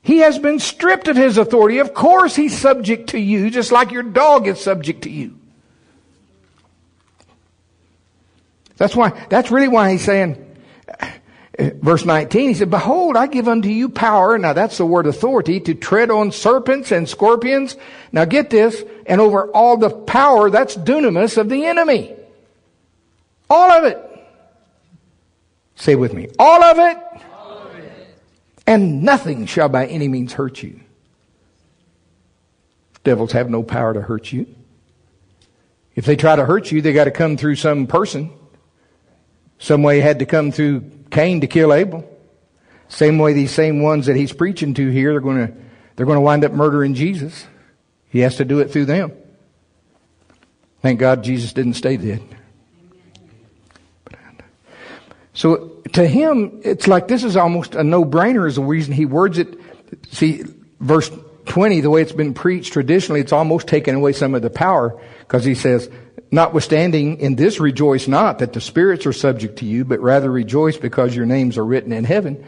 He 0.00 0.18
has 0.18 0.38
been 0.38 0.58
stripped 0.58 1.08
of 1.08 1.16
his 1.16 1.36
authority. 1.36 1.80
Of 1.80 1.92
course 1.92 2.34
he's 2.34 2.56
subject 2.56 3.10
to 3.10 3.18
you, 3.18 3.50
just 3.50 3.72
like 3.72 3.90
your 3.90 4.02
dog 4.02 4.46
is 4.46 4.58
subject 4.58 5.02
to 5.02 5.10
you. 5.10 5.38
That's 8.76 8.94
why, 8.94 9.26
that's 9.28 9.50
really 9.50 9.68
why 9.68 9.92
he's 9.92 10.04
saying, 10.04 10.42
verse 11.58 12.04
19, 12.04 12.48
he 12.48 12.54
said, 12.54 12.70
Behold, 12.70 13.16
I 13.16 13.26
give 13.26 13.48
unto 13.48 13.68
you 13.68 13.88
power. 13.88 14.36
Now 14.38 14.52
that's 14.52 14.78
the 14.78 14.86
word 14.86 15.06
authority 15.06 15.60
to 15.60 15.74
tread 15.74 16.10
on 16.10 16.32
serpents 16.32 16.92
and 16.92 17.08
scorpions. 17.08 17.76
Now 18.12 18.24
get 18.26 18.50
this, 18.50 18.84
and 19.06 19.20
over 19.20 19.50
all 19.50 19.76
the 19.76 19.90
power, 19.90 20.50
that's 20.50 20.76
dunamis 20.76 21.38
of 21.38 21.48
the 21.48 21.64
enemy. 21.64 22.14
All 23.48 23.70
of 23.70 23.84
it. 23.84 24.02
Say 25.76 25.94
with 25.94 26.12
me, 26.14 26.28
all 26.38 26.62
of 26.62 26.78
it. 26.78 26.98
And 28.66 29.02
nothing 29.02 29.46
shall 29.46 29.68
by 29.68 29.86
any 29.86 30.08
means 30.08 30.32
hurt 30.32 30.62
you. 30.62 30.80
Devils 33.04 33.32
have 33.32 33.48
no 33.48 33.62
power 33.62 33.94
to 33.94 34.02
hurt 34.02 34.32
you. 34.32 34.46
If 35.94 36.04
they 36.04 36.16
try 36.16 36.34
to 36.34 36.44
hurt 36.44 36.72
you, 36.72 36.82
they 36.82 36.92
got 36.92 37.04
to 37.04 37.12
come 37.12 37.36
through 37.36 37.54
some 37.54 37.86
person. 37.86 38.32
Some 39.58 39.82
way 39.82 40.00
had 40.00 40.18
to 40.18 40.26
come 40.26 40.52
through 40.52 40.90
Cain 41.10 41.40
to 41.40 41.46
kill 41.46 41.72
Abel. 41.72 42.08
Same 42.88 43.18
way 43.18 43.32
these 43.32 43.50
same 43.50 43.82
ones 43.82 44.06
that 44.06 44.16
he's 44.16 44.32
preaching 44.32 44.74
to 44.74 44.88
here, 44.90 45.12
they're 45.12 45.20
going 45.20 45.46
to, 45.46 45.54
they're 45.96 46.06
going 46.06 46.16
to 46.16 46.22
wind 46.22 46.44
up 46.44 46.52
murdering 46.52 46.94
Jesus. 46.94 47.46
He 48.08 48.20
has 48.20 48.36
to 48.36 48.44
do 48.44 48.60
it 48.60 48.70
through 48.70 48.86
them. 48.86 49.12
Thank 50.82 51.00
God 51.00 51.24
Jesus 51.24 51.52
didn't 51.52 51.74
stay 51.74 51.96
dead. 51.96 52.22
So 55.32 55.82
to 55.92 56.06
him, 56.06 56.60
it's 56.64 56.88
like 56.88 57.08
this 57.08 57.24
is 57.24 57.36
almost 57.36 57.74
a 57.74 57.84
no-brainer 57.84 58.46
is 58.46 58.54
the 58.54 58.62
reason 58.62 58.94
he 58.94 59.04
words 59.04 59.38
it. 59.38 59.58
See, 60.10 60.44
verse 60.80 61.10
20, 61.46 61.80
the 61.80 61.90
way 61.90 62.02
it's 62.02 62.12
been 62.12 62.34
preached 62.34 62.72
traditionally, 62.72 63.20
it's 63.20 63.32
almost 63.32 63.66
taken 63.66 63.94
away 63.94 64.12
some 64.12 64.34
of 64.34 64.42
the 64.42 64.50
power 64.50 64.98
because 65.26 65.44
he 65.44 65.54
says, 65.54 65.90
Notwithstanding, 66.30 67.20
in 67.20 67.36
this 67.36 67.60
rejoice 67.60 68.08
not 68.08 68.40
that 68.40 68.52
the 68.52 68.60
spirits 68.60 69.06
are 69.06 69.12
subject 69.12 69.60
to 69.60 69.64
you, 69.64 69.84
but 69.84 70.00
rather 70.00 70.30
rejoice 70.30 70.76
because 70.76 71.14
your 71.14 71.26
names 71.26 71.56
are 71.56 71.64
written 71.64 71.92
in 71.92 72.04
heaven. 72.04 72.44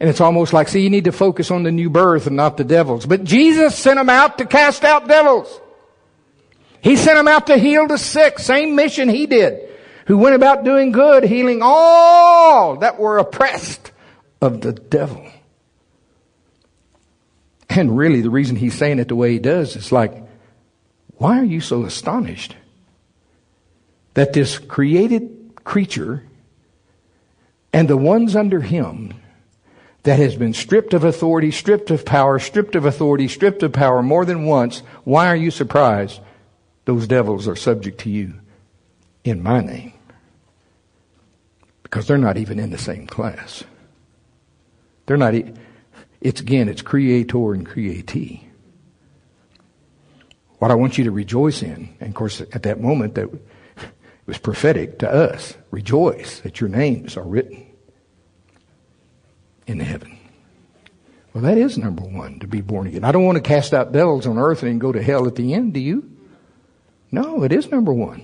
And 0.00 0.10
it's 0.10 0.20
almost 0.20 0.52
like, 0.52 0.68
see, 0.68 0.82
you 0.82 0.90
need 0.90 1.04
to 1.04 1.12
focus 1.12 1.50
on 1.50 1.62
the 1.62 1.72
new 1.72 1.88
birth 1.88 2.26
and 2.26 2.36
not 2.36 2.56
the 2.56 2.64
devils. 2.64 3.06
But 3.06 3.24
Jesus 3.24 3.76
sent 3.76 3.98
them 3.98 4.10
out 4.10 4.38
to 4.38 4.46
cast 4.46 4.84
out 4.84 5.08
devils. 5.08 5.60
He 6.82 6.96
sent 6.96 7.16
them 7.16 7.28
out 7.28 7.46
to 7.46 7.56
heal 7.56 7.86
the 7.86 7.96
sick. 7.96 8.38
Same 8.38 8.74
mission 8.74 9.08
he 9.08 9.26
did. 9.26 9.68
Who 10.06 10.18
went 10.18 10.34
about 10.34 10.64
doing 10.64 10.92
good, 10.92 11.22
healing 11.24 11.60
all 11.62 12.78
that 12.78 12.98
were 12.98 13.18
oppressed 13.18 13.92
of 14.40 14.60
the 14.60 14.72
devil. 14.72 15.24
And 17.70 17.96
really, 17.96 18.20
the 18.20 18.30
reason 18.30 18.56
he's 18.56 18.74
saying 18.74 18.98
it 18.98 19.08
the 19.08 19.16
way 19.16 19.32
he 19.32 19.38
does 19.38 19.76
is 19.76 19.92
like, 19.92 20.21
why 21.22 21.38
are 21.38 21.44
you 21.44 21.60
so 21.60 21.84
astonished? 21.84 22.56
that 24.14 24.32
this 24.32 24.58
created 24.58 25.52
creature 25.64 26.24
and 27.72 27.88
the 27.88 27.96
ones 27.96 28.36
under 28.36 28.60
him 28.60 29.14
that 30.02 30.18
has 30.18 30.36
been 30.36 30.52
stripped 30.52 30.92
of 30.92 31.04
authority, 31.04 31.50
stripped 31.50 31.90
of 31.90 32.04
power, 32.04 32.38
stripped 32.38 32.74
of 32.74 32.84
authority, 32.84 33.28
stripped 33.28 33.62
of 33.62 33.72
power 33.72 34.02
more 34.02 34.24
than 34.24 34.44
once, 34.44 34.80
why 35.04 35.28
are 35.28 35.36
you 35.36 35.50
surprised? 35.50 36.20
Those 36.84 37.06
devils 37.06 37.46
are 37.46 37.56
subject 37.56 38.00
to 38.00 38.10
you 38.10 38.34
in 39.24 39.42
my 39.42 39.60
name. 39.60 39.92
Because 41.84 42.08
they're 42.08 42.18
not 42.18 42.36
even 42.36 42.58
in 42.58 42.70
the 42.70 42.78
same 42.78 43.06
class. 43.06 43.62
They're 45.06 45.16
not, 45.16 45.34
it's 46.20 46.40
again, 46.40 46.68
it's 46.68 46.82
creator 46.82 47.54
and 47.54 47.64
createe. 47.64 48.48
What 50.62 50.70
I 50.70 50.76
want 50.76 50.96
you 50.96 51.02
to 51.02 51.10
rejoice 51.10 51.60
in, 51.60 51.92
and 51.98 52.10
of 52.10 52.14
course 52.14 52.40
at 52.40 52.62
that 52.62 52.80
moment 52.80 53.16
that 53.16 53.24
it 53.24 53.40
was 54.26 54.38
prophetic 54.38 55.00
to 55.00 55.10
us. 55.10 55.56
Rejoice 55.72 56.38
that 56.42 56.60
your 56.60 56.70
names 56.70 57.16
are 57.16 57.24
written 57.24 57.66
in 59.66 59.80
heaven. 59.80 60.16
Well, 61.34 61.42
that 61.42 61.58
is 61.58 61.76
number 61.76 62.04
one, 62.04 62.38
to 62.38 62.46
be 62.46 62.60
born 62.60 62.86
again. 62.86 63.02
I 63.02 63.10
don't 63.10 63.24
want 63.24 63.38
to 63.38 63.42
cast 63.42 63.74
out 63.74 63.90
devils 63.90 64.24
on 64.24 64.38
earth 64.38 64.62
and 64.62 64.80
go 64.80 64.92
to 64.92 65.02
hell 65.02 65.26
at 65.26 65.34
the 65.34 65.52
end, 65.52 65.74
do 65.74 65.80
you? 65.80 66.08
No, 67.10 67.42
it 67.42 67.50
is 67.50 67.68
number 67.68 67.92
one. 67.92 68.22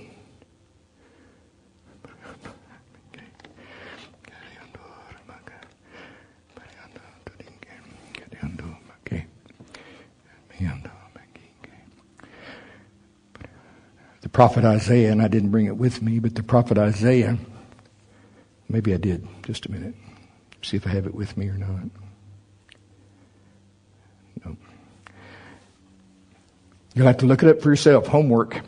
the 14.28 14.28
prophet 14.39 14.63
Isaiah, 14.63 15.11
and 15.11 15.21
I 15.21 15.27
didn't 15.27 15.49
bring 15.49 15.65
it 15.65 15.75
with 15.75 16.01
me, 16.01 16.19
but 16.19 16.33
the 16.33 16.43
prophet 16.43 16.77
Isaiah, 16.77 17.37
maybe 18.69 18.93
I 18.93 18.95
did, 18.95 19.27
just 19.43 19.65
a 19.65 19.71
minute. 19.71 19.93
See 20.61 20.77
if 20.77 20.87
I 20.87 20.91
have 20.91 21.05
it 21.05 21.13
with 21.13 21.35
me 21.35 21.49
or 21.49 21.57
not. 21.57 21.81
No. 24.45 24.55
You'll 26.95 27.07
have 27.07 27.17
to 27.17 27.25
look 27.25 27.43
it 27.43 27.49
up 27.49 27.61
for 27.61 27.69
yourself. 27.69 28.07
Homework. 28.07 28.61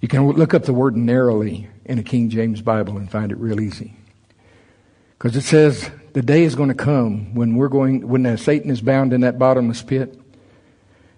You 0.00 0.08
can 0.08 0.26
look 0.30 0.54
up 0.54 0.62
the 0.62 0.72
word 0.72 0.96
narrowly 0.96 1.68
in 1.84 1.98
a 1.98 2.02
King 2.02 2.30
James 2.30 2.62
Bible 2.62 2.96
and 2.96 3.10
find 3.10 3.30
it 3.30 3.36
real 3.36 3.60
easy. 3.60 3.94
Because 5.18 5.36
it 5.36 5.42
says 5.42 5.90
the 6.14 6.22
day 6.22 6.44
is 6.44 6.54
going 6.54 6.70
to 6.70 6.74
come 6.74 7.34
when 7.34 7.56
we're 7.56 7.68
going, 7.68 8.08
when 8.08 8.24
uh, 8.24 8.38
Satan 8.38 8.70
is 8.70 8.80
bound 8.80 9.12
in 9.12 9.20
that 9.20 9.38
bottomless 9.38 9.82
pit. 9.82 10.18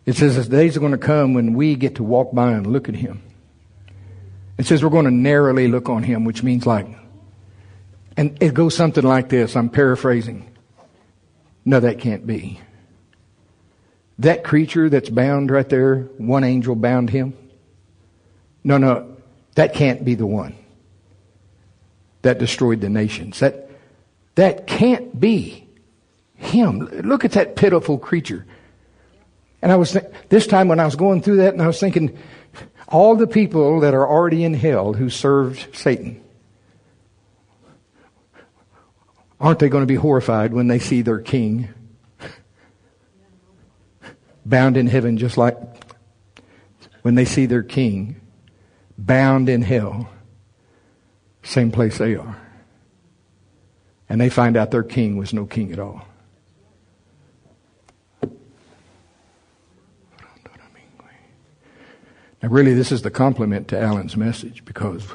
It 0.08 0.16
says 0.16 0.36
the 0.36 0.56
days 0.56 0.74
are 0.74 0.80
going 0.80 0.92
to 0.92 0.96
come 0.96 1.34
when 1.34 1.52
we 1.52 1.74
get 1.74 1.96
to 1.96 2.02
walk 2.02 2.32
by 2.32 2.52
and 2.52 2.66
look 2.66 2.88
at 2.88 2.94
him. 2.94 3.20
It 4.56 4.64
says 4.64 4.82
we're 4.82 4.88
going 4.88 5.04
to 5.04 5.10
narrowly 5.10 5.68
look 5.68 5.90
on 5.90 6.02
him, 6.02 6.24
which 6.24 6.42
means 6.42 6.64
like, 6.64 6.86
and 8.16 8.42
it 8.42 8.54
goes 8.54 8.74
something 8.74 9.04
like 9.04 9.28
this. 9.28 9.54
I'm 9.54 9.68
paraphrasing. 9.68 10.50
No, 11.66 11.78
that 11.80 11.98
can't 11.98 12.26
be. 12.26 12.58
That 14.20 14.44
creature 14.44 14.88
that's 14.88 15.10
bound 15.10 15.50
right 15.50 15.68
there, 15.68 15.96
one 16.16 16.42
angel 16.42 16.74
bound 16.74 17.10
him. 17.10 17.36
No, 18.64 18.78
no, 18.78 19.14
that 19.56 19.74
can't 19.74 20.06
be 20.06 20.14
the 20.14 20.26
one 20.26 20.56
that 22.22 22.38
destroyed 22.38 22.80
the 22.80 22.88
nations. 22.88 23.40
That, 23.40 23.68
that 24.36 24.66
can't 24.66 25.20
be 25.20 25.68
him. 26.34 26.78
Look 26.78 27.26
at 27.26 27.32
that 27.32 27.56
pitiful 27.56 27.98
creature. 27.98 28.46
And 29.60 29.72
I 29.72 29.76
was, 29.76 29.92
th- 29.92 30.04
this 30.28 30.46
time 30.46 30.68
when 30.68 30.80
I 30.80 30.84
was 30.84 30.96
going 30.96 31.22
through 31.22 31.38
that 31.38 31.52
and 31.52 31.62
I 31.62 31.66
was 31.66 31.80
thinking, 31.80 32.16
all 32.88 33.16
the 33.16 33.26
people 33.26 33.80
that 33.80 33.94
are 33.94 34.08
already 34.08 34.44
in 34.44 34.54
hell 34.54 34.92
who 34.92 35.10
served 35.10 35.76
Satan, 35.76 36.22
aren't 39.40 39.58
they 39.58 39.68
going 39.68 39.82
to 39.82 39.86
be 39.86 39.96
horrified 39.96 40.52
when 40.52 40.68
they 40.68 40.78
see 40.78 41.02
their 41.02 41.20
king 41.20 41.68
bound 44.46 44.76
in 44.76 44.86
heaven 44.86 45.18
just 45.18 45.36
like 45.36 45.56
when 47.02 47.14
they 47.14 47.24
see 47.24 47.46
their 47.46 47.62
king 47.62 48.20
bound 48.96 49.48
in 49.48 49.62
hell, 49.62 50.08
same 51.42 51.70
place 51.70 51.98
they 51.98 52.16
are. 52.16 52.36
And 54.08 54.20
they 54.20 54.30
find 54.30 54.56
out 54.56 54.70
their 54.70 54.82
king 54.82 55.16
was 55.16 55.32
no 55.32 55.44
king 55.44 55.72
at 55.72 55.78
all. 55.78 56.07
Now, 62.42 62.48
really, 62.48 62.74
this 62.74 62.92
is 62.92 63.02
the 63.02 63.10
complement 63.10 63.68
to 63.68 63.80
Alan's 63.80 64.16
message 64.16 64.64
because 64.64 65.06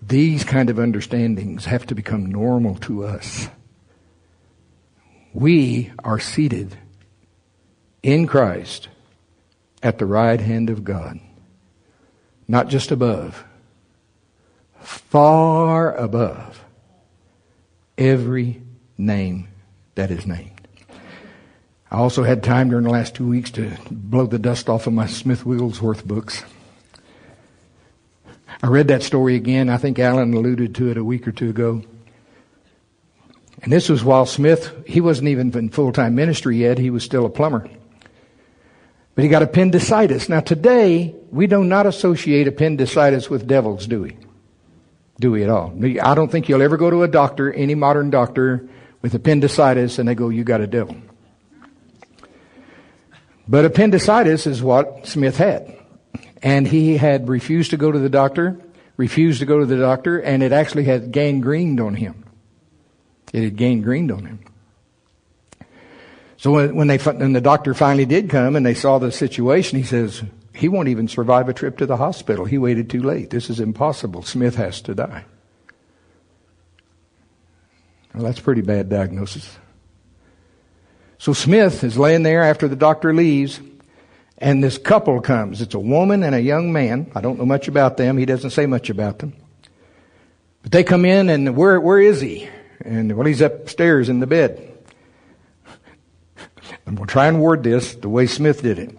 these 0.00 0.44
kind 0.44 0.70
of 0.70 0.78
understandings 0.78 1.66
have 1.66 1.86
to 1.86 1.94
become 1.94 2.26
normal 2.26 2.76
to 2.76 3.04
us. 3.04 3.48
We 5.32 5.92
are 6.02 6.18
seated 6.18 6.76
in 8.02 8.26
Christ 8.26 8.88
at 9.82 9.98
the 9.98 10.06
right 10.06 10.40
hand 10.40 10.70
of 10.70 10.84
God, 10.84 11.20
not 12.48 12.68
just 12.68 12.90
above, 12.90 13.44
far 14.80 15.94
above 15.94 16.64
every 17.98 18.62
name 18.96 19.48
that 19.94 20.10
is 20.10 20.26
named. 20.26 20.50
I 21.90 21.96
also 21.96 22.24
had 22.24 22.42
time 22.42 22.70
during 22.70 22.84
the 22.84 22.90
last 22.90 23.14
two 23.14 23.28
weeks 23.28 23.50
to 23.52 23.70
blow 23.90 24.26
the 24.26 24.38
dust 24.38 24.68
off 24.68 24.86
of 24.86 24.92
my 24.92 25.06
Smith 25.06 25.46
Wigglesworth 25.46 26.06
books. 26.06 26.42
I 28.62 28.68
read 28.68 28.88
that 28.88 29.02
story 29.02 29.34
again. 29.34 29.68
I 29.68 29.76
think 29.76 29.98
Alan 29.98 30.32
alluded 30.32 30.74
to 30.76 30.90
it 30.90 30.96
a 30.96 31.04
week 31.04 31.26
or 31.26 31.32
two 31.32 31.50
ago. 31.50 31.82
And 33.62 33.72
this 33.72 33.88
was 33.88 34.04
while 34.04 34.26
Smith, 34.26 34.74
he 34.86 35.00
wasn't 35.00 35.28
even 35.28 35.56
in 35.56 35.70
full 35.70 35.92
time 35.92 36.14
ministry 36.14 36.58
yet, 36.58 36.78
he 36.78 36.90
was 36.90 37.02
still 37.02 37.24
a 37.24 37.30
plumber. 37.30 37.68
But 39.14 39.24
he 39.24 39.30
got 39.30 39.42
appendicitis. 39.42 40.28
Now 40.28 40.40
today, 40.40 41.14
we 41.30 41.46
do 41.46 41.64
not 41.64 41.86
associate 41.86 42.48
appendicitis 42.48 43.30
with 43.30 43.46
devils, 43.46 43.86
do 43.86 44.02
we? 44.02 44.16
Do 45.20 45.30
we 45.30 45.44
at 45.44 45.50
all? 45.50 45.72
I 46.02 46.14
don't 46.14 46.30
think 46.30 46.48
you'll 46.48 46.62
ever 46.62 46.76
go 46.76 46.90
to 46.90 47.04
a 47.04 47.08
doctor, 47.08 47.52
any 47.52 47.74
modern 47.74 48.10
doctor, 48.10 48.68
with 49.00 49.14
appendicitis 49.14 49.98
and 49.98 50.08
they 50.08 50.14
go, 50.14 50.30
you 50.30 50.44
got 50.44 50.60
a 50.60 50.66
devil. 50.66 50.96
But 53.46 53.64
appendicitis 53.64 54.46
is 54.46 54.62
what 54.62 55.06
Smith 55.06 55.36
had. 55.36 55.78
And 56.44 56.68
he 56.68 56.98
had 56.98 57.28
refused 57.28 57.70
to 57.70 57.78
go 57.78 57.90
to 57.90 57.98
the 57.98 58.10
doctor, 58.10 58.60
refused 58.98 59.40
to 59.40 59.46
go 59.46 59.58
to 59.58 59.66
the 59.66 59.78
doctor, 59.78 60.18
and 60.18 60.42
it 60.42 60.52
actually 60.52 60.84
had 60.84 61.10
gangrened 61.10 61.80
on 61.80 61.94
him. 61.94 62.22
It 63.32 63.42
had 63.42 63.56
gangrened 63.56 64.12
on 64.12 64.26
him. 64.26 64.40
So 66.36 66.50
when, 66.50 66.86
they, 66.86 66.98
when 66.98 67.32
the 67.32 67.40
doctor 67.40 67.72
finally 67.72 68.04
did 68.04 68.28
come 68.28 68.54
and 68.54 68.66
they 68.66 68.74
saw 68.74 68.98
the 68.98 69.10
situation, 69.10 69.78
he 69.78 69.84
says, 69.84 70.22
he 70.54 70.68
won't 70.68 70.88
even 70.88 71.08
survive 71.08 71.48
a 71.48 71.54
trip 71.54 71.78
to 71.78 71.86
the 71.86 71.96
hospital. 71.96 72.44
He 72.44 72.58
waited 72.58 72.90
too 72.90 73.02
late. 73.02 73.30
This 73.30 73.48
is 73.48 73.58
impossible. 73.58 74.22
Smith 74.22 74.56
has 74.56 74.82
to 74.82 74.94
die. 74.94 75.24
Well, 78.14 78.22
that's 78.22 78.40
pretty 78.40 78.60
bad 78.60 78.90
diagnosis. 78.90 79.56
So 81.16 81.32
Smith 81.32 81.82
is 81.82 81.96
laying 81.96 82.22
there 82.22 82.42
after 82.42 82.68
the 82.68 82.76
doctor 82.76 83.14
leaves, 83.14 83.60
and 84.38 84.62
this 84.62 84.78
couple 84.78 85.20
comes. 85.20 85.60
It's 85.60 85.74
a 85.74 85.78
woman 85.78 86.22
and 86.22 86.34
a 86.34 86.40
young 86.40 86.72
man. 86.72 87.10
I 87.14 87.20
don't 87.20 87.38
know 87.38 87.46
much 87.46 87.68
about 87.68 87.96
them. 87.96 88.18
He 88.18 88.26
doesn't 88.26 88.50
say 88.50 88.66
much 88.66 88.90
about 88.90 89.18
them. 89.20 89.34
But 90.62 90.72
they 90.72 90.84
come 90.84 91.04
in, 91.04 91.28
and 91.28 91.56
where, 91.56 91.80
where 91.80 92.00
is 92.00 92.20
he? 92.20 92.48
And 92.80 93.16
well, 93.16 93.26
he's 93.26 93.40
upstairs 93.40 94.08
in 94.08 94.20
the 94.20 94.26
bed. 94.26 94.72
Going 96.84 96.96
to 96.96 97.06
try 97.06 97.28
and 97.28 97.40
word 97.40 97.62
this 97.62 97.94
the 97.94 98.08
way 98.08 98.26
Smith 98.26 98.62
did 98.62 98.78
it. 98.78 98.96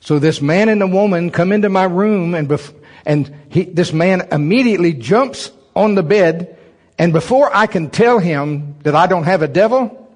So 0.00 0.18
this 0.18 0.42
man 0.42 0.68
and 0.68 0.80
the 0.80 0.86
woman 0.86 1.30
come 1.30 1.52
into 1.52 1.68
my 1.68 1.84
room, 1.84 2.34
and 2.34 2.48
bef- 2.48 2.74
and 3.06 3.34
he, 3.48 3.64
this 3.64 3.92
man 3.92 4.28
immediately 4.30 4.92
jumps 4.92 5.50
on 5.74 5.94
the 5.94 6.02
bed, 6.02 6.58
and 6.98 7.12
before 7.12 7.54
I 7.54 7.66
can 7.66 7.90
tell 7.90 8.18
him 8.18 8.76
that 8.82 8.94
I 8.94 9.06
don't 9.06 9.24
have 9.24 9.42
a 9.42 9.48
devil, 9.48 10.10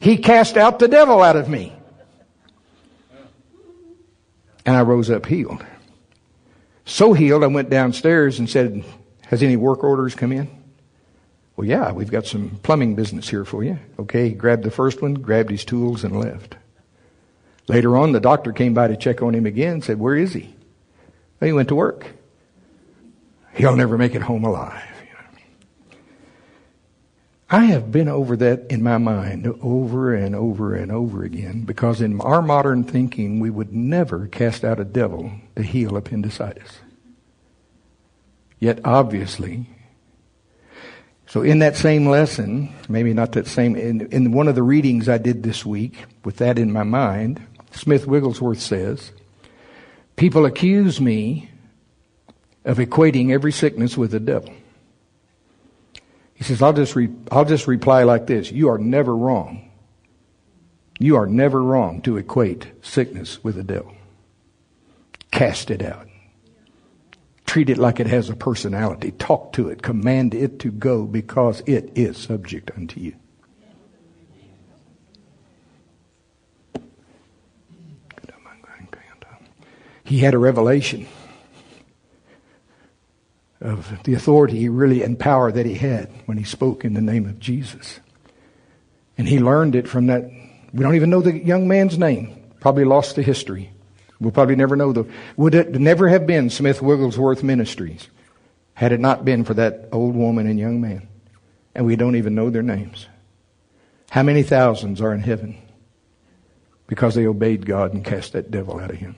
he 0.00 0.16
cast 0.16 0.56
out 0.56 0.78
the 0.78 0.88
devil 0.88 1.22
out 1.22 1.36
of 1.36 1.48
me. 1.48 1.72
And 4.66 4.76
I 4.76 4.82
rose 4.82 5.10
up 5.10 5.26
healed. 5.26 5.64
So 6.84 7.12
healed, 7.12 7.44
I 7.44 7.48
went 7.48 7.70
downstairs 7.70 8.38
and 8.38 8.48
said, 8.48 8.84
Has 9.26 9.42
any 9.42 9.56
work 9.56 9.82
orders 9.84 10.14
come 10.14 10.32
in? 10.32 10.48
Well, 11.56 11.66
yeah, 11.66 11.92
we've 11.92 12.10
got 12.10 12.26
some 12.26 12.58
plumbing 12.62 12.94
business 12.94 13.28
here 13.28 13.44
for 13.44 13.62
you. 13.62 13.78
Okay, 13.98 14.30
he 14.30 14.34
grabbed 14.34 14.64
the 14.64 14.70
first 14.70 15.00
one, 15.00 15.14
grabbed 15.14 15.50
his 15.50 15.64
tools, 15.64 16.02
and 16.02 16.18
left. 16.18 16.56
Later 17.68 17.96
on, 17.96 18.12
the 18.12 18.20
doctor 18.20 18.52
came 18.52 18.74
by 18.74 18.88
to 18.88 18.96
check 18.96 19.22
on 19.22 19.34
him 19.34 19.46
again 19.46 19.80
said, 19.80 19.98
Where 19.98 20.16
is 20.16 20.34
he? 20.34 20.54
Well, 21.40 21.46
he 21.46 21.52
went 21.52 21.68
to 21.68 21.74
work. 21.74 22.06
He'll 23.54 23.76
never 23.76 23.96
make 23.96 24.14
it 24.14 24.22
home 24.22 24.44
alive. 24.44 24.93
I 27.50 27.66
have 27.66 27.92
been 27.92 28.08
over 28.08 28.36
that 28.38 28.66
in 28.70 28.82
my 28.82 28.98
mind 28.98 29.46
over 29.60 30.14
and 30.14 30.34
over 30.34 30.74
and 30.74 30.90
over 30.90 31.24
again 31.24 31.62
because 31.62 32.00
in 32.00 32.20
our 32.20 32.40
modern 32.40 32.84
thinking, 32.84 33.38
we 33.38 33.50
would 33.50 33.72
never 33.72 34.26
cast 34.28 34.64
out 34.64 34.80
a 34.80 34.84
devil 34.84 35.30
to 35.56 35.62
heal 35.62 35.96
appendicitis. 35.96 36.78
Yet 38.58 38.80
obviously, 38.84 39.66
so 41.26 41.42
in 41.42 41.58
that 41.58 41.76
same 41.76 42.08
lesson, 42.08 42.74
maybe 42.88 43.12
not 43.12 43.32
that 43.32 43.46
same, 43.46 43.76
in, 43.76 44.06
in 44.12 44.32
one 44.32 44.48
of 44.48 44.54
the 44.54 44.62
readings 44.62 45.08
I 45.08 45.18
did 45.18 45.42
this 45.42 45.66
week, 45.66 46.06
with 46.24 46.36
that 46.36 46.58
in 46.58 46.72
my 46.72 46.84
mind, 46.84 47.46
Smith 47.72 48.06
Wigglesworth 48.06 48.60
says, 48.60 49.12
people 50.16 50.46
accuse 50.46 51.00
me 51.00 51.50
of 52.64 52.78
equating 52.78 53.32
every 53.32 53.52
sickness 53.52 53.98
with 53.98 54.12
the 54.12 54.20
devil. 54.20 54.54
He 56.34 56.44
says, 56.44 56.60
I'll 56.60 56.72
just, 56.72 56.96
re- 56.96 57.14
I'll 57.30 57.44
just 57.44 57.66
reply 57.66 58.02
like 58.02 58.26
this. 58.26 58.50
You 58.50 58.68
are 58.68 58.78
never 58.78 59.16
wrong. 59.16 59.70
You 60.98 61.16
are 61.16 61.26
never 61.26 61.62
wrong 61.62 62.02
to 62.02 62.16
equate 62.16 62.72
sickness 62.82 63.42
with 63.42 63.54
the 63.54 63.64
devil. 63.64 63.94
Cast 65.30 65.70
it 65.70 65.82
out. 65.82 66.08
Treat 67.46 67.70
it 67.70 67.78
like 67.78 68.00
it 68.00 68.06
has 68.06 68.30
a 68.30 68.36
personality. 68.36 69.12
Talk 69.12 69.52
to 69.54 69.68
it. 69.68 69.82
Command 69.82 70.34
it 70.34 70.58
to 70.60 70.70
go 70.70 71.04
because 71.04 71.62
it 71.66 71.90
is 71.94 72.16
subject 72.16 72.70
unto 72.76 73.00
you. 73.00 73.14
He 80.04 80.18
had 80.18 80.34
a 80.34 80.38
revelation 80.38 81.06
of 83.64 84.02
the 84.04 84.14
authority 84.14 84.68
really 84.68 85.02
and 85.02 85.18
power 85.18 85.50
that 85.50 85.66
he 85.66 85.74
had 85.74 86.10
when 86.26 86.36
he 86.36 86.44
spoke 86.44 86.84
in 86.84 86.92
the 86.94 87.00
name 87.00 87.24
of 87.26 87.40
Jesus. 87.40 87.98
And 89.16 89.26
he 89.26 89.38
learned 89.40 89.74
it 89.74 89.88
from 89.88 90.06
that. 90.06 90.30
We 90.72 90.82
don't 90.82 90.96
even 90.96 91.10
know 91.10 91.22
the 91.22 91.36
young 91.36 91.66
man's 91.66 91.98
name. 91.98 92.36
Probably 92.60 92.84
lost 92.84 93.16
the 93.16 93.22
history. 93.22 93.70
We'll 94.20 94.32
probably 94.32 94.56
never 94.56 94.76
know 94.76 94.92
the. 94.92 95.06
Would 95.36 95.54
it 95.54 95.72
never 95.72 96.08
have 96.08 96.26
been 96.26 96.50
Smith 96.50 96.82
Wigglesworth 96.82 97.42
Ministries 97.42 98.08
had 98.74 98.92
it 98.92 99.00
not 99.00 99.24
been 99.24 99.44
for 99.44 99.54
that 99.54 99.88
old 99.92 100.14
woman 100.14 100.46
and 100.46 100.58
young 100.58 100.80
man? 100.80 101.08
And 101.74 101.86
we 101.86 101.96
don't 101.96 102.16
even 102.16 102.34
know 102.34 102.50
their 102.50 102.62
names. 102.62 103.06
How 104.10 104.22
many 104.22 104.42
thousands 104.42 105.00
are 105.00 105.12
in 105.12 105.20
heaven 105.20 105.56
because 106.86 107.14
they 107.14 107.26
obeyed 107.26 107.66
God 107.66 107.94
and 107.94 108.04
cast 108.04 108.32
that 108.32 108.50
devil 108.50 108.78
out 108.78 108.90
of 108.90 108.96
him? 108.96 109.16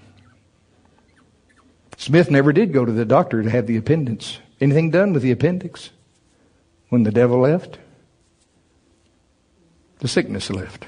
Smith 1.96 2.30
never 2.30 2.52
did 2.52 2.72
go 2.72 2.84
to 2.84 2.92
the 2.92 3.04
doctor 3.04 3.42
to 3.42 3.50
have 3.50 3.66
the 3.66 3.76
appendix. 3.76 4.38
Anything 4.60 4.90
done 4.90 5.12
with 5.12 5.22
the 5.22 5.30
appendix? 5.30 5.90
When 6.88 7.02
the 7.02 7.10
devil 7.10 7.40
left? 7.40 7.78
The 9.98 10.08
sickness 10.08 10.50
left. 10.50 10.86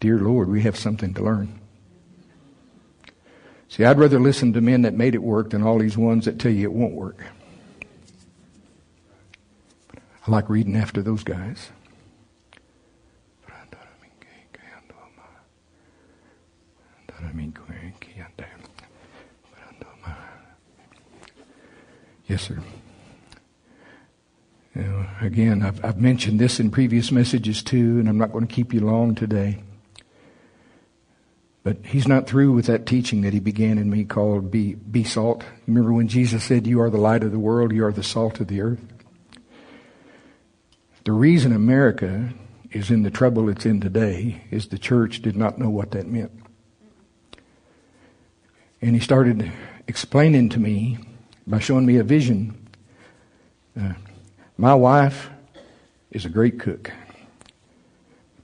Dear 0.00 0.18
Lord, 0.18 0.48
we 0.48 0.62
have 0.62 0.76
something 0.76 1.12
to 1.14 1.22
learn. 1.22 1.60
See, 3.68 3.84
I'd 3.84 3.98
rather 3.98 4.20
listen 4.20 4.52
to 4.52 4.60
men 4.60 4.82
that 4.82 4.94
made 4.94 5.14
it 5.14 5.22
work 5.22 5.50
than 5.50 5.62
all 5.62 5.78
these 5.78 5.98
ones 5.98 6.26
that 6.26 6.38
tell 6.38 6.52
you 6.52 6.64
it 6.64 6.72
won't 6.72 6.94
work. 6.94 7.24
I 10.26 10.30
like 10.30 10.48
reading 10.48 10.76
after 10.76 11.02
those 11.02 11.24
guys. 11.24 11.70
Yes, 22.26 22.42
sir. 22.42 22.58
Again, 25.20 25.62
I've, 25.62 25.84
I've 25.84 26.00
mentioned 26.00 26.40
this 26.40 26.58
in 26.58 26.70
previous 26.70 27.12
messages 27.12 27.62
too, 27.62 27.98
and 27.98 28.08
I'm 28.08 28.18
not 28.18 28.32
going 28.32 28.46
to 28.46 28.52
keep 28.52 28.74
you 28.74 28.80
long 28.80 29.14
today. 29.14 29.62
But 31.62 31.78
he's 31.86 32.08
not 32.08 32.26
through 32.26 32.52
with 32.52 32.66
that 32.66 32.84
teaching 32.84 33.22
that 33.22 33.32
he 33.32 33.40
began 33.40 33.78
in 33.78 33.88
me 33.88 34.04
called 34.04 34.50
Be, 34.50 34.74
be 34.74 35.04
Salt. 35.04 35.44
Remember 35.66 35.92
when 35.92 36.08
Jesus 36.08 36.44
said, 36.44 36.66
You 36.66 36.80
are 36.80 36.90
the 36.90 36.98
light 36.98 37.22
of 37.22 37.32
the 37.32 37.38
world, 37.38 37.72
you 37.72 37.84
are 37.86 37.92
the 37.92 38.02
salt 38.02 38.40
of 38.40 38.48
the 38.48 38.60
earth? 38.60 38.80
The 41.04 41.12
reason 41.12 41.52
America 41.52 42.34
is 42.70 42.90
in 42.90 43.02
the 43.02 43.10
trouble 43.10 43.48
it's 43.48 43.64
in 43.64 43.80
today 43.80 44.42
is 44.50 44.68
the 44.68 44.78
church 44.78 45.22
did 45.22 45.36
not 45.36 45.58
know 45.58 45.70
what 45.70 45.92
that 45.92 46.06
meant. 46.06 46.32
And 48.82 48.94
he 48.94 49.00
started 49.00 49.50
explaining 49.86 50.50
to 50.50 50.58
me 50.58 50.98
by 51.46 51.58
showing 51.58 51.86
me 51.86 51.96
a 51.96 52.04
vision. 52.04 52.68
Uh, 53.78 53.92
my 54.56 54.74
wife 54.74 55.30
is 56.10 56.24
a 56.24 56.28
great 56.28 56.58
cook. 56.58 56.90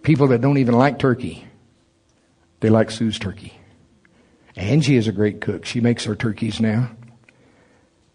People 0.03 0.29
that 0.29 0.41
don't 0.41 0.59
even 0.59 0.75
like 0.75 0.99
turkey, 0.99 1.47
they 2.61 2.71
like 2.71 2.91
Sue's 2.91 3.19
turkey. 3.19 3.55
Angie 4.57 4.97
is 4.97 5.09
a 5.09 5.13
great 5.13 5.41
cook. 5.41 5.65
She 5.65 5.81
makes 5.81 6.07
our 6.07 6.17
turkeys 6.17 6.61
now. 6.61 6.91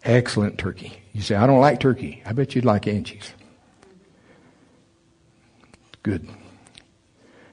Excellent 0.04 0.58
turkey. 0.58 0.92
You 1.12 1.22
say, 1.22 1.34
I 1.34 1.46
don't 1.46 1.60
like 1.60 1.80
turkey. 1.80 2.22
I 2.24 2.32
bet 2.32 2.54
you'd 2.54 2.64
like 2.64 2.86
Angie's. 2.86 3.32
Good. 6.04 6.28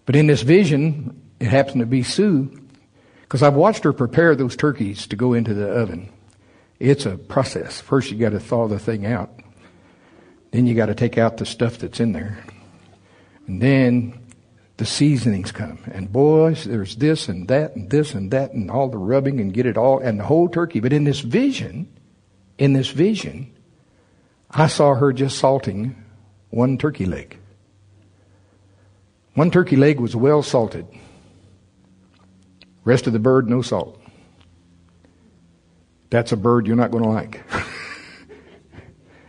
But 0.06 0.16
in 0.16 0.28
this 0.28 0.44
vision, 0.44 1.20
it 1.40 1.48
happened 1.48 1.80
to 1.80 1.88
be 1.88 2.04
Sue, 2.04 2.62
because 3.24 3.42
I've 3.42 3.56
watched 3.56 3.84
her 3.86 3.94
prepare 3.94 4.36
those 4.36 4.56
turkeys 4.56 5.08
to 5.08 5.16
go 5.16 5.34
into 5.34 5.56
the 5.56 5.68
oven. 5.68 6.13
It's 6.84 7.06
a 7.06 7.16
process. 7.18 7.80
First, 7.80 8.12
you 8.12 8.18
got 8.18 8.32
to 8.32 8.42
thaw 8.42 8.68
the 8.68 8.78
thing 8.78 9.06
out. 9.06 9.32
Then 10.52 10.68
you 10.68 10.76
got 10.76 10.88
to 10.88 10.96
take 10.96 11.18
out 11.18 11.38
the 11.38 11.46
stuff 11.46 11.78
that's 11.78 12.02
in 12.02 12.12
there. 12.12 12.44
And 13.48 13.62
then 13.62 14.20
the 14.76 14.86
seasonings 14.86 15.54
come. 15.54 15.80
And 15.94 16.12
boys, 16.12 16.66
there's 16.66 16.98
this 16.98 17.30
and 17.30 17.48
that 17.48 17.78
and 17.78 17.90
this 17.90 18.14
and 18.14 18.32
that 18.32 18.52
and 18.52 18.70
all 18.70 18.90
the 18.90 18.98
rubbing 18.98 19.40
and 19.40 19.54
get 19.54 19.66
it 19.66 19.78
all 19.78 20.00
and 20.00 20.20
the 20.20 20.26
whole 20.26 20.50
turkey. 20.50 20.82
But 20.82 20.92
in 20.92 21.06
this 21.06 21.22
vision, 21.22 21.88
in 22.58 22.74
this 22.74 22.90
vision, 22.90 23.56
I 24.52 24.68
saw 24.68 24.94
her 24.94 25.14
just 25.14 25.38
salting 25.38 25.96
one 26.50 26.78
turkey 26.78 27.06
leg. 27.06 27.38
One 29.36 29.52
turkey 29.52 29.78
leg 29.78 30.02
was 30.02 30.18
well 30.18 30.44
salted. 30.44 30.86
Rest 32.84 33.08
of 33.08 33.14
the 33.14 33.20
bird, 33.20 33.50
no 33.50 33.62
salt. 33.62 34.03
That's 36.14 36.32
a 36.32 36.38
bird 36.38 36.68
you're 36.68 36.76
not 36.76 36.92
going 36.92 37.04
to 37.04 37.10
like. 37.10 37.42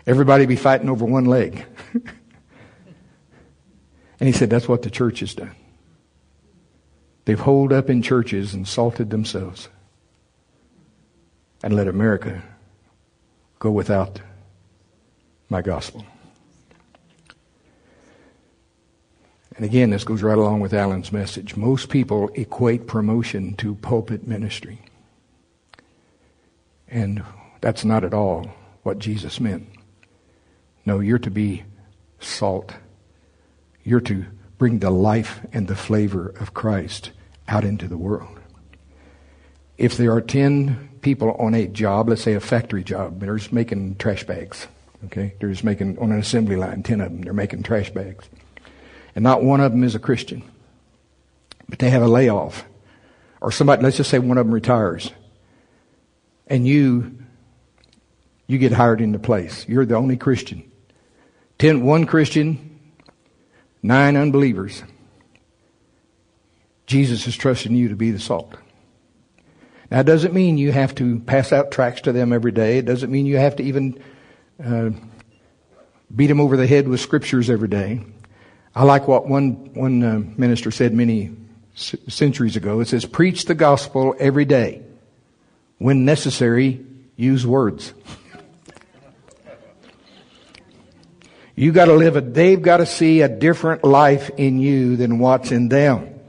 Everybody 0.07 0.45
be 0.45 0.55
fighting 0.55 0.91
over 0.91 1.07
one 1.07 1.25
leg. 1.25 1.65
and 4.21 4.27
he 4.27 4.33
said, 4.33 4.51
That's 4.51 4.69
what 4.69 4.83
the 4.83 4.91
church 4.91 5.21
has 5.21 5.35
done. 5.35 5.57
They've 7.25 7.41
holed 7.41 7.73
up 7.73 7.89
in 7.89 8.03
churches 8.03 8.53
and 8.53 8.69
salted 8.69 9.09
themselves 9.09 9.71
and 11.63 11.75
let 11.75 11.89
America 11.89 12.43
go 13.61 13.71
without 13.71 14.21
my 15.49 15.63
gospel. 15.63 16.05
And 19.57 19.65
again, 19.65 19.89
this 19.89 20.05
goes 20.05 20.23
right 20.23 20.37
along 20.37 20.61
with 20.61 20.75
Alan's 20.75 21.13
message. 21.13 21.57
Most 21.57 21.89
people 21.89 22.29
equate 22.35 22.87
promotion 22.87 23.55
to 23.55 23.75
pulpit 23.77 24.27
ministry. 24.27 24.83
And 26.89 27.23
that's 27.61 27.85
not 27.85 28.05
at 28.05 28.15
all 28.15 28.51
what 28.83 28.99
Jesus 28.99 29.41
meant. 29.41 29.69
No, 30.87 31.01
you're 31.01 31.19
to 31.19 31.31
be 31.31 31.65
salt. 32.21 32.75
You're 33.83 34.01
to 34.03 34.27
bring 34.59 34.79
the 34.79 34.91
life 34.91 35.41
and 35.53 35.67
the 35.67 35.77
flavor 35.77 36.29
of 36.41 36.55
Christ 36.55 37.11
out 37.49 37.65
into 37.65 37.89
the 37.89 37.97
world. 37.97 38.41
If 39.77 39.97
there 39.97 40.13
are 40.13 40.21
10 40.21 40.99
people 41.01 41.33
on 41.33 41.55
a 41.55 41.67
job, 41.67 42.09
let's 42.09 42.23
say 42.23 42.35
a 42.35 42.41
factory 42.41 42.85
job, 42.85 43.21
they're 43.21 43.37
just 43.37 43.53
making 43.53 43.97
trash 43.97 44.25
bags. 44.25 44.69
Okay? 45.07 45.35
They're 45.39 45.51
just 45.51 45.65
making, 45.65 45.99
on 45.99 46.13
an 46.13 46.19
assembly 46.19 46.57
line, 46.57 46.83
10 46.83 47.01
of 47.01 47.11
them, 47.11 47.23
they're 47.23 47.33
making 47.33 47.63
trash 47.63 47.91
bags. 47.91 48.29
And 49.15 49.23
not 49.23 49.43
one 49.43 49.61
of 49.61 49.73
them 49.73 49.85
is 49.85 49.95
a 49.95 49.99
Christian. 49.99 50.43
But 51.69 51.79
they 51.79 51.91
have 51.91 52.03
a 52.03 52.09
layoff. 52.09 52.65
Or 53.41 53.51
somebody, 53.51 53.83
let's 53.83 53.97
just 53.97 54.11
say 54.11 54.19
one 54.19 54.39
of 54.39 54.47
them 54.47 54.55
retires 54.55 55.11
and 56.47 56.67
you 56.67 57.19
you 58.47 58.59
get 58.59 58.73
hired 58.73 59.01
into 59.01 59.19
place. 59.19 59.67
You're 59.69 59.87
the 59.87 59.97
only 59.97 60.17
Christian. 60.17 60.71
Ten, 61.59 61.85
one 61.85 62.05
Christian, 62.05 62.79
nine 63.83 64.17
unbelievers. 64.17 64.83
Jesus 66.87 67.27
is 67.27 67.37
trusting 67.37 67.75
you 67.75 67.89
to 67.89 67.97
be 67.97 68.11
the 68.11 68.19
salt. 68.19 68.55
Now, 69.91 70.01
it 70.01 70.07
doesn't 70.07 70.35
mean 70.35 70.59
you 70.59 70.73
have 70.73 70.95
to 70.97 71.21
pass 71.21 71.53
out 71.53 71.71
tracts 71.71 72.03
to 72.03 72.13
them 72.13 72.33
every 72.33 72.53
day. 72.53 72.79
It 72.79 72.85
doesn't 72.85 73.11
mean 73.11 73.27
you 73.27 73.39
have 73.39 73.57
to 73.57 73.63
even 73.63 74.03
uh, 74.63 74.91
beat 76.15 76.27
them 76.27 76.41
over 76.41 76.57
the 76.57 76.67
head 76.67 76.89
with 76.89 77.01
scriptures 77.01 77.49
every 77.49 77.69
day. 77.69 78.05
I 78.75 78.85
like 78.85 79.07
what 79.07 79.29
one 79.29 79.73
one 79.75 80.03
uh, 80.03 80.23
minister 80.37 80.71
said 80.71 80.93
many 80.93 81.31
c- 81.75 81.99
centuries 82.09 82.57
ago. 82.57 82.81
It 82.81 82.89
says, 82.89 83.07
"Preach 83.07 83.45
the 83.45 83.55
gospel 83.55 84.17
every 84.19 84.45
day." 84.45 84.83
When 85.85 86.07
necessary, 86.07 86.83
use 87.15 87.47
words. 87.47 87.93
You 91.55 91.73
got 91.73 91.85
to 91.85 91.93
live 91.93 92.17
a, 92.17 92.23
they've 92.23 92.63
got 92.63 92.79
to 92.79 92.87
see 92.87 93.21
a 93.21 93.29
different 93.29 93.85
life 93.85 94.31
in 94.39 94.59
you 94.59 94.97
than 94.97 95.19
what's 95.19 95.53
in 95.53 95.69
them. 95.69 96.21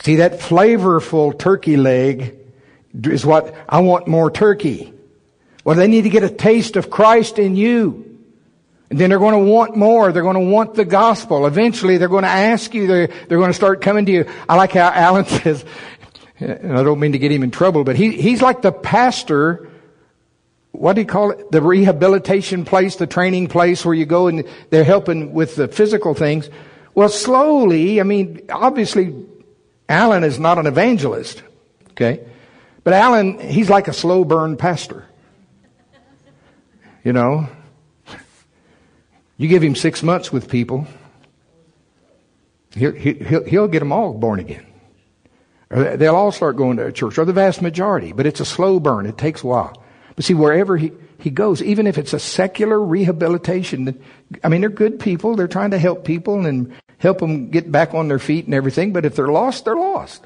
See, 0.00 0.16
that 0.16 0.40
flavorful 0.40 1.38
turkey 1.38 1.76
leg 1.76 2.38
is 3.04 3.26
what 3.26 3.54
I 3.68 3.80
want 3.80 4.08
more 4.08 4.30
turkey. 4.30 4.94
Well, 5.62 5.76
they 5.76 5.86
need 5.86 6.04
to 6.04 6.08
get 6.08 6.22
a 6.22 6.30
taste 6.30 6.76
of 6.76 6.88
Christ 6.88 7.38
in 7.38 7.54
you. 7.54 8.08
And 8.88 8.98
then 8.98 9.10
they're 9.10 9.18
going 9.18 9.44
to 9.44 9.52
want 9.52 9.76
more. 9.76 10.10
They're 10.10 10.22
going 10.22 10.34
to 10.36 10.50
want 10.50 10.72
the 10.74 10.86
gospel. 10.86 11.46
Eventually, 11.46 11.98
they're 11.98 12.08
going 12.08 12.24
to 12.24 12.30
ask 12.30 12.72
you. 12.72 12.86
They're, 12.86 13.08
they're 13.08 13.36
going 13.36 13.50
to 13.50 13.54
start 13.54 13.82
coming 13.82 14.06
to 14.06 14.12
you. 14.12 14.30
I 14.48 14.56
like 14.56 14.72
how 14.72 14.90
Alan 14.90 15.26
says, 15.26 15.66
and 16.40 16.78
I 16.78 16.82
don't 16.82 17.00
mean 17.00 17.12
to 17.12 17.18
get 17.18 17.32
him 17.32 17.42
in 17.42 17.50
trouble, 17.50 17.84
but 17.84 17.96
he, 17.96 18.12
he's 18.12 18.42
like 18.42 18.62
the 18.62 18.72
pastor. 18.72 19.68
What 20.72 20.94
do 20.94 21.00
you 21.00 21.06
call 21.06 21.32
it? 21.32 21.50
The 21.50 21.60
rehabilitation 21.60 22.64
place, 22.64 22.96
the 22.96 23.06
training 23.06 23.48
place 23.48 23.84
where 23.84 23.94
you 23.94 24.06
go 24.06 24.28
and 24.28 24.44
they're 24.70 24.84
helping 24.84 25.32
with 25.32 25.56
the 25.56 25.68
physical 25.68 26.14
things. 26.14 26.48
Well, 26.94 27.08
slowly, 27.08 28.00
I 28.00 28.04
mean, 28.04 28.42
obviously, 28.50 29.14
Alan 29.88 30.24
is 30.24 30.38
not 30.38 30.58
an 30.58 30.66
evangelist, 30.66 31.42
okay? 31.90 32.20
But 32.84 32.92
Alan, 32.92 33.38
he's 33.38 33.70
like 33.70 33.88
a 33.88 33.92
slow 33.92 34.24
burn 34.24 34.56
pastor. 34.56 35.04
You 37.04 37.12
know? 37.12 37.48
You 39.36 39.48
give 39.48 39.62
him 39.62 39.76
six 39.76 40.02
months 40.02 40.32
with 40.32 40.48
people, 40.48 40.86
he'll, 42.74 42.92
he'll, 42.92 43.44
he'll 43.44 43.68
get 43.68 43.78
them 43.78 43.92
all 43.92 44.12
born 44.12 44.40
again. 44.40 44.66
They'll 45.70 46.16
all 46.16 46.32
start 46.32 46.56
going 46.56 46.78
to 46.78 46.86
a 46.86 46.92
church, 46.92 47.18
or 47.18 47.24
the 47.24 47.32
vast 47.32 47.60
majority, 47.60 48.12
but 48.12 48.26
it's 48.26 48.40
a 48.40 48.44
slow 48.44 48.80
burn. 48.80 49.04
It 49.06 49.18
takes 49.18 49.42
a 49.42 49.46
while. 49.46 49.82
But 50.16 50.24
see, 50.24 50.34
wherever 50.34 50.76
he, 50.76 50.92
he 51.18 51.30
goes, 51.30 51.62
even 51.62 51.86
if 51.86 51.98
it's 51.98 52.14
a 52.14 52.18
secular 52.18 52.80
rehabilitation, 52.80 54.02
I 54.42 54.48
mean, 54.48 54.62
they're 54.62 54.70
good 54.70 54.98
people. 54.98 55.36
They're 55.36 55.46
trying 55.46 55.72
to 55.72 55.78
help 55.78 56.04
people 56.04 56.46
and 56.46 56.74
help 56.96 57.18
them 57.18 57.50
get 57.50 57.70
back 57.70 57.92
on 57.92 58.08
their 58.08 58.18
feet 58.18 58.46
and 58.46 58.54
everything. 58.54 58.92
But 58.92 59.04
if 59.04 59.14
they're 59.14 59.28
lost, 59.28 59.66
they're 59.66 59.76
lost. 59.76 60.24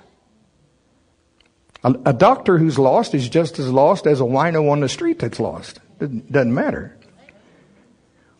A, 1.83 1.95
a 2.07 2.13
doctor 2.13 2.57
who's 2.57 2.79
lost 2.79 3.13
is 3.15 3.29
just 3.29 3.59
as 3.59 3.69
lost 3.69 4.07
as 4.07 4.21
a 4.21 4.25
wino 4.25 4.71
on 4.71 4.81
the 4.81 4.89
street 4.89 5.19
that's 5.19 5.41
lost. 5.41 5.81
It 6.01 6.31
doesn't 6.31 6.55
matter. 6.55 6.97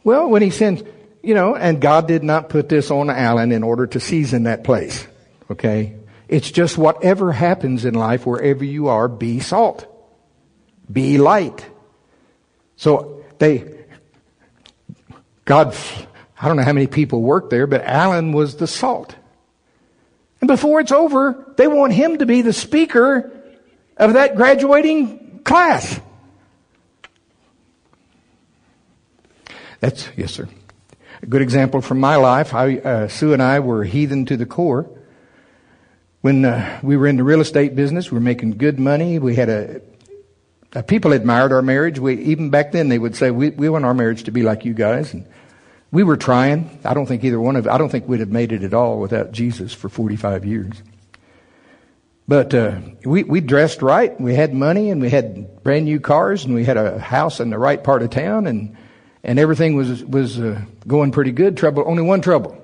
Well, 0.05 0.29
when 0.29 0.43
he 0.43 0.51
sends, 0.51 0.83
you 1.23 1.35
know, 1.35 1.57
and 1.57 1.81
God 1.81 2.07
did 2.07 2.23
not 2.23 2.49
put 2.49 2.69
this 2.69 2.91
on 2.91 3.11
Alan 3.11 3.51
in 3.51 3.63
order 3.63 3.87
to 3.89 4.01
season 4.01 4.45
that 4.45 4.63
place. 4.63 5.07
Okay? 5.51 5.97
It's 6.33 6.51
just 6.51 6.79
whatever 6.79 7.31
happens 7.31 7.85
in 7.85 7.93
life, 7.93 8.25
wherever 8.25 8.65
you 8.65 8.89
are, 8.89 9.07
be 9.07 9.39
salt. 9.41 9.87
Be 10.91 11.19
light. 11.19 11.63
So 12.77 13.23
they, 13.37 13.85
God, 15.45 15.77
I 16.41 16.49
don't 16.49 16.57
know 16.57 16.63
how 16.63 16.73
many 16.73 16.87
people 16.87 17.21
work 17.21 17.51
there, 17.51 17.67
but 17.67 17.85
Alan 17.85 18.33
was 18.33 18.57
the 18.57 18.67
salt. 18.67 19.15
And 20.41 20.49
before 20.49 20.81
it's 20.81 20.91
over, 20.91 21.53
they 21.59 21.69
want 21.69 21.93
him 21.93 22.17
to 22.17 22.25
be 22.25 22.41
the 22.41 22.55
speaker 22.55 23.31
of 23.99 24.15
that 24.15 24.35
graduating 24.35 25.41
class. 25.45 26.01
That's, 29.81 30.09
yes, 30.17 30.33
sir. 30.33 30.49
A 31.21 31.27
good 31.27 31.43
example 31.43 31.83
from 31.83 32.01
my 32.01 32.17
life. 32.17 32.55
I, 32.55 32.79
uh, 32.79 33.09
Sue 33.09 33.35
and 33.35 33.43
I 33.43 33.61
were 33.61 33.85
heathen 33.85 34.25
to 34.25 34.39
the 34.39 34.47
core. 34.47 34.89
When 36.23 36.45
uh, 36.45 36.81
we 36.85 36.97
were 36.97 37.09
in 37.09 37.17
the 37.17 37.25
real 37.25 37.41
estate 37.41 37.75
business, 37.75 38.11
we 38.11 38.15
were 38.15 38.21
making 38.21 38.53
good 38.53 38.79
money. 38.79 39.19
We 39.19 39.35
had 39.35 39.49
a, 39.49 39.81
a 40.73 40.83
people 40.85 41.13
admired 41.13 41.53
our 41.53 41.63
marriage. 41.63 41.99
We, 41.99 42.15
even 42.23 42.49
back 42.49 42.71
then, 42.71 42.89
they 42.89 42.99
would 42.99 43.17
say, 43.17 43.33
we, 43.33 43.51
we 43.51 43.69
want 43.69 43.85
our 43.85 43.93
marriage 43.93 44.23
to 44.25 44.31
be 44.31 44.43
like 44.43 44.65
you 44.65 44.73
guys. 44.73 45.13
And 45.13 45.27
we 45.91 46.05
were 46.05 46.17
trying. 46.17 46.79
I 46.85 46.95
don't 46.95 47.07
think 47.07 47.25
either 47.25 47.41
one 47.41 47.57
of, 47.57 47.67
I 47.67 47.77
don't 47.77 47.89
think 47.89 48.07
we'd 48.07 48.21
have 48.21 48.31
made 48.31 48.53
it 48.53 48.63
at 48.63 48.73
all 48.73 49.01
without 49.01 49.33
Jesus 49.33 49.75
for 49.75 49.89
45 49.89 50.45
years. 50.45 50.81
But 52.29 52.55
uh, 52.55 52.79
we 53.05 53.25
we 53.25 53.41
dressed 53.41 53.83
right. 53.83 54.19
We 54.21 54.35
had 54.35 54.55
money, 54.55 54.91
and 54.91 55.03
we 55.03 55.11
had 55.11 55.63
brand 55.65 55.87
new 55.87 55.99
cars, 55.99 56.45
and 56.45 56.55
we 56.55 56.65
had 56.65 56.77
a 56.77 56.99
house 56.99 57.41
in 57.41 57.51
the 57.51 57.59
right 57.59 57.83
part 57.83 58.01
of 58.03 58.11
town, 58.11 58.47
and 58.47 58.77
and 59.25 59.41
everything 59.41 59.75
was 59.75 60.05
was 60.05 60.39
uh, 60.39 60.63
going 60.87 61.11
pretty 61.11 61.33
good. 61.33 61.57
Trouble, 61.57 61.83
only 61.85 62.03
one 62.03 62.21
trouble: 62.21 62.57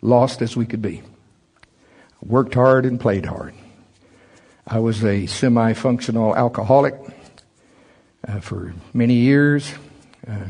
lost 0.00 0.40
as 0.40 0.56
we 0.56 0.64
could 0.64 0.80
be. 0.80 1.02
Worked 2.26 2.54
hard 2.54 2.86
and 2.86 2.98
played 2.98 3.24
hard. 3.24 3.54
I 4.66 4.80
was 4.80 5.04
a 5.04 5.26
semi-functional 5.26 6.34
alcoholic 6.34 6.96
uh, 8.26 8.40
for 8.40 8.74
many 8.92 9.14
years. 9.14 9.72
Uh, 10.26 10.46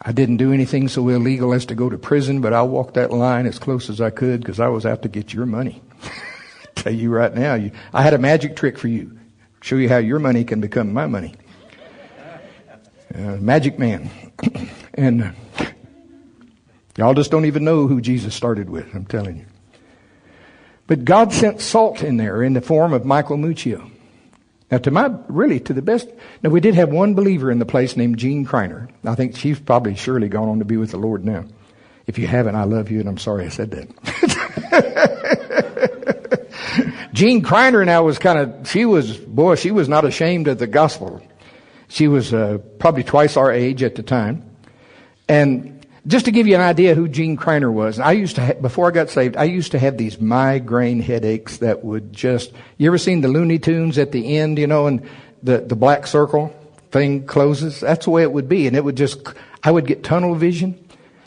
I 0.00 0.12
didn't 0.12 0.36
do 0.36 0.52
anything 0.52 0.86
so 0.86 1.08
illegal 1.08 1.52
as 1.52 1.66
to 1.66 1.74
go 1.74 1.90
to 1.90 1.98
prison, 1.98 2.40
but 2.40 2.52
I 2.52 2.62
walked 2.62 2.94
that 2.94 3.10
line 3.10 3.46
as 3.46 3.58
close 3.58 3.90
as 3.90 4.00
I 4.00 4.10
could 4.10 4.40
because 4.40 4.60
I 4.60 4.68
was 4.68 4.86
out 4.86 5.02
to 5.02 5.08
get 5.08 5.34
your 5.34 5.44
money. 5.44 5.82
Tell 6.76 6.94
you 6.94 7.10
right 7.10 7.34
now, 7.34 7.54
you, 7.54 7.72
I 7.92 8.02
had 8.02 8.14
a 8.14 8.18
magic 8.18 8.54
trick 8.54 8.78
for 8.78 8.86
you. 8.86 9.18
Show 9.62 9.76
you 9.76 9.88
how 9.88 9.98
your 9.98 10.20
money 10.20 10.44
can 10.44 10.60
become 10.60 10.92
my 10.92 11.06
money. 11.06 11.34
Uh, 13.12 13.36
magic 13.40 13.76
man. 13.76 14.08
and 14.94 15.24
uh, 15.24 15.32
y'all 16.96 17.14
just 17.14 17.32
don't 17.32 17.44
even 17.44 17.64
know 17.64 17.88
who 17.88 18.00
Jesus 18.00 18.36
started 18.36 18.70
with, 18.70 18.94
I'm 18.94 19.04
telling 19.04 19.36
you. 19.36 19.46
But 20.90 21.04
God 21.04 21.32
sent 21.32 21.60
salt 21.60 22.02
in 22.02 22.16
there 22.16 22.42
in 22.42 22.54
the 22.54 22.60
form 22.60 22.92
of 22.92 23.04
Michael 23.04 23.36
Muccio. 23.36 23.88
Now, 24.72 24.78
to 24.78 24.90
my, 24.90 25.14
really, 25.28 25.60
to 25.60 25.72
the 25.72 25.82
best, 25.82 26.08
now 26.42 26.50
we 26.50 26.58
did 26.58 26.74
have 26.74 26.88
one 26.88 27.14
believer 27.14 27.48
in 27.52 27.60
the 27.60 27.64
place 27.64 27.96
named 27.96 28.18
Jean 28.18 28.44
Kreiner. 28.44 28.90
I 29.04 29.14
think 29.14 29.36
she's 29.36 29.60
probably 29.60 29.94
surely 29.94 30.28
gone 30.28 30.48
on 30.48 30.58
to 30.58 30.64
be 30.64 30.76
with 30.76 30.90
the 30.90 30.96
Lord 30.96 31.24
now. 31.24 31.44
If 32.08 32.18
you 32.18 32.26
haven't, 32.26 32.56
I 32.56 32.64
love 32.64 32.90
you 32.90 32.98
and 32.98 33.08
I'm 33.08 33.18
sorry 33.18 33.44
I 33.46 33.50
said 33.50 33.70
that. 33.70 33.88
Jean 37.12 37.44
Kreiner 37.44 37.86
now 37.86 38.02
was 38.02 38.18
kind 38.18 38.40
of, 38.40 38.68
she 38.68 38.84
was, 38.84 39.16
boy, 39.16 39.54
she 39.54 39.70
was 39.70 39.88
not 39.88 40.04
ashamed 40.04 40.48
of 40.48 40.58
the 40.58 40.66
gospel. 40.66 41.22
She 41.86 42.08
was 42.08 42.34
uh, 42.34 42.58
probably 42.80 43.04
twice 43.04 43.36
our 43.36 43.52
age 43.52 43.84
at 43.84 43.94
the 43.94 44.02
time. 44.02 44.56
And 45.28 45.79
just 46.06 46.24
to 46.24 46.30
give 46.30 46.46
you 46.46 46.54
an 46.54 46.60
idea 46.60 46.94
who 46.94 47.08
Jean 47.08 47.36
Kreiner 47.36 47.72
was, 47.72 47.98
I 47.98 48.12
used 48.12 48.36
to, 48.36 48.44
ha- 48.44 48.54
before 48.54 48.88
I 48.88 48.90
got 48.90 49.10
saved, 49.10 49.36
I 49.36 49.44
used 49.44 49.72
to 49.72 49.78
have 49.78 49.98
these 49.98 50.20
migraine 50.20 51.00
headaches 51.00 51.58
that 51.58 51.84
would 51.84 52.12
just, 52.12 52.52
you 52.78 52.88
ever 52.88 52.98
seen 52.98 53.20
the 53.20 53.28
Looney 53.28 53.58
Tunes 53.58 53.98
at 53.98 54.12
the 54.12 54.38
end, 54.38 54.58
you 54.58 54.66
know, 54.66 54.86
and 54.86 55.06
the, 55.42 55.58
the 55.58 55.76
black 55.76 56.06
circle 56.06 56.54
thing 56.90 57.26
closes? 57.26 57.80
That's 57.80 58.06
the 58.06 58.10
way 58.10 58.22
it 58.22 58.32
would 58.32 58.48
be. 58.48 58.66
And 58.66 58.76
it 58.76 58.82
would 58.82 58.96
just, 58.96 59.20
I 59.62 59.70
would 59.70 59.86
get 59.86 60.02
tunnel 60.02 60.34
vision 60.34 60.82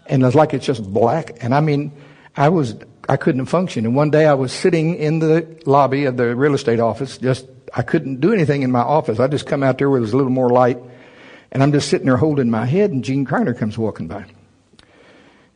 and 0.07 0.23
it's 0.23 0.35
like 0.35 0.53
it's 0.53 0.65
just 0.65 0.83
black. 0.91 1.37
And 1.43 1.53
I 1.53 1.61
mean, 1.61 1.91
I 2.35 2.49
was, 2.49 2.75
I 3.07 3.17
couldn't 3.17 3.45
function. 3.45 3.85
And 3.85 3.95
one 3.95 4.09
day 4.09 4.25
I 4.25 4.33
was 4.33 4.51
sitting 4.51 4.95
in 4.95 5.19
the 5.19 5.61
lobby 5.65 6.05
of 6.05 6.17
the 6.17 6.35
real 6.35 6.55
estate 6.55 6.79
office, 6.79 7.19
just, 7.19 7.45
I 7.75 7.83
couldn't 7.83 8.21
do 8.21 8.33
anything 8.33 8.63
in 8.63 8.71
my 8.71 8.81
office. 8.81 9.19
I 9.19 9.27
just 9.27 9.45
come 9.45 9.61
out 9.61 9.77
there 9.77 9.89
where 9.89 9.99
there's 9.99 10.13
a 10.13 10.17
little 10.17 10.31
more 10.31 10.49
light 10.49 10.79
and 11.51 11.61
I'm 11.61 11.71
just 11.71 11.89
sitting 11.89 12.07
there 12.07 12.17
holding 12.17 12.49
my 12.49 12.65
head 12.65 12.91
and 12.91 13.03
Jean 13.03 13.25
Kreiner 13.25 13.57
comes 13.57 13.77
walking 13.77 14.07
by. 14.07 14.25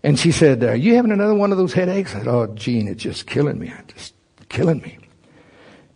And 0.03 0.17
she 0.17 0.31
said, 0.31 0.63
Are 0.63 0.75
you 0.75 0.95
having 0.95 1.11
another 1.11 1.33
one 1.33 1.51
of 1.51 1.57
those 1.57 1.73
headaches? 1.73 2.13
I 2.15 2.19
said, 2.19 2.27
Oh, 2.27 2.47
Jean, 2.47 2.87
it's 2.87 3.03
just 3.03 3.27
killing 3.27 3.59
me. 3.59 3.73
It's 3.79 3.93
just 3.93 4.13
killing 4.49 4.81
me. 4.81 4.97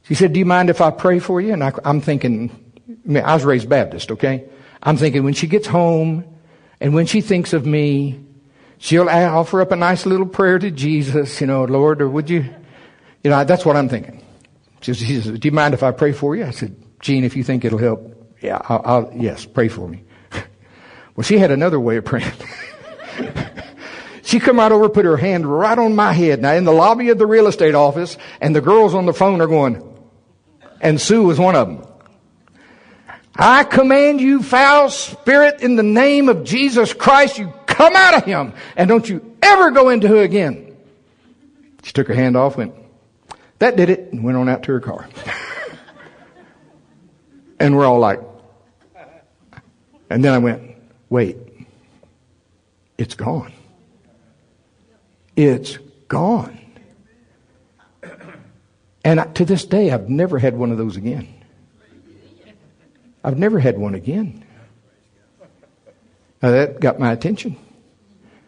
She 0.04 0.16
said, 0.16 0.34
Do 0.34 0.40
you 0.40 0.46
mind 0.46 0.70
if 0.70 0.82
I 0.82 0.92
pray 0.92 1.20
for 1.20 1.40
you? 1.40 1.54
And 1.54 1.64
I, 1.64 1.72
am 1.86 2.02
thinking, 2.02 2.50
I, 2.90 2.94
mean, 3.06 3.24
I 3.24 3.34
was 3.34 3.46
raised 3.46 3.70
Baptist, 3.70 4.12
okay? 4.12 4.46
I'm 4.84 4.98
thinking 4.98 5.24
when 5.24 5.34
she 5.34 5.48
gets 5.48 5.68
home 5.68 6.26
and 6.80 6.94
when 6.94 7.06
she 7.06 7.22
thinks 7.22 7.54
of 7.54 7.66
me, 7.66 8.20
she'll 8.80 9.08
offer 9.08 9.62
up 9.62 9.72
a 9.72 9.76
nice 9.76 10.06
little 10.06 10.26
prayer 10.26 10.58
to 10.58 10.72
Jesus, 10.72 11.40
you 11.40 11.48
know, 11.48 11.64
Lord, 11.66 12.02
or 12.02 12.10
would 12.10 12.30
you, 12.30 12.44
you 13.24 13.30
know, 13.30 13.44
that's 13.44 13.66
what 13.66 13.78
I'm 13.78 13.88
thinking. 13.88 14.24
She 14.82 14.94
says, 14.96 15.26
Do 15.26 15.48
you 15.48 15.52
mind 15.52 15.76
if 15.76 15.84
I 15.84 15.92
pray 15.92 16.12
for 16.12 16.36
you? 16.36 16.46
I 16.46 16.52
said, 16.52 16.76
Jean, 17.00 17.24
if 17.24 17.36
you 17.36 17.44
think 17.44 17.64
it'll 17.64 17.78
help, 17.78 18.36
yeah, 18.42 18.62
I'll, 18.68 18.82
I'll 18.84 19.12
yes, 19.16 19.46
pray 19.46 19.68
for 19.68 19.88
me. 19.88 20.04
well, 21.16 21.24
she 21.24 21.38
had 21.38 21.52
another 21.52 21.80
way 21.80 21.98
of 21.98 22.06
praying. 22.06 22.32
She 24.24 24.40
come 24.40 24.58
right 24.58 24.72
over, 24.72 24.90
put 24.90 25.06
her 25.06 25.18
hand 25.18 25.46
right 25.46 25.78
on 25.78 25.96
my 25.96 26.14
head. 26.14 26.42
Now 26.42 26.54
in 26.54 26.64
the 26.64 26.72
lobby 26.72 27.10
of 27.10 27.18
the 27.18 27.26
real 27.26 27.48
estate 27.48 27.76
office, 27.76 28.18
and 28.40 28.56
the 28.56 28.62
girls 28.62 28.94
on 28.94 29.06
the 29.06 29.14
phone 29.14 29.42
are 29.42 29.48
going, 29.48 29.82
and 30.80 31.00
Sue 31.00 31.24
was 31.24 31.40
one 31.40 31.56
of 31.56 31.68
them. 31.68 31.88
I 33.36 33.64
command 33.64 34.22
you, 34.22 34.44
foul 34.44 34.90
spirit, 34.90 35.62
in 35.62 35.76
the 35.76 35.84
name 35.84 36.30
of 36.30 36.44
Jesus 36.44 36.94
Christ, 36.94 37.38
you 37.38 37.52
come 37.66 37.96
out 37.96 38.14
of 38.14 38.26
him, 38.26 38.54
and 38.76 38.88
don't 38.88 39.08
you 39.08 39.38
ever 39.42 39.72
go 39.72 39.90
into 39.90 40.08
her 40.08 40.22
again. 40.22 40.76
She 41.84 41.94
took 41.94 42.08
her 42.08 42.14
hand 42.14 42.36
off, 42.36 42.58
went, 42.58 42.76
that 43.60 43.76
did 43.76 43.90
it, 43.90 44.12
and 44.12 44.24
went 44.24 44.38
on 44.38 44.50
out 44.50 44.64
to 44.64 44.74
her 44.74 44.80
car. 44.80 45.08
and 47.60 47.76
we're 47.76 47.86
all 47.86 48.00
like, 48.00 48.20
and 50.10 50.24
then 50.24 50.34
I 50.34 50.38
went, 50.38 50.76
wait, 51.10 51.38
it's 52.98 53.16
gone. 53.16 53.54
It's 55.36 55.78
gone. 56.08 56.58
And 59.04 59.36
to 59.36 59.46
this 59.46 59.66
day, 59.66 59.92
I've 59.92 60.10
never 60.10 60.38
had 60.38 60.56
one 60.56 60.72
of 60.72 60.78
those 60.78 60.96
again. 60.96 61.28
I've 63.24 63.38
never 63.38 63.60
had 63.60 63.78
one 63.78 63.96
again. 63.96 64.44
Now 66.42 66.52
that 66.52 66.80
got 66.80 67.00
my 67.00 67.12
attention. 67.12 67.56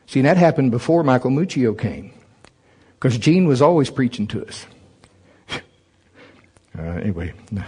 See, 0.07 0.21
that 0.21 0.37
happened 0.37 0.71
before 0.71 1.03
Michael 1.03 1.31
Muccio 1.31 1.77
came. 1.77 2.11
Because 2.95 3.17
Jean 3.17 3.47
was 3.47 3.61
always 3.61 3.89
preaching 3.89 4.27
to 4.27 4.45
us. 4.45 4.65
Uh, 6.75 6.81
anyway, 6.81 7.31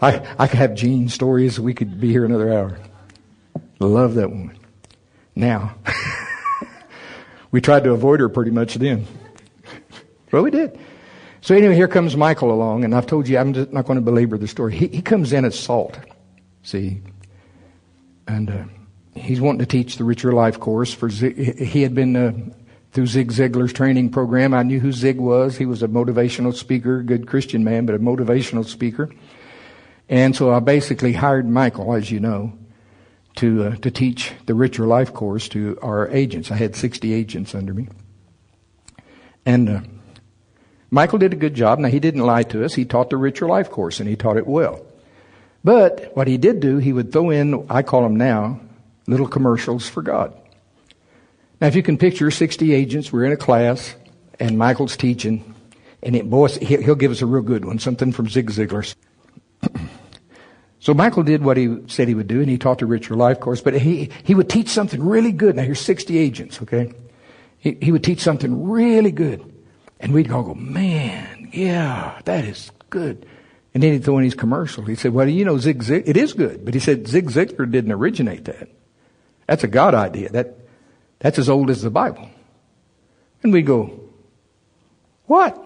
I, 0.00 0.26
I 0.38 0.46
could 0.46 0.58
have 0.58 0.74
Jean 0.74 1.10
stories. 1.10 1.60
We 1.60 1.74
could 1.74 2.00
be 2.00 2.08
here 2.08 2.24
another 2.24 2.50
hour. 2.50 2.78
Love 3.78 4.14
that 4.14 4.30
woman. 4.30 4.56
Now, 5.36 5.74
we 7.52 7.60
tried 7.60 7.84
to 7.84 7.92
avoid 7.92 8.18
her 8.18 8.28
pretty 8.28 8.50
much 8.50 8.74
then. 8.74 9.06
well, 10.32 10.42
we 10.42 10.50
did. 10.50 10.78
So 11.42 11.54
anyway, 11.54 11.74
here 11.74 11.88
comes 11.88 12.16
Michael 12.16 12.52
along, 12.52 12.84
and 12.84 12.94
I've 12.94 13.06
told 13.06 13.28
you 13.28 13.38
I'm 13.38 13.52
just 13.52 13.72
not 13.72 13.84
going 13.84 13.96
to 13.96 14.02
belabor 14.02 14.38
the 14.38 14.48
story. 14.48 14.74
He, 14.74 14.88
he 14.88 15.02
comes 15.02 15.32
in 15.32 15.44
as 15.44 15.58
salt, 15.58 15.98
see, 16.62 17.02
and 18.26 18.50
uh, 18.50 18.64
he's 19.14 19.40
wanting 19.40 19.58
to 19.60 19.66
teach 19.66 19.96
the 19.96 20.04
Richer 20.04 20.32
Life 20.32 20.58
course. 20.58 20.94
For 20.94 21.10
Zig, 21.10 21.58
he 21.58 21.82
had 21.82 21.94
been 21.94 22.16
uh, 22.16 22.32
through 22.92 23.06
Zig 23.06 23.32
Ziglar's 23.32 23.72
training 23.72 24.10
program. 24.10 24.54
I 24.54 24.62
knew 24.62 24.78
who 24.78 24.92
Zig 24.92 25.18
was. 25.18 25.56
He 25.56 25.66
was 25.66 25.82
a 25.82 25.88
motivational 25.88 26.54
speaker, 26.54 27.02
good 27.02 27.26
Christian 27.26 27.64
man, 27.64 27.86
but 27.86 27.94
a 27.94 27.98
motivational 27.98 28.64
speaker. 28.64 29.10
And 30.08 30.36
so 30.36 30.52
I 30.52 30.60
basically 30.60 31.12
hired 31.12 31.48
Michael, 31.48 31.94
as 31.94 32.10
you 32.10 32.20
know, 32.20 32.52
to 33.36 33.64
uh, 33.64 33.76
to 33.76 33.90
teach 33.90 34.32
the 34.46 34.54
Richer 34.54 34.86
Life 34.86 35.12
course 35.12 35.48
to 35.50 35.78
our 35.82 36.08
agents. 36.08 36.50
I 36.50 36.56
had 36.56 36.76
60 36.76 37.12
agents 37.12 37.54
under 37.54 37.72
me, 37.72 37.88
and 39.46 39.68
uh, 39.68 39.80
Michael 40.90 41.18
did 41.18 41.32
a 41.32 41.36
good 41.36 41.54
job. 41.54 41.78
Now 41.78 41.88
he 41.88 42.00
didn't 42.00 42.26
lie 42.26 42.42
to 42.44 42.64
us. 42.64 42.74
He 42.74 42.84
taught 42.84 43.10
the 43.10 43.16
Richer 43.16 43.46
Life 43.46 43.70
course, 43.70 44.00
and 44.00 44.08
he 44.08 44.16
taught 44.16 44.36
it 44.36 44.46
well. 44.46 44.84
But 45.64 46.10
what 46.14 46.26
he 46.26 46.38
did 46.38 46.60
do, 46.60 46.78
he 46.78 46.92
would 46.92 47.12
throw 47.12 47.30
in, 47.30 47.66
I 47.70 47.82
call 47.82 48.02
them 48.02 48.16
now, 48.16 48.60
little 49.06 49.28
commercials 49.28 49.88
for 49.88 50.02
God. 50.02 50.34
Now, 51.60 51.68
if 51.68 51.76
you 51.76 51.82
can 51.82 51.96
picture 51.96 52.30
60 52.30 52.74
agents, 52.74 53.12
we're 53.12 53.24
in 53.24 53.32
a 53.32 53.36
class, 53.36 53.94
and 54.40 54.58
Michael's 54.58 54.96
teaching, 54.96 55.54
and 56.02 56.16
it, 56.16 56.28
boy, 56.28 56.48
he'll 56.48 56.96
give 56.96 57.12
us 57.12 57.22
a 57.22 57.26
real 57.26 57.42
good 57.42 57.64
one, 57.64 57.78
something 57.78 58.10
from 58.10 58.28
Zig 58.28 58.50
Ziglar. 58.50 58.92
So 60.82 60.92
Michael 60.92 61.22
did 61.22 61.44
what 61.44 61.56
he 61.56 61.76
said 61.86 62.08
he 62.08 62.14
would 62.16 62.26
do, 62.26 62.40
and 62.40 62.50
he 62.50 62.58
taught 62.58 62.80
the 62.80 62.86
Richer 62.86 63.14
Life 63.14 63.38
course, 63.38 63.60
but 63.60 63.72
he, 63.72 64.10
he 64.24 64.34
would 64.34 64.50
teach 64.50 64.68
something 64.68 65.00
really 65.00 65.30
good. 65.30 65.54
Now 65.54 65.62
here's 65.62 65.80
60 65.80 66.18
agents, 66.18 66.60
okay? 66.60 66.92
He, 67.56 67.78
he 67.80 67.92
would 67.92 68.02
teach 68.02 68.18
something 68.18 68.68
really 68.68 69.12
good. 69.12 69.44
And 70.00 70.12
we'd 70.12 70.28
all 70.32 70.42
go, 70.42 70.54
man, 70.54 71.50
Yeah, 71.52 72.20
that 72.24 72.44
is 72.44 72.72
good. 72.90 73.24
And 73.72 73.80
then 73.80 73.92
he 73.92 74.00
threw 74.00 74.18
in 74.18 74.24
his 74.24 74.34
commercial. 74.34 74.84
He 74.84 74.96
said, 74.96 75.12
well, 75.12 75.28
you 75.28 75.44
know, 75.44 75.56
Zig 75.56 75.84
Zig, 75.84 76.02
it 76.08 76.16
is 76.16 76.32
good. 76.32 76.64
But 76.64 76.74
he 76.74 76.80
said 76.80 77.06
Zig 77.06 77.30
Ziglar 77.30 77.70
didn't 77.70 77.92
originate 77.92 78.46
that. 78.46 78.68
That's 79.46 79.62
a 79.62 79.68
God 79.68 79.94
idea. 79.94 80.30
That, 80.30 80.58
that's 81.20 81.38
as 81.38 81.48
old 81.48 81.70
as 81.70 81.82
the 81.82 81.90
Bible. 81.90 82.28
And 83.44 83.52
we 83.52 83.62
go, 83.62 84.00
what? 85.26 85.64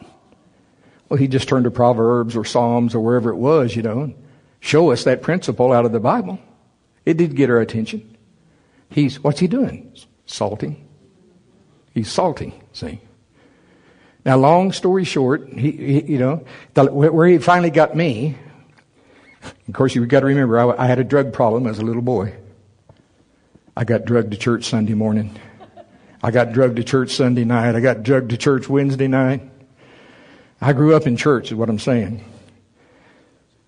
Well, 1.09 1.17
he 1.19 1.27
just 1.27 1.49
turned 1.49 1.65
to 1.65 1.71
Proverbs 1.71 2.37
or 2.37 2.45
Psalms 2.45 2.95
or 2.95 3.01
wherever 3.01 3.31
it 3.31 3.37
was, 3.37 3.75
you 3.75 3.83
know, 3.83 4.13
show 4.61 4.91
us 4.91 5.05
that 5.05 5.23
principle 5.23 5.73
out 5.73 5.85
of 5.85 5.93
the 5.93 6.01
Bible. 6.01 6.39
It 7.05 7.17
did 7.17 7.37
get 7.37 7.51
our 7.51 7.61
attention. 7.61 8.17
He's, 8.91 9.23
what's 9.23 9.41
he 9.41 9.47
doing? 9.47 9.95
Salting. 10.27 10.87
He's 11.95 12.11
salting, 12.11 12.53
see. 12.73 13.01
Now, 14.25 14.37
long 14.37 14.73
story 14.73 15.05
short, 15.05 15.49
he, 15.49 15.71
he 15.71 16.13
you 16.13 16.19
know, 16.19 16.45
the, 16.75 16.85
where 16.93 17.29
he 17.29 17.39
finally 17.39 17.71
got 17.71 17.97
me, 17.97 18.37
of 19.69 19.75
course, 19.75 19.95
you've 19.95 20.09
got 20.09 20.21
to 20.21 20.27
remember, 20.27 20.59
I, 20.59 20.85
I 20.85 20.87
had 20.87 20.99
a 20.99 21.05
drug 21.05 21.33
problem 21.33 21.67
as 21.67 21.79
a 21.79 21.83
little 21.83 22.03
boy. 22.03 22.35
I 23.77 23.85
got 23.85 24.05
drugged 24.05 24.33
to 24.33 24.37
church 24.37 24.65
Sunday 24.65 24.95
morning. 24.95 25.39
I 26.23 26.31
got 26.31 26.53
drugged 26.53 26.77
to 26.77 26.85
church 26.85 27.13
Sunday 27.13 27.45
night. 27.45 27.75
I 27.77 27.81
got 27.81 28.03
drugged 28.03 28.31
to 28.31 28.37
church 28.37 28.69
Wednesday 28.69 29.07
night. 29.07 29.43
I 30.61 30.73
grew 30.73 30.97
up 30.97 31.07
in 31.07 31.17
church, 31.17 31.53
is 31.53 31.55
what 31.55 31.69
I'm 31.69 31.79
saying. 31.79 32.25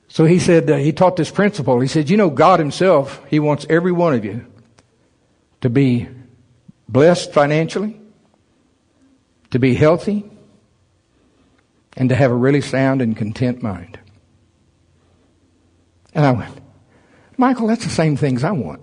So 0.08 0.24
he 0.24 0.38
said, 0.38 0.70
uh, 0.70 0.76
he 0.76 0.92
taught 0.92 1.16
this 1.16 1.30
principle. 1.30 1.80
He 1.80 1.88
said, 1.88 2.08
you 2.08 2.16
know, 2.16 2.30
God 2.30 2.58
Himself, 2.58 3.22
He 3.28 3.38
wants 3.38 3.66
every 3.68 3.92
one 3.92 4.14
of 4.14 4.24
you 4.24 4.46
to 5.60 5.70
be 5.70 6.08
blessed 6.88 7.32
financially, 7.32 8.00
to 9.50 9.58
be 9.58 9.74
healthy, 9.74 10.24
and 11.96 12.08
to 12.08 12.14
have 12.14 12.30
a 12.30 12.34
really 12.34 12.62
sound 12.62 13.02
and 13.02 13.16
content 13.16 13.62
mind. 13.62 13.98
And 16.14 16.24
I 16.24 16.32
went, 16.32 16.58
Michael, 17.36 17.66
that's 17.66 17.84
the 17.84 17.90
same 17.90 18.16
things 18.16 18.44
I 18.44 18.52
want. 18.52 18.80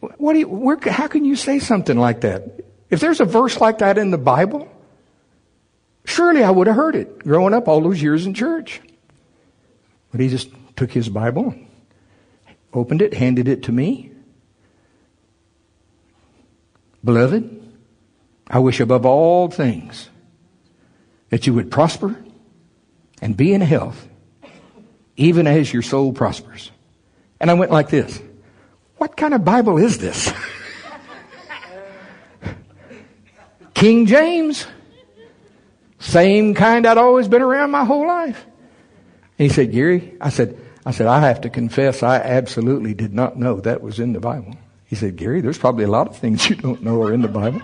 What 0.00 0.32
do 0.32 0.38
you, 0.40 0.48
where, 0.48 0.78
how 0.88 1.08
can 1.08 1.24
you 1.24 1.36
say 1.36 1.58
something 1.58 1.98
like 1.98 2.22
that? 2.22 2.60
If 2.90 3.00
there's 3.00 3.20
a 3.20 3.24
verse 3.24 3.60
like 3.60 3.78
that 3.78 3.98
in 3.98 4.10
the 4.10 4.18
Bible, 4.18 4.71
surely 6.04 6.42
I 6.42 6.50
would 6.50 6.66
have 6.66 6.76
heard 6.76 6.96
it 6.96 7.20
growing 7.20 7.54
up 7.54 7.68
all 7.68 7.80
those 7.80 8.02
years 8.02 8.26
in 8.26 8.34
church. 8.34 8.80
But 10.10 10.20
he 10.20 10.28
just 10.28 10.50
took 10.76 10.92
his 10.92 11.08
Bible, 11.08 11.54
opened 12.72 13.02
it, 13.02 13.14
handed 13.14 13.48
it 13.48 13.64
to 13.64 13.72
me. 13.72 14.12
Beloved, 17.04 17.62
I 18.48 18.58
wish 18.58 18.80
above 18.80 19.06
all 19.06 19.48
things 19.48 20.08
that 21.30 21.46
you 21.46 21.54
would 21.54 21.70
prosper 21.70 22.22
and 23.22 23.36
be 23.36 23.54
in 23.54 23.60
health, 23.60 24.08
even 25.16 25.46
as 25.46 25.72
your 25.72 25.82
soul 25.82 26.12
prospers. 26.12 26.70
And 27.40 27.50
I 27.50 27.54
went 27.54 27.70
like 27.70 27.88
this 27.88 28.20
What 28.98 29.16
kind 29.16 29.34
of 29.34 29.44
Bible 29.44 29.78
is 29.78 29.98
this? 29.98 30.32
King 33.74 34.06
James. 34.06 34.66
Same 36.02 36.54
kind 36.54 36.84
I'd 36.84 36.98
always 36.98 37.28
been 37.28 37.42
around 37.42 37.70
my 37.70 37.84
whole 37.84 38.06
life. 38.06 38.44
And 39.38 39.48
he 39.48 39.54
said, 39.54 39.70
Gary, 39.70 40.16
I 40.20 40.30
said, 40.30 40.58
I 40.84 40.90
said, 40.90 41.06
I 41.06 41.20
have 41.20 41.42
to 41.42 41.50
confess, 41.50 42.02
I 42.02 42.16
absolutely 42.16 42.92
did 42.92 43.14
not 43.14 43.36
know 43.36 43.60
that 43.60 43.82
was 43.82 44.00
in 44.00 44.12
the 44.12 44.18
Bible. 44.18 44.56
He 44.86 44.96
said, 44.96 45.14
Gary, 45.14 45.40
there's 45.40 45.58
probably 45.58 45.84
a 45.84 45.88
lot 45.88 46.08
of 46.08 46.16
things 46.16 46.50
you 46.50 46.56
don't 46.56 46.82
know 46.82 47.00
are 47.02 47.12
in 47.14 47.22
the 47.22 47.28
Bible. 47.28 47.62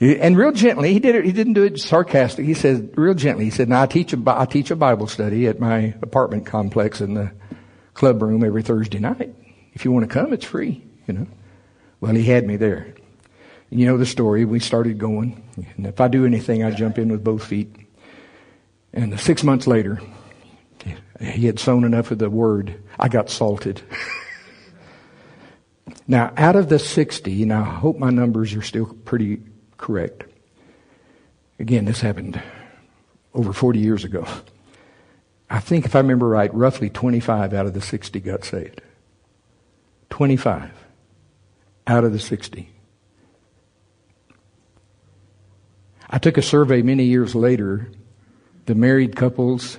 And 0.00 0.36
real 0.36 0.52
gently, 0.52 0.92
he 0.92 0.98
did 0.98 1.14
it, 1.14 1.24
he 1.24 1.32
didn't 1.32 1.54
do 1.54 1.62
it 1.62 1.80
sarcastic. 1.80 2.44
He 2.44 2.54
said, 2.54 2.92
real 2.96 3.14
gently, 3.14 3.46
he 3.46 3.50
said, 3.50 3.70
now 3.70 3.82
I 3.82 3.86
teach 3.86 4.12
a, 4.12 4.22
I 4.26 4.44
teach 4.44 4.70
a 4.70 4.76
Bible 4.76 5.06
study 5.06 5.46
at 5.46 5.58
my 5.58 5.94
apartment 6.02 6.44
complex 6.44 7.00
in 7.00 7.14
the 7.14 7.32
club 7.94 8.20
room 8.20 8.44
every 8.44 8.62
Thursday 8.62 8.98
night. 8.98 9.34
If 9.72 9.86
you 9.86 9.92
want 9.92 10.06
to 10.06 10.12
come, 10.12 10.34
it's 10.34 10.44
free, 10.44 10.84
you 11.06 11.14
know. 11.14 11.26
Well, 12.00 12.14
he 12.14 12.24
had 12.24 12.46
me 12.46 12.56
there. 12.56 12.94
You 13.70 13.86
know 13.86 13.96
the 13.96 14.06
story. 14.06 14.44
We 14.44 14.58
started 14.58 14.98
going. 14.98 15.42
And 15.76 15.86
if 15.86 16.00
I 16.00 16.08
do 16.08 16.26
anything, 16.26 16.64
I 16.64 16.72
jump 16.72 16.98
in 16.98 17.10
with 17.10 17.22
both 17.22 17.44
feet. 17.44 17.74
And 18.92 19.18
six 19.20 19.44
months 19.44 19.68
later, 19.68 20.00
he 21.20 21.46
had 21.46 21.60
sown 21.60 21.84
enough 21.84 22.10
of 22.10 22.18
the 22.18 22.28
word. 22.28 22.82
I 22.98 23.08
got 23.08 23.30
salted. 23.30 23.80
now, 26.08 26.32
out 26.36 26.56
of 26.56 26.68
the 26.68 26.80
60, 26.80 27.44
and 27.44 27.52
I 27.52 27.62
hope 27.62 27.96
my 27.96 28.10
numbers 28.10 28.54
are 28.54 28.62
still 28.62 28.86
pretty 29.04 29.40
correct. 29.76 30.24
Again, 31.60 31.84
this 31.84 32.00
happened 32.00 32.42
over 33.34 33.52
40 33.52 33.78
years 33.78 34.02
ago. 34.02 34.26
I 35.48 35.60
think, 35.60 35.84
if 35.84 35.94
I 35.94 36.00
remember 36.00 36.28
right, 36.28 36.52
roughly 36.52 36.90
25 36.90 37.54
out 37.54 37.66
of 37.66 37.74
the 37.74 37.80
60 37.80 38.18
got 38.20 38.44
saved. 38.44 38.80
25 40.10 40.72
out 41.86 42.04
of 42.04 42.12
the 42.12 42.18
60. 42.18 42.68
I 46.10 46.18
took 46.18 46.36
a 46.36 46.42
survey 46.42 46.82
many 46.82 47.04
years 47.04 47.36
later, 47.36 47.88
the 48.66 48.74
married 48.74 49.14
couples 49.14 49.78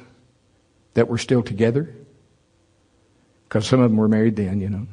that 0.94 1.10
were 1.10 1.18
still 1.18 1.44
together, 1.44 1.94
because 3.48 3.68
some 3.68 3.82
of 3.82 3.92
them 3.92 3.98
were 3.98 4.08
married 4.08 4.38
then, 4.38 4.62
you 4.62 4.70
know. 4.70 4.88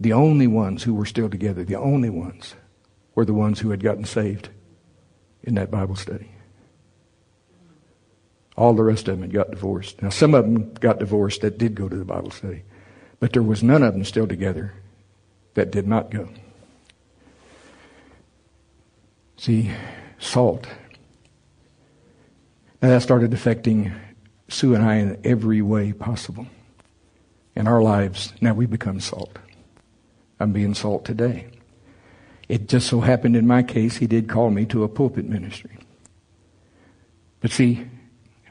The 0.00 0.12
only 0.12 0.46
ones 0.46 0.82
who 0.82 0.94
were 0.94 1.06
still 1.06 1.30
together, 1.30 1.64
the 1.64 1.76
only 1.76 2.10
ones 2.10 2.54
were 3.14 3.24
the 3.24 3.34
ones 3.34 3.58
who 3.58 3.70
had 3.70 3.82
gotten 3.82 4.04
saved 4.04 4.50
in 5.42 5.54
that 5.54 5.70
Bible 5.70 5.96
study. 5.96 6.30
All 8.54 8.74
the 8.74 8.82
rest 8.82 9.08
of 9.08 9.14
them 9.14 9.22
had 9.22 9.32
got 9.32 9.50
divorced. 9.50 10.02
Now, 10.02 10.10
some 10.10 10.34
of 10.34 10.44
them 10.44 10.74
got 10.74 10.98
divorced 10.98 11.40
that 11.40 11.58
did 11.58 11.74
go 11.74 11.88
to 11.88 11.96
the 11.96 12.04
Bible 12.04 12.30
study, 12.30 12.64
but 13.18 13.32
there 13.32 13.42
was 13.42 13.62
none 13.62 13.82
of 13.82 13.94
them 13.94 14.04
still 14.04 14.26
together 14.26 14.74
that 15.54 15.70
did 15.70 15.88
not 15.88 16.10
go. 16.10 16.28
See, 19.36 19.70
salt. 20.18 20.66
Now 22.80 22.90
that 22.90 23.02
started 23.02 23.32
affecting 23.34 23.92
Sue 24.48 24.74
and 24.74 24.84
I 24.84 24.96
in 24.96 25.20
every 25.24 25.62
way 25.62 25.92
possible. 25.92 26.46
In 27.54 27.66
our 27.66 27.82
lives, 27.82 28.32
now 28.40 28.54
we 28.54 28.66
become 28.66 29.00
salt. 29.00 29.36
I'm 30.38 30.52
being 30.52 30.74
salt 30.74 31.04
today. 31.04 31.48
It 32.48 32.68
just 32.68 32.88
so 32.88 33.00
happened 33.00 33.36
in 33.36 33.46
my 33.46 33.62
case, 33.62 33.96
he 33.96 34.06
did 34.06 34.28
call 34.28 34.50
me 34.50 34.64
to 34.66 34.84
a 34.84 34.88
pulpit 34.88 35.28
ministry. 35.28 35.76
But 37.40 37.50
see, 37.50 37.86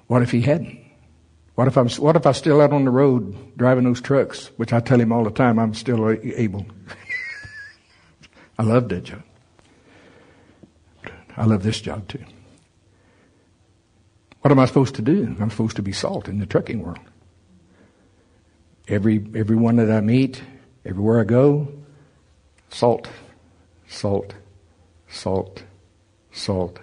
what 0.08 0.22
if 0.22 0.32
he 0.32 0.42
hadn't? 0.42 0.78
What 1.56 1.68
if 1.68 1.78
I'm, 1.78 1.90
what 1.90 2.16
if 2.16 2.28
I'm 2.28 2.34
still 2.34 2.62
out 2.62 2.74
on 2.74 2.86
the 2.86 2.92
road 2.92 3.58
driving 3.58 3.86
those 3.86 4.02
trucks, 4.02 4.52
which 4.58 4.74
I 4.74 4.80
tell 4.80 5.00
him 5.00 5.12
all 5.12 5.24
the 5.24 5.32
time 5.32 5.58
I'm 5.58 5.74
still 5.74 6.10
able. 6.12 6.66
I 8.60 8.64
love 8.64 8.90
that 8.90 9.04
job. 9.04 9.24
I 11.38 11.46
love 11.46 11.64
this 11.64 11.80
job 11.80 12.08
too. 12.08 12.24
What 14.42 14.52
am 14.52 14.60
I 14.60 14.66
supposed 14.66 14.96
to 14.96 15.02
do? 15.02 15.36
I'm 15.40 15.50
supposed 15.50 15.76
to 15.78 15.82
be 15.82 15.92
salt 15.92 16.28
in 16.28 16.40
the 16.40 16.46
trucking 16.46 16.82
world. 16.82 17.00
Every 18.88 19.26
everyone 19.36 19.76
that 19.78 19.92
I 19.92 20.02
meet, 20.02 20.42
everywhere 20.86 21.20
I 21.20 21.24
go, 21.24 21.68
salt 22.70 23.08
salt, 23.88 24.34
salt, 25.08 25.64
salt. 26.32 26.80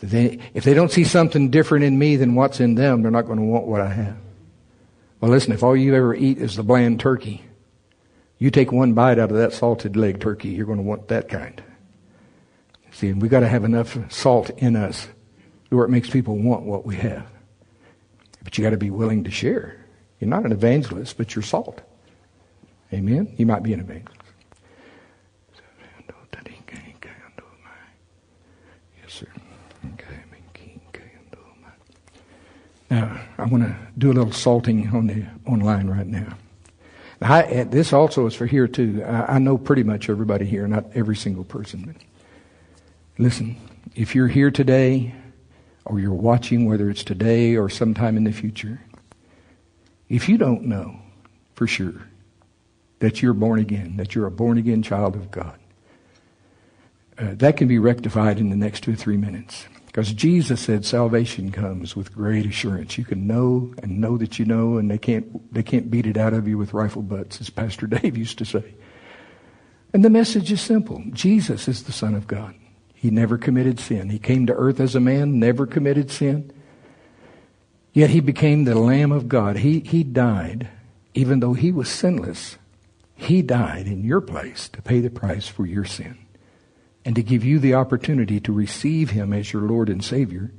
If 0.00 0.10
they, 0.10 0.38
if 0.54 0.64
they 0.64 0.74
don't 0.74 0.90
see 0.90 1.04
something 1.04 1.50
different 1.50 1.84
in 1.84 1.98
me 1.98 2.16
than 2.16 2.34
what's 2.34 2.60
in 2.60 2.74
them, 2.74 3.02
they're 3.02 3.10
not 3.10 3.26
going 3.26 3.38
to 3.38 3.44
want 3.44 3.66
what 3.66 3.80
I 3.80 3.92
have. 3.92 4.16
Well, 5.20 5.30
listen, 5.30 5.52
if 5.52 5.62
all 5.62 5.76
you 5.76 5.94
ever 5.94 6.14
eat 6.14 6.38
is 6.38 6.56
the 6.56 6.62
bland 6.62 7.00
turkey, 7.00 7.44
you 8.38 8.50
take 8.50 8.72
one 8.72 8.92
bite 8.92 9.18
out 9.18 9.30
of 9.30 9.36
that 9.36 9.52
salted 9.52 9.96
leg 9.96 10.20
turkey, 10.20 10.48
you're 10.48 10.66
going 10.66 10.78
to 10.78 10.84
want 10.84 11.08
that 11.08 11.28
kind. 11.28 11.62
See, 12.92 13.12
we 13.12 13.28
got 13.28 13.40
to 13.40 13.48
have 13.48 13.64
enough 13.64 13.98
salt 14.12 14.50
in 14.50 14.76
us 14.76 15.08
where 15.70 15.84
it 15.84 15.88
makes 15.88 16.10
people 16.10 16.36
want 16.36 16.62
what 16.64 16.84
we 16.84 16.96
have. 16.96 17.26
But 18.44 18.56
you 18.56 18.64
got 18.64 18.70
to 18.70 18.76
be 18.76 18.90
willing 18.90 19.24
to 19.24 19.30
share. 19.30 19.84
You're 20.20 20.28
not 20.28 20.44
an 20.44 20.52
evangelist, 20.52 21.16
but 21.16 21.34
you're 21.34 21.42
salt. 21.42 21.80
Amen? 22.92 23.34
You 23.38 23.46
might 23.46 23.62
be 23.62 23.72
an 23.72 23.80
evangelist. 23.80 24.20
yes, 29.02 29.24
Now, 32.90 33.20
I 33.38 33.46
want 33.46 33.62
to 33.62 33.74
do 33.96 34.12
a 34.12 34.12
little 34.12 34.32
salting 34.32 34.94
on 34.94 35.06
the 35.06 35.24
online 35.46 35.88
right 35.88 36.06
now. 36.06 36.36
now 37.22 37.32
I, 37.32 37.64
this 37.64 37.94
also 37.94 38.26
is 38.26 38.34
for 38.34 38.44
here 38.44 38.68
too. 38.68 39.02
I, 39.02 39.36
I 39.36 39.38
know 39.38 39.56
pretty 39.56 39.82
much 39.82 40.10
everybody 40.10 40.44
here, 40.44 40.68
not 40.68 40.84
every 40.94 41.16
single 41.16 41.44
person. 41.44 41.84
But 41.86 41.96
listen, 43.18 43.56
if 43.94 44.14
you're 44.14 44.28
here 44.28 44.50
today, 44.50 45.14
or 45.84 45.98
you're 45.98 46.12
watching, 46.12 46.66
whether 46.66 46.88
it's 46.88 47.04
today 47.04 47.56
or 47.56 47.68
sometime 47.68 48.16
in 48.16 48.24
the 48.24 48.32
future, 48.32 48.80
if 50.08 50.28
you 50.28 50.38
don't 50.38 50.62
know 50.62 50.96
for 51.54 51.66
sure 51.66 52.08
that 53.00 53.22
you're 53.22 53.34
born 53.34 53.58
again, 53.58 53.96
that 53.96 54.14
you're 54.14 54.26
a 54.26 54.30
born 54.30 54.58
again 54.58 54.82
child 54.82 55.16
of 55.16 55.30
God, 55.30 55.58
uh, 57.18 57.34
that 57.34 57.56
can 57.56 57.68
be 57.68 57.78
rectified 57.78 58.38
in 58.38 58.50
the 58.50 58.56
next 58.56 58.82
two 58.84 58.92
or 58.92 58.96
three 58.96 59.16
minutes. 59.16 59.66
Because 59.86 60.12
Jesus 60.12 60.60
said 60.60 60.86
salvation 60.86 61.52
comes 61.52 61.94
with 61.94 62.14
great 62.14 62.46
assurance. 62.46 62.96
You 62.96 63.04
can 63.04 63.26
know 63.26 63.74
and 63.82 64.00
know 64.00 64.16
that 64.16 64.38
you 64.38 64.46
know, 64.46 64.78
and 64.78 64.90
they 64.90 64.96
can't, 64.96 65.52
they 65.52 65.62
can't 65.62 65.90
beat 65.90 66.06
it 66.06 66.16
out 66.16 66.32
of 66.32 66.48
you 66.48 66.56
with 66.56 66.72
rifle 66.72 67.02
butts, 67.02 67.40
as 67.40 67.50
Pastor 67.50 67.86
Dave 67.86 68.16
used 68.16 68.38
to 68.38 68.46
say. 68.46 68.74
And 69.92 70.02
the 70.02 70.10
message 70.10 70.50
is 70.50 70.62
simple. 70.62 71.02
Jesus 71.10 71.68
is 71.68 71.82
the 71.82 71.92
Son 71.92 72.14
of 72.14 72.26
God. 72.26 72.54
He 73.02 73.10
never 73.10 73.36
committed 73.36 73.80
sin. 73.80 74.10
He 74.10 74.20
came 74.20 74.46
to 74.46 74.54
earth 74.54 74.78
as 74.78 74.94
a 74.94 75.00
man, 75.00 75.40
never 75.40 75.66
committed 75.66 76.08
sin. 76.08 76.52
Yet 77.92 78.10
he 78.10 78.20
became 78.20 78.62
the 78.62 78.76
Lamb 78.76 79.10
of 79.10 79.28
God. 79.28 79.56
He, 79.56 79.80
he 79.80 80.04
died, 80.04 80.68
even 81.12 81.40
though 81.40 81.54
he 81.54 81.72
was 81.72 81.88
sinless. 81.88 82.58
He 83.16 83.42
died 83.42 83.88
in 83.88 84.04
your 84.04 84.20
place 84.20 84.68
to 84.68 84.80
pay 84.80 85.00
the 85.00 85.10
price 85.10 85.48
for 85.48 85.66
your 85.66 85.84
sin 85.84 86.16
and 87.04 87.16
to 87.16 87.24
give 87.24 87.42
you 87.44 87.58
the 87.58 87.74
opportunity 87.74 88.38
to 88.38 88.52
receive 88.52 89.10
him 89.10 89.32
as 89.32 89.52
your 89.52 89.62
Lord 89.62 89.88
and 89.88 90.04
Savior. 90.04 90.52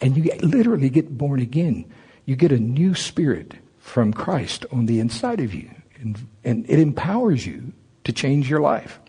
And 0.00 0.16
you 0.16 0.32
literally 0.40 0.88
get 0.88 1.18
born 1.18 1.40
again. 1.40 1.92
You 2.26 2.36
get 2.36 2.52
a 2.52 2.60
new 2.60 2.94
spirit 2.94 3.54
from 3.80 4.12
Christ 4.12 4.66
on 4.70 4.86
the 4.86 5.00
inside 5.00 5.40
of 5.40 5.52
you. 5.52 5.68
And, 6.00 6.28
and 6.44 6.64
it 6.70 6.78
empowers 6.78 7.44
you 7.44 7.72
to 8.04 8.12
change 8.12 8.48
your 8.48 8.60
life. 8.60 9.00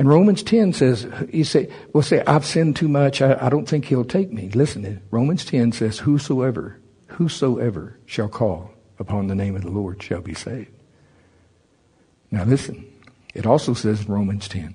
And 0.00 0.08
Romans 0.08 0.42
10 0.42 0.72
says, 0.72 1.06
you 1.30 1.44
say, 1.44 1.68
well, 1.92 2.02
say, 2.02 2.22
I've 2.26 2.46
sinned 2.46 2.74
too 2.74 2.88
much. 2.88 3.20
I, 3.20 3.36
I 3.38 3.50
don't 3.50 3.68
think 3.68 3.84
he'll 3.84 4.02
take 4.02 4.32
me. 4.32 4.48
Listen, 4.48 5.02
Romans 5.10 5.44
10 5.44 5.72
says, 5.72 5.98
whosoever, 5.98 6.80
whosoever 7.08 7.98
shall 8.06 8.30
call 8.30 8.70
upon 8.98 9.26
the 9.26 9.34
name 9.34 9.56
of 9.56 9.60
the 9.60 9.70
Lord 9.70 10.02
shall 10.02 10.22
be 10.22 10.32
saved. 10.32 10.70
Now 12.30 12.44
listen, 12.44 12.90
it 13.34 13.44
also 13.44 13.74
says 13.74 14.06
in 14.06 14.10
Romans 14.10 14.48
10 14.48 14.74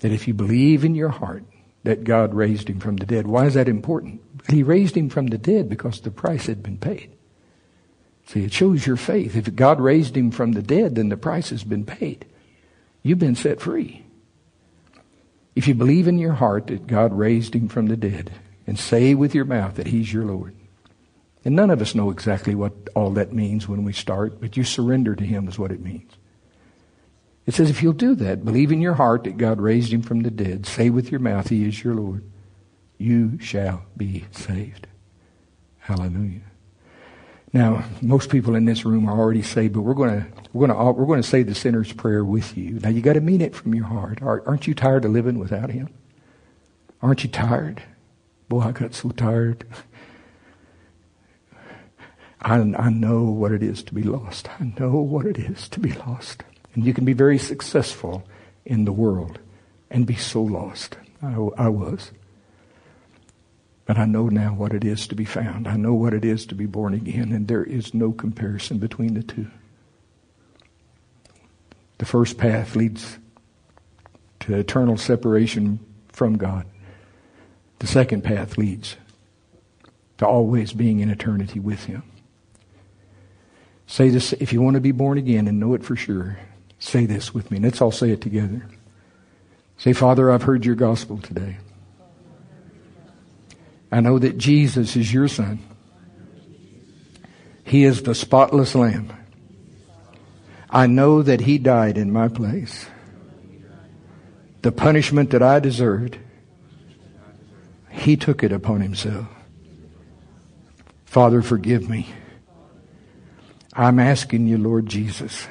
that 0.00 0.10
if 0.10 0.26
you 0.26 0.32
believe 0.32 0.86
in 0.86 0.94
your 0.94 1.10
heart 1.10 1.44
that 1.82 2.04
God 2.04 2.32
raised 2.32 2.70
him 2.70 2.80
from 2.80 2.96
the 2.96 3.04
dead, 3.04 3.26
why 3.26 3.44
is 3.44 3.52
that 3.52 3.68
important? 3.68 4.22
He 4.48 4.62
raised 4.62 4.96
him 4.96 5.10
from 5.10 5.26
the 5.26 5.36
dead 5.36 5.68
because 5.68 6.00
the 6.00 6.10
price 6.10 6.46
had 6.46 6.62
been 6.62 6.78
paid. 6.78 7.14
See, 8.24 8.44
it 8.44 8.54
shows 8.54 8.86
your 8.86 8.96
faith. 8.96 9.36
If 9.36 9.54
God 9.54 9.82
raised 9.82 10.16
him 10.16 10.30
from 10.30 10.52
the 10.52 10.62
dead, 10.62 10.94
then 10.94 11.10
the 11.10 11.18
price 11.18 11.50
has 11.50 11.62
been 11.62 11.84
paid. 11.84 12.24
You've 13.02 13.18
been 13.18 13.36
set 13.36 13.60
free. 13.60 14.05
If 15.56 15.66
you 15.66 15.74
believe 15.74 16.06
in 16.06 16.18
your 16.18 16.34
heart 16.34 16.66
that 16.66 16.86
God 16.86 17.14
raised 17.14 17.54
him 17.54 17.68
from 17.68 17.86
the 17.86 17.96
dead 17.96 18.30
and 18.66 18.78
say 18.78 19.14
with 19.14 19.34
your 19.34 19.46
mouth 19.46 19.76
that 19.76 19.86
he's 19.86 20.12
your 20.12 20.24
Lord, 20.24 20.54
and 21.44 21.56
none 21.56 21.70
of 21.70 21.80
us 21.80 21.94
know 21.94 22.10
exactly 22.10 22.54
what 22.54 22.74
all 22.94 23.10
that 23.12 23.32
means 23.32 23.66
when 23.66 23.82
we 23.82 23.92
start, 23.92 24.38
but 24.38 24.56
you 24.56 24.64
surrender 24.64 25.16
to 25.16 25.24
him 25.24 25.48
is 25.48 25.58
what 25.58 25.72
it 25.72 25.80
means. 25.80 26.12
It 27.46 27.54
says 27.54 27.70
if 27.70 27.82
you'll 27.82 27.94
do 27.94 28.14
that, 28.16 28.44
believe 28.44 28.70
in 28.70 28.82
your 28.82 28.94
heart 28.94 29.24
that 29.24 29.38
God 29.38 29.60
raised 29.60 29.92
him 29.92 30.02
from 30.02 30.20
the 30.20 30.30
dead, 30.30 30.66
say 30.66 30.90
with 30.90 31.10
your 31.10 31.20
mouth 31.20 31.48
he 31.48 31.66
is 31.66 31.82
your 31.82 31.94
Lord, 31.94 32.24
you 32.98 33.38
shall 33.40 33.84
be 33.96 34.26
saved. 34.32 34.86
Hallelujah. 35.78 36.42
Now, 37.56 37.84
most 38.02 38.28
people 38.28 38.54
in 38.54 38.66
this 38.66 38.84
room 38.84 39.08
are 39.08 39.18
already 39.18 39.40
saved, 39.40 39.72
but 39.72 39.80
we're 39.80 39.94
going 39.94 40.10
to 40.10 40.26
we're 40.52 40.66
going 40.66 40.78
to 40.78 40.84
uh, 40.84 40.92
we're 40.92 41.06
going 41.06 41.22
to 41.22 41.28
say 41.28 41.42
the 41.42 41.54
sinner's 41.54 41.90
prayer 41.90 42.22
with 42.22 42.54
you. 42.54 42.78
Now, 42.80 42.90
you 42.90 43.00
got 43.00 43.14
to 43.14 43.22
mean 43.22 43.40
it 43.40 43.54
from 43.54 43.74
your 43.74 43.86
heart. 43.86 44.18
Aren't 44.20 44.66
you 44.66 44.74
tired 44.74 45.06
of 45.06 45.12
living 45.12 45.38
without 45.38 45.70
Him? 45.70 45.88
Aren't 47.00 47.24
you 47.24 47.30
tired? 47.30 47.82
Boy, 48.50 48.60
I 48.60 48.72
got 48.72 48.92
so 48.92 49.08
tired. 49.08 49.64
I, 52.42 52.56
I 52.56 52.90
know 52.90 53.22
what 53.22 53.52
it 53.52 53.62
is 53.62 53.82
to 53.84 53.94
be 53.94 54.02
lost. 54.02 54.50
I 54.60 54.74
know 54.78 54.96
what 54.96 55.24
it 55.24 55.38
is 55.38 55.66
to 55.70 55.80
be 55.80 55.92
lost. 55.92 56.42
And 56.74 56.84
you 56.84 56.92
can 56.92 57.06
be 57.06 57.14
very 57.14 57.38
successful 57.38 58.22
in 58.66 58.84
the 58.84 58.92
world 58.92 59.38
and 59.90 60.06
be 60.06 60.16
so 60.16 60.42
lost. 60.42 60.98
I, 61.22 61.32
I 61.56 61.68
was. 61.70 62.12
But 63.86 63.98
I 63.98 64.04
know 64.04 64.28
now 64.28 64.52
what 64.52 64.72
it 64.72 64.84
is 64.84 65.06
to 65.08 65.14
be 65.14 65.24
found. 65.24 65.68
I 65.68 65.76
know 65.76 65.94
what 65.94 66.12
it 66.12 66.24
is 66.24 66.44
to 66.46 66.54
be 66.56 66.66
born 66.66 66.92
again, 66.92 67.32
and 67.32 67.46
there 67.46 67.64
is 67.64 67.94
no 67.94 68.12
comparison 68.12 68.78
between 68.78 69.14
the 69.14 69.22
two. 69.22 69.46
The 71.98 72.04
first 72.04 72.36
path 72.36 72.76
leads 72.76 73.18
to 74.40 74.54
eternal 74.54 74.96
separation 74.96 75.78
from 76.08 76.36
God. 76.36 76.66
The 77.78 77.86
second 77.86 78.22
path 78.22 78.58
leads 78.58 78.96
to 80.18 80.26
always 80.26 80.72
being 80.72 81.00
in 81.00 81.08
eternity 81.08 81.60
with 81.60 81.84
Him. 81.84 82.02
Say 83.86 84.08
this, 84.08 84.32
if 84.34 84.52
you 84.52 84.60
want 84.60 84.74
to 84.74 84.80
be 84.80 84.92
born 84.92 85.16
again 85.16 85.46
and 85.46 85.60
know 85.60 85.74
it 85.74 85.84
for 85.84 85.94
sure, 85.94 86.38
say 86.80 87.06
this 87.06 87.32
with 87.32 87.52
me. 87.52 87.60
Let's 87.60 87.80
all 87.80 87.92
say 87.92 88.10
it 88.10 88.20
together. 88.20 88.66
Say, 89.78 89.92
Father, 89.92 90.30
I've 90.30 90.42
heard 90.42 90.64
your 90.64 90.74
gospel 90.74 91.18
today. 91.18 91.58
I 93.90 94.00
know 94.00 94.18
that 94.18 94.38
Jesus 94.38 94.96
is 94.96 95.12
your 95.12 95.28
son. 95.28 95.60
He 97.64 97.84
is 97.84 98.02
the 98.02 98.14
spotless 98.14 98.74
lamb. 98.74 99.12
I 100.70 100.86
know 100.86 101.22
that 101.22 101.40
he 101.40 101.58
died 101.58 101.96
in 101.98 102.12
my 102.12 102.28
place. 102.28 102.86
The 104.62 104.72
punishment 104.72 105.30
that 105.30 105.42
I 105.42 105.60
deserved, 105.60 106.18
he 107.90 108.16
took 108.16 108.42
it 108.42 108.52
upon 108.52 108.80
himself. 108.80 109.26
Father, 111.04 111.40
forgive 111.40 111.88
me. 111.88 112.08
I'm 113.72 113.98
asking 113.98 114.46
you, 114.46 114.58
Lord 114.58 114.86
Jesus, 114.86 115.46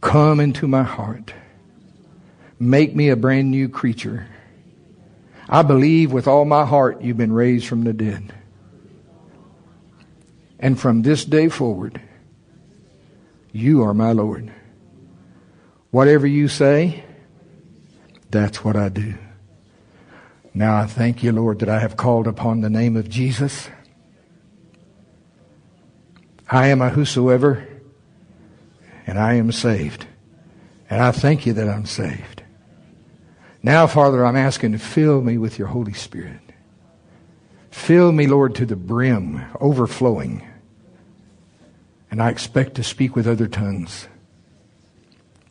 come 0.00 0.40
into 0.40 0.66
my 0.66 0.82
heart. 0.82 1.32
Make 2.58 2.94
me 2.94 3.08
a 3.08 3.16
brand 3.16 3.50
new 3.50 3.68
creature. 3.68 4.26
I 5.48 5.62
believe 5.62 6.12
with 6.12 6.28
all 6.28 6.44
my 6.44 6.64
heart 6.64 7.02
you've 7.02 7.16
been 7.16 7.32
raised 7.32 7.66
from 7.66 7.84
the 7.84 7.92
dead. 7.92 8.32
And 10.58 10.78
from 10.78 11.02
this 11.02 11.24
day 11.24 11.48
forward, 11.48 12.00
you 13.52 13.82
are 13.82 13.94
my 13.94 14.12
Lord. 14.12 14.52
Whatever 15.90 16.26
you 16.26 16.48
say, 16.48 17.04
that's 18.30 18.64
what 18.64 18.76
I 18.76 18.88
do. 18.88 19.14
Now 20.54 20.76
I 20.76 20.86
thank 20.86 21.22
you, 21.22 21.32
Lord, 21.32 21.58
that 21.60 21.68
I 21.68 21.80
have 21.80 21.96
called 21.96 22.26
upon 22.26 22.60
the 22.60 22.70
name 22.70 22.96
of 22.96 23.08
Jesus. 23.08 23.68
I 26.48 26.68
am 26.68 26.82
a 26.82 26.90
whosoever, 26.90 27.66
and 29.06 29.18
I 29.18 29.34
am 29.34 29.50
saved. 29.52 30.06
And 30.88 31.02
I 31.02 31.10
thank 31.10 31.46
you 31.46 31.54
that 31.54 31.68
I'm 31.68 31.86
saved. 31.86 32.41
Now, 33.62 33.86
Father, 33.86 34.26
I'm 34.26 34.36
asking 34.36 34.72
to 34.72 34.78
fill 34.78 35.22
me 35.22 35.38
with 35.38 35.58
your 35.58 35.68
Holy 35.68 35.92
Spirit. 35.92 36.40
Fill 37.70 38.10
me, 38.10 38.26
Lord, 38.26 38.54
to 38.56 38.66
the 38.66 38.76
brim, 38.76 39.44
overflowing. 39.60 40.46
And 42.10 42.20
I 42.20 42.30
expect 42.30 42.74
to 42.74 42.82
speak 42.82 43.14
with 43.14 43.26
other 43.26 43.46
tongues 43.46 44.08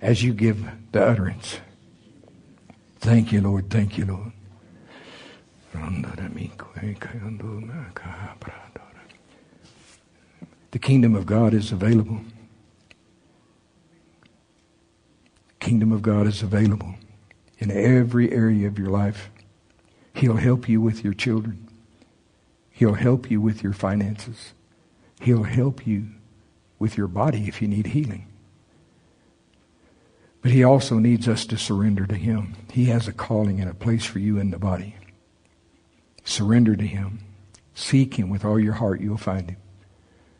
as 0.01 0.23
you 0.23 0.33
give 0.33 0.69
the 0.91 1.03
utterance. 1.03 1.59
Thank 2.99 3.31
you, 3.31 3.41
Lord. 3.41 3.69
Thank 3.69 3.97
you, 3.97 4.05
Lord. 4.05 4.31
The 10.71 10.79
kingdom 10.79 11.15
of 11.15 11.25
God 11.25 11.53
is 11.53 11.71
available. 11.71 12.21
The 15.49 15.65
Kingdom 15.65 15.91
of 15.91 16.01
God 16.01 16.27
is 16.27 16.41
available 16.41 16.95
in 17.61 17.71
every 17.71 18.31
area 18.31 18.67
of 18.67 18.77
your 18.77 18.89
life. 18.89 19.29
He'll 20.13 20.35
help 20.35 20.67
you 20.67 20.81
with 20.81 21.03
your 21.03 21.13
children. 21.13 21.69
He'll 22.71 22.95
help 22.95 23.29
you 23.29 23.39
with 23.39 23.63
your 23.63 23.73
finances. 23.73 24.53
He'll 25.21 25.43
help 25.43 25.85
you 25.85 26.07
with 26.79 26.97
your 26.97 27.07
body 27.07 27.47
if 27.47 27.61
you 27.61 27.67
need 27.67 27.87
healing. 27.87 28.27
But 30.41 30.51
he 30.51 30.63
also 30.63 30.97
needs 30.97 31.27
us 31.27 31.45
to 31.45 31.57
surrender 31.57 32.07
to 32.07 32.15
him. 32.15 32.55
He 32.71 32.85
has 32.85 33.07
a 33.07 33.13
calling 33.13 33.61
and 33.61 33.69
a 33.69 33.75
place 33.75 34.03
for 34.03 34.17
you 34.17 34.39
in 34.39 34.49
the 34.49 34.57
body. 34.57 34.95
Surrender 36.23 36.75
to 36.75 36.85
him. 36.85 37.19
Seek 37.75 38.15
him 38.15 38.29
with 38.29 38.43
all 38.43 38.59
your 38.59 38.73
heart. 38.73 39.01
You'll 39.01 39.17
find 39.17 39.51
him. 39.51 39.57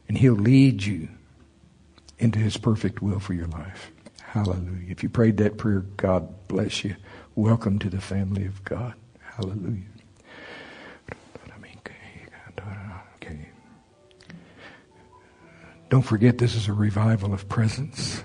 And 0.07 0.17
he'll 0.17 0.33
lead 0.33 0.83
you 0.83 1.09
into 2.17 2.39
his 2.39 2.57
perfect 2.57 3.01
will 3.03 3.19
for 3.19 3.33
your 3.33 3.47
life. 3.47 3.91
Hallelujah. 4.21 4.89
If 4.89 5.03
you 5.03 5.09
prayed 5.09 5.37
that 5.37 5.57
prayer, 5.57 5.81
God 5.97 6.47
bless 6.47 6.83
you. 6.83 6.95
Welcome 7.41 7.79
to 7.79 7.89
the 7.89 7.99
family 7.99 8.45
of 8.45 8.63
God. 8.63 8.93
Hallelujah. 9.19 9.81
Don't 15.89 16.03
forget 16.03 16.37
this 16.37 16.53
is 16.53 16.67
a 16.67 16.73
revival 16.73 17.33
of 17.33 17.49
presence. 17.49 18.23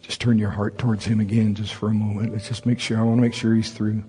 Just 0.00 0.20
turn 0.20 0.38
your 0.38 0.50
heart 0.50 0.78
towards 0.78 1.04
him 1.04 1.18
again 1.18 1.56
just 1.56 1.74
for 1.74 1.88
a 1.88 1.94
moment. 1.94 2.30
Let's 2.32 2.46
just 2.46 2.66
make 2.66 2.78
sure. 2.78 2.98
I 2.98 3.02
want 3.02 3.16
to 3.16 3.22
make 3.22 3.34
sure 3.34 3.56
he's 3.56 3.72
through. 3.72 4.04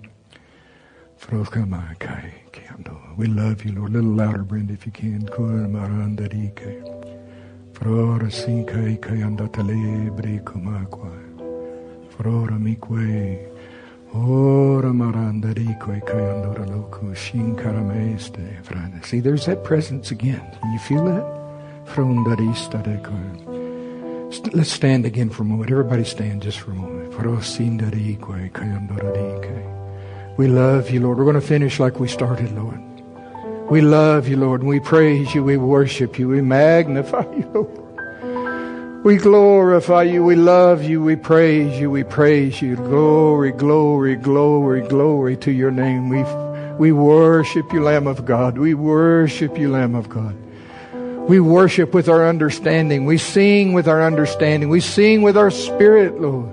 We 3.16 3.26
love 3.26 3.64
you, 3.64 3.72
Lord. 3.72 3.90
A 3.90 3.94
little 3.94 4.12
louder, 4.12 4.44
Brenda, 4.44 4.72
if 4.72 4.86
you 4.86 4.92
can. 4.92 5.28
Frora 7.84 8.30
sinkai 8.30 8.96
kayanda 8.96 9.46
telebre 9.52 10.40
kumakwa. 10.40 11.12
Frora 12.16 12.56
mikwe. 12.58 13.38
Ora 14.14 14.90
maranda 14.90 15.52
rico 15.52 15.92
e 15.92 16.00
kayandora 16.00 16.64
loku 16.64 17.14
shinkarameste. 17.14 18.62
Frana. 18.62 19.04
See, 19.04 19.20
there's 19.20 19.44
that 19.44 19.64
presence 19.64 20.10
again. 20.10 20.40
Can 20.62 20.72
you 20.72 20.78
feel 20.78 21.04
that? 21.04 21.24
Frondarista 21.84 22.82
de 22.82 22.96
St- 24.32 24.54
Let's 24.54 24.72
stand 24.72 25.04
again 25.04 25.28
for 25.28 25.42
a 25.42 25.44
moment. 25.44 25.70
Everybody 25.70 26.04
stand 26.04 26.40
just 26.40 26.60
for 26.60 26.70
a 26.70 26.74
moment. 26.74 27.12
Frosindarique 27.12 28.50
kayandorarike. 28.50 30.38
We 30.38 30.48
love 30.48 30.88
you, 30.90 31.00
Lord. 31.00 31.18
We're 31.18 31.24
going 31.24 31.34
to 31.34 31.42
finish 31.46 31.78
like 31.78 32.00
we 32.00 32.08
started, 32.08 32.50
Lord. 32.52 32.80
We 33.70 33.80
love 33.80 34.28
you, 34.28 34.36
Lord, 34.36 34.60
and 34.60 34.68
we 34.68 34.78
praise 34.78 35.34
you, 35.34 35.42
we 35.42 35.56
worship 35.56 36.18
you, 36.18 36.28
we 36.28 36.42
magnify 36.42 37.24
you. 37.36 37.80
We 39.04 39.16
glorify 39.16 40.04
you, 40.04 40.22
we 40.22 40.34
love 40.34 40.82
you, 40.82 41.02
we 41.02 41.16
praise 41.16 41.78
you, 41.78 41.90
we 41.90 42.04
praise 42.04 42.62
you. 42.62 42.76
Glory, 42.76 43.52
glory, 43.52 44.16
glory, 44.16 44.80
glory 44.80 45.36
to 45.38 45.50
your 45.50 45.70
name. 45.70 46.08
We, 46.08 46.24
we 46.78 46.92
worship 46.92 47.72
you, 47.72 47.82
Lamb 47.82 48.06
of 48.06 48.24
God. 48.24 48.58
We 48.58 48.74
worship 48.74 49.58
you, 49.58 49.70
Lamb 49.70 49.94
of 49.94 50.08
God. 50.08 50.36
We 51.28 51.40
worship 51.40 51.94
with 51.94 52.08
our 52.08 52.26
understanding. 52.26 53.06
We 53.06 53.16
sing 53.16 53.72
with 53.72 53.88
our 53.88 54.02
understanding. 54.02 54.68
We 54.68 54.80
sing 54.80 55.22
with 55.22 55.36
our 55.38 55.50
spirit, 55.50 56.20
Lord. 56.20 56.50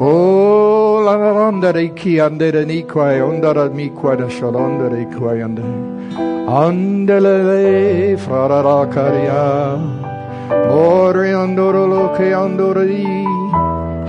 Oh, 0.00 1.02
la 1.04 1.16
la 1.16 1.48
onda 1.48 1.72
mi. 6.20 6.46
Andelele 6.46 8.16
frarara 8.18 8.86
karia. 8.92 9.78
Mori 10.68 11.30
andoro 11.30 11.86
lo 11.88 12.08
ke 12.16 12.32
andoro 12.32 12.86
di. 12.86 13.04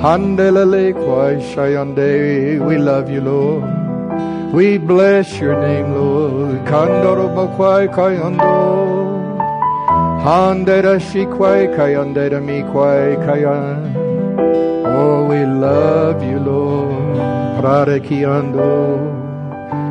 Handelele 0.01 0.93
kwai 0.93 1.37
shayande. 1.41 2.59
We 2.65 2.77
love 2.77 3.09
you, 3.09 3.21
Lord. 3.21 3.81
We 4.53 4.77
bless 4.77 5.39
your 5.39 5.59
name, 5.61 5.93
Lord. 5.93 6.65
Kandoro 6.65 7.29
bakwai 7.35 7.87
kayando. 7.87 8.81
Handera 10.23 10.99
shikwai 10.99 11.67
kayandera 11.75 12.41
mikwai 12.41 13.15
kayan. 13.25 13.95
Oh, 14.85 15.25
we 15.25 15.45
love 15.45 16.21
you, 16.23 16.39
Lord. 16.39 17.17
Prare 17.61 17.99
Prarakiando. 17.99 19.20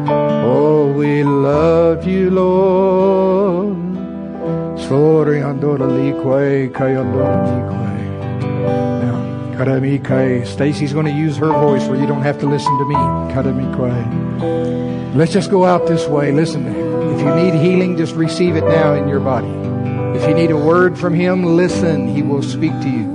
Oh, 0.08 0.92
we 0.92 1.22
love 1.24 2.06
you, 2.06 2.30
Lord. 2.30 3.76
Now. 9.56 10.44
Stacy's 10.46 10.92
going 10.92 11.06
to 11.06 11.12
use 11.12 11.36
her 11.36 11.48
voice 11.48 11.86
where 11.86 12.00
you 12.00 12.06
don't 12.06 12.22
have 12.22 12.38
to 12.40 12.46
listen 12.46 12.78
to 12.78 12.84
me. 12.84 12.94
Karamikai. 13.34 15.14
Let's 15.14 15.32
just 15.32 15.50
go 15.50 15.64
out 15.64 15.86
this 15.86 16.06
way. 16.06 16.32
Listen, 16.32 16.66
if 16.66 17.20
you 17.20 17.34
need 17.34 17.54
healing, 17.54 17.96
just 17.96 18.14
receive 18.14 18.56
it 18.56 18.64
now 18.64 18.94
in 18.94 19.08
your 19.08 19.20
body. 19.20 19.48
If 20.18 20.28
you 20.28 20.34
need 20.34 20.50
a 20.50 20.56
word 20.56 20.98
from 20.98 21.14
him, 21.14 21.44
listen. 21.44 22.08
He 22.14 22.22
will 22.22 22.42
speak 22.42 22.72
to 22.72 22.88
you. 22.88 23.06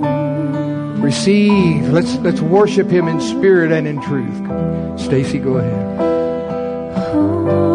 Receive. 1.02 1.88
Let's 1.90 2.16
let's 2.18 2.42
worship 2.42 2.90
him 2.90 3.08
in 3.08 3.20
spirit 3.22 3.72
and 3.72 3.88
in 3.88 4.02
truth. 4.02 5.00
Stacy, 5.00 5.40
go 5.40 5.58
ahead. 5.58 6.15
All 6.96 7.75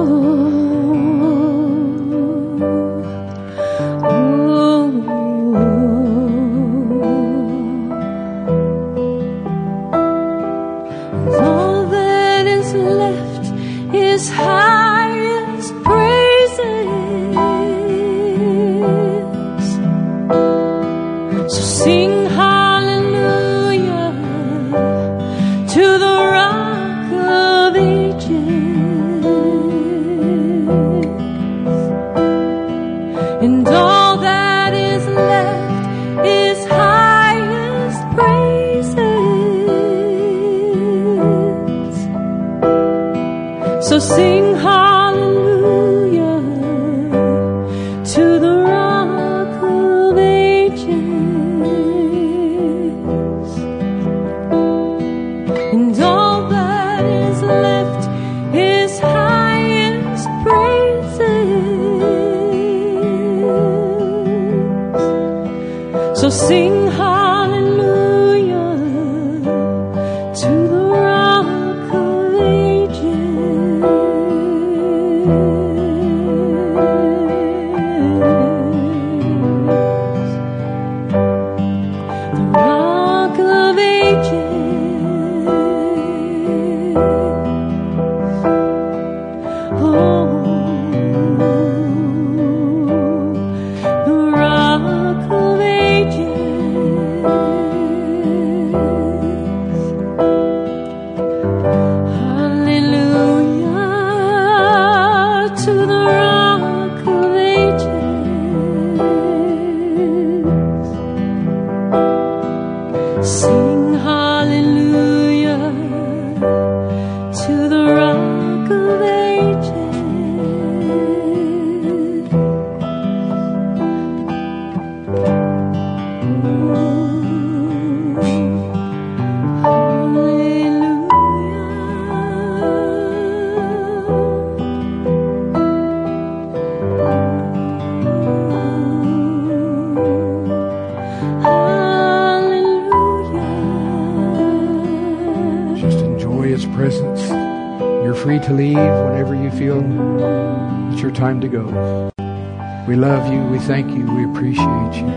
love 153.00 153.32
you. 153.32 153.40
We 153.44 153.58
thank 153.60 153.96
you. 153.96 154.04
We 154.04 154.24
appreciate 154.24 154.94
you. 154.94 155.08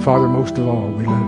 Father, 0.00 0.26
most 0.26 0.56
of 0.56 0.66
all, 0.66 0.88
we 0.88 1.04
love 1.04 1.20
you. 1.20 1.23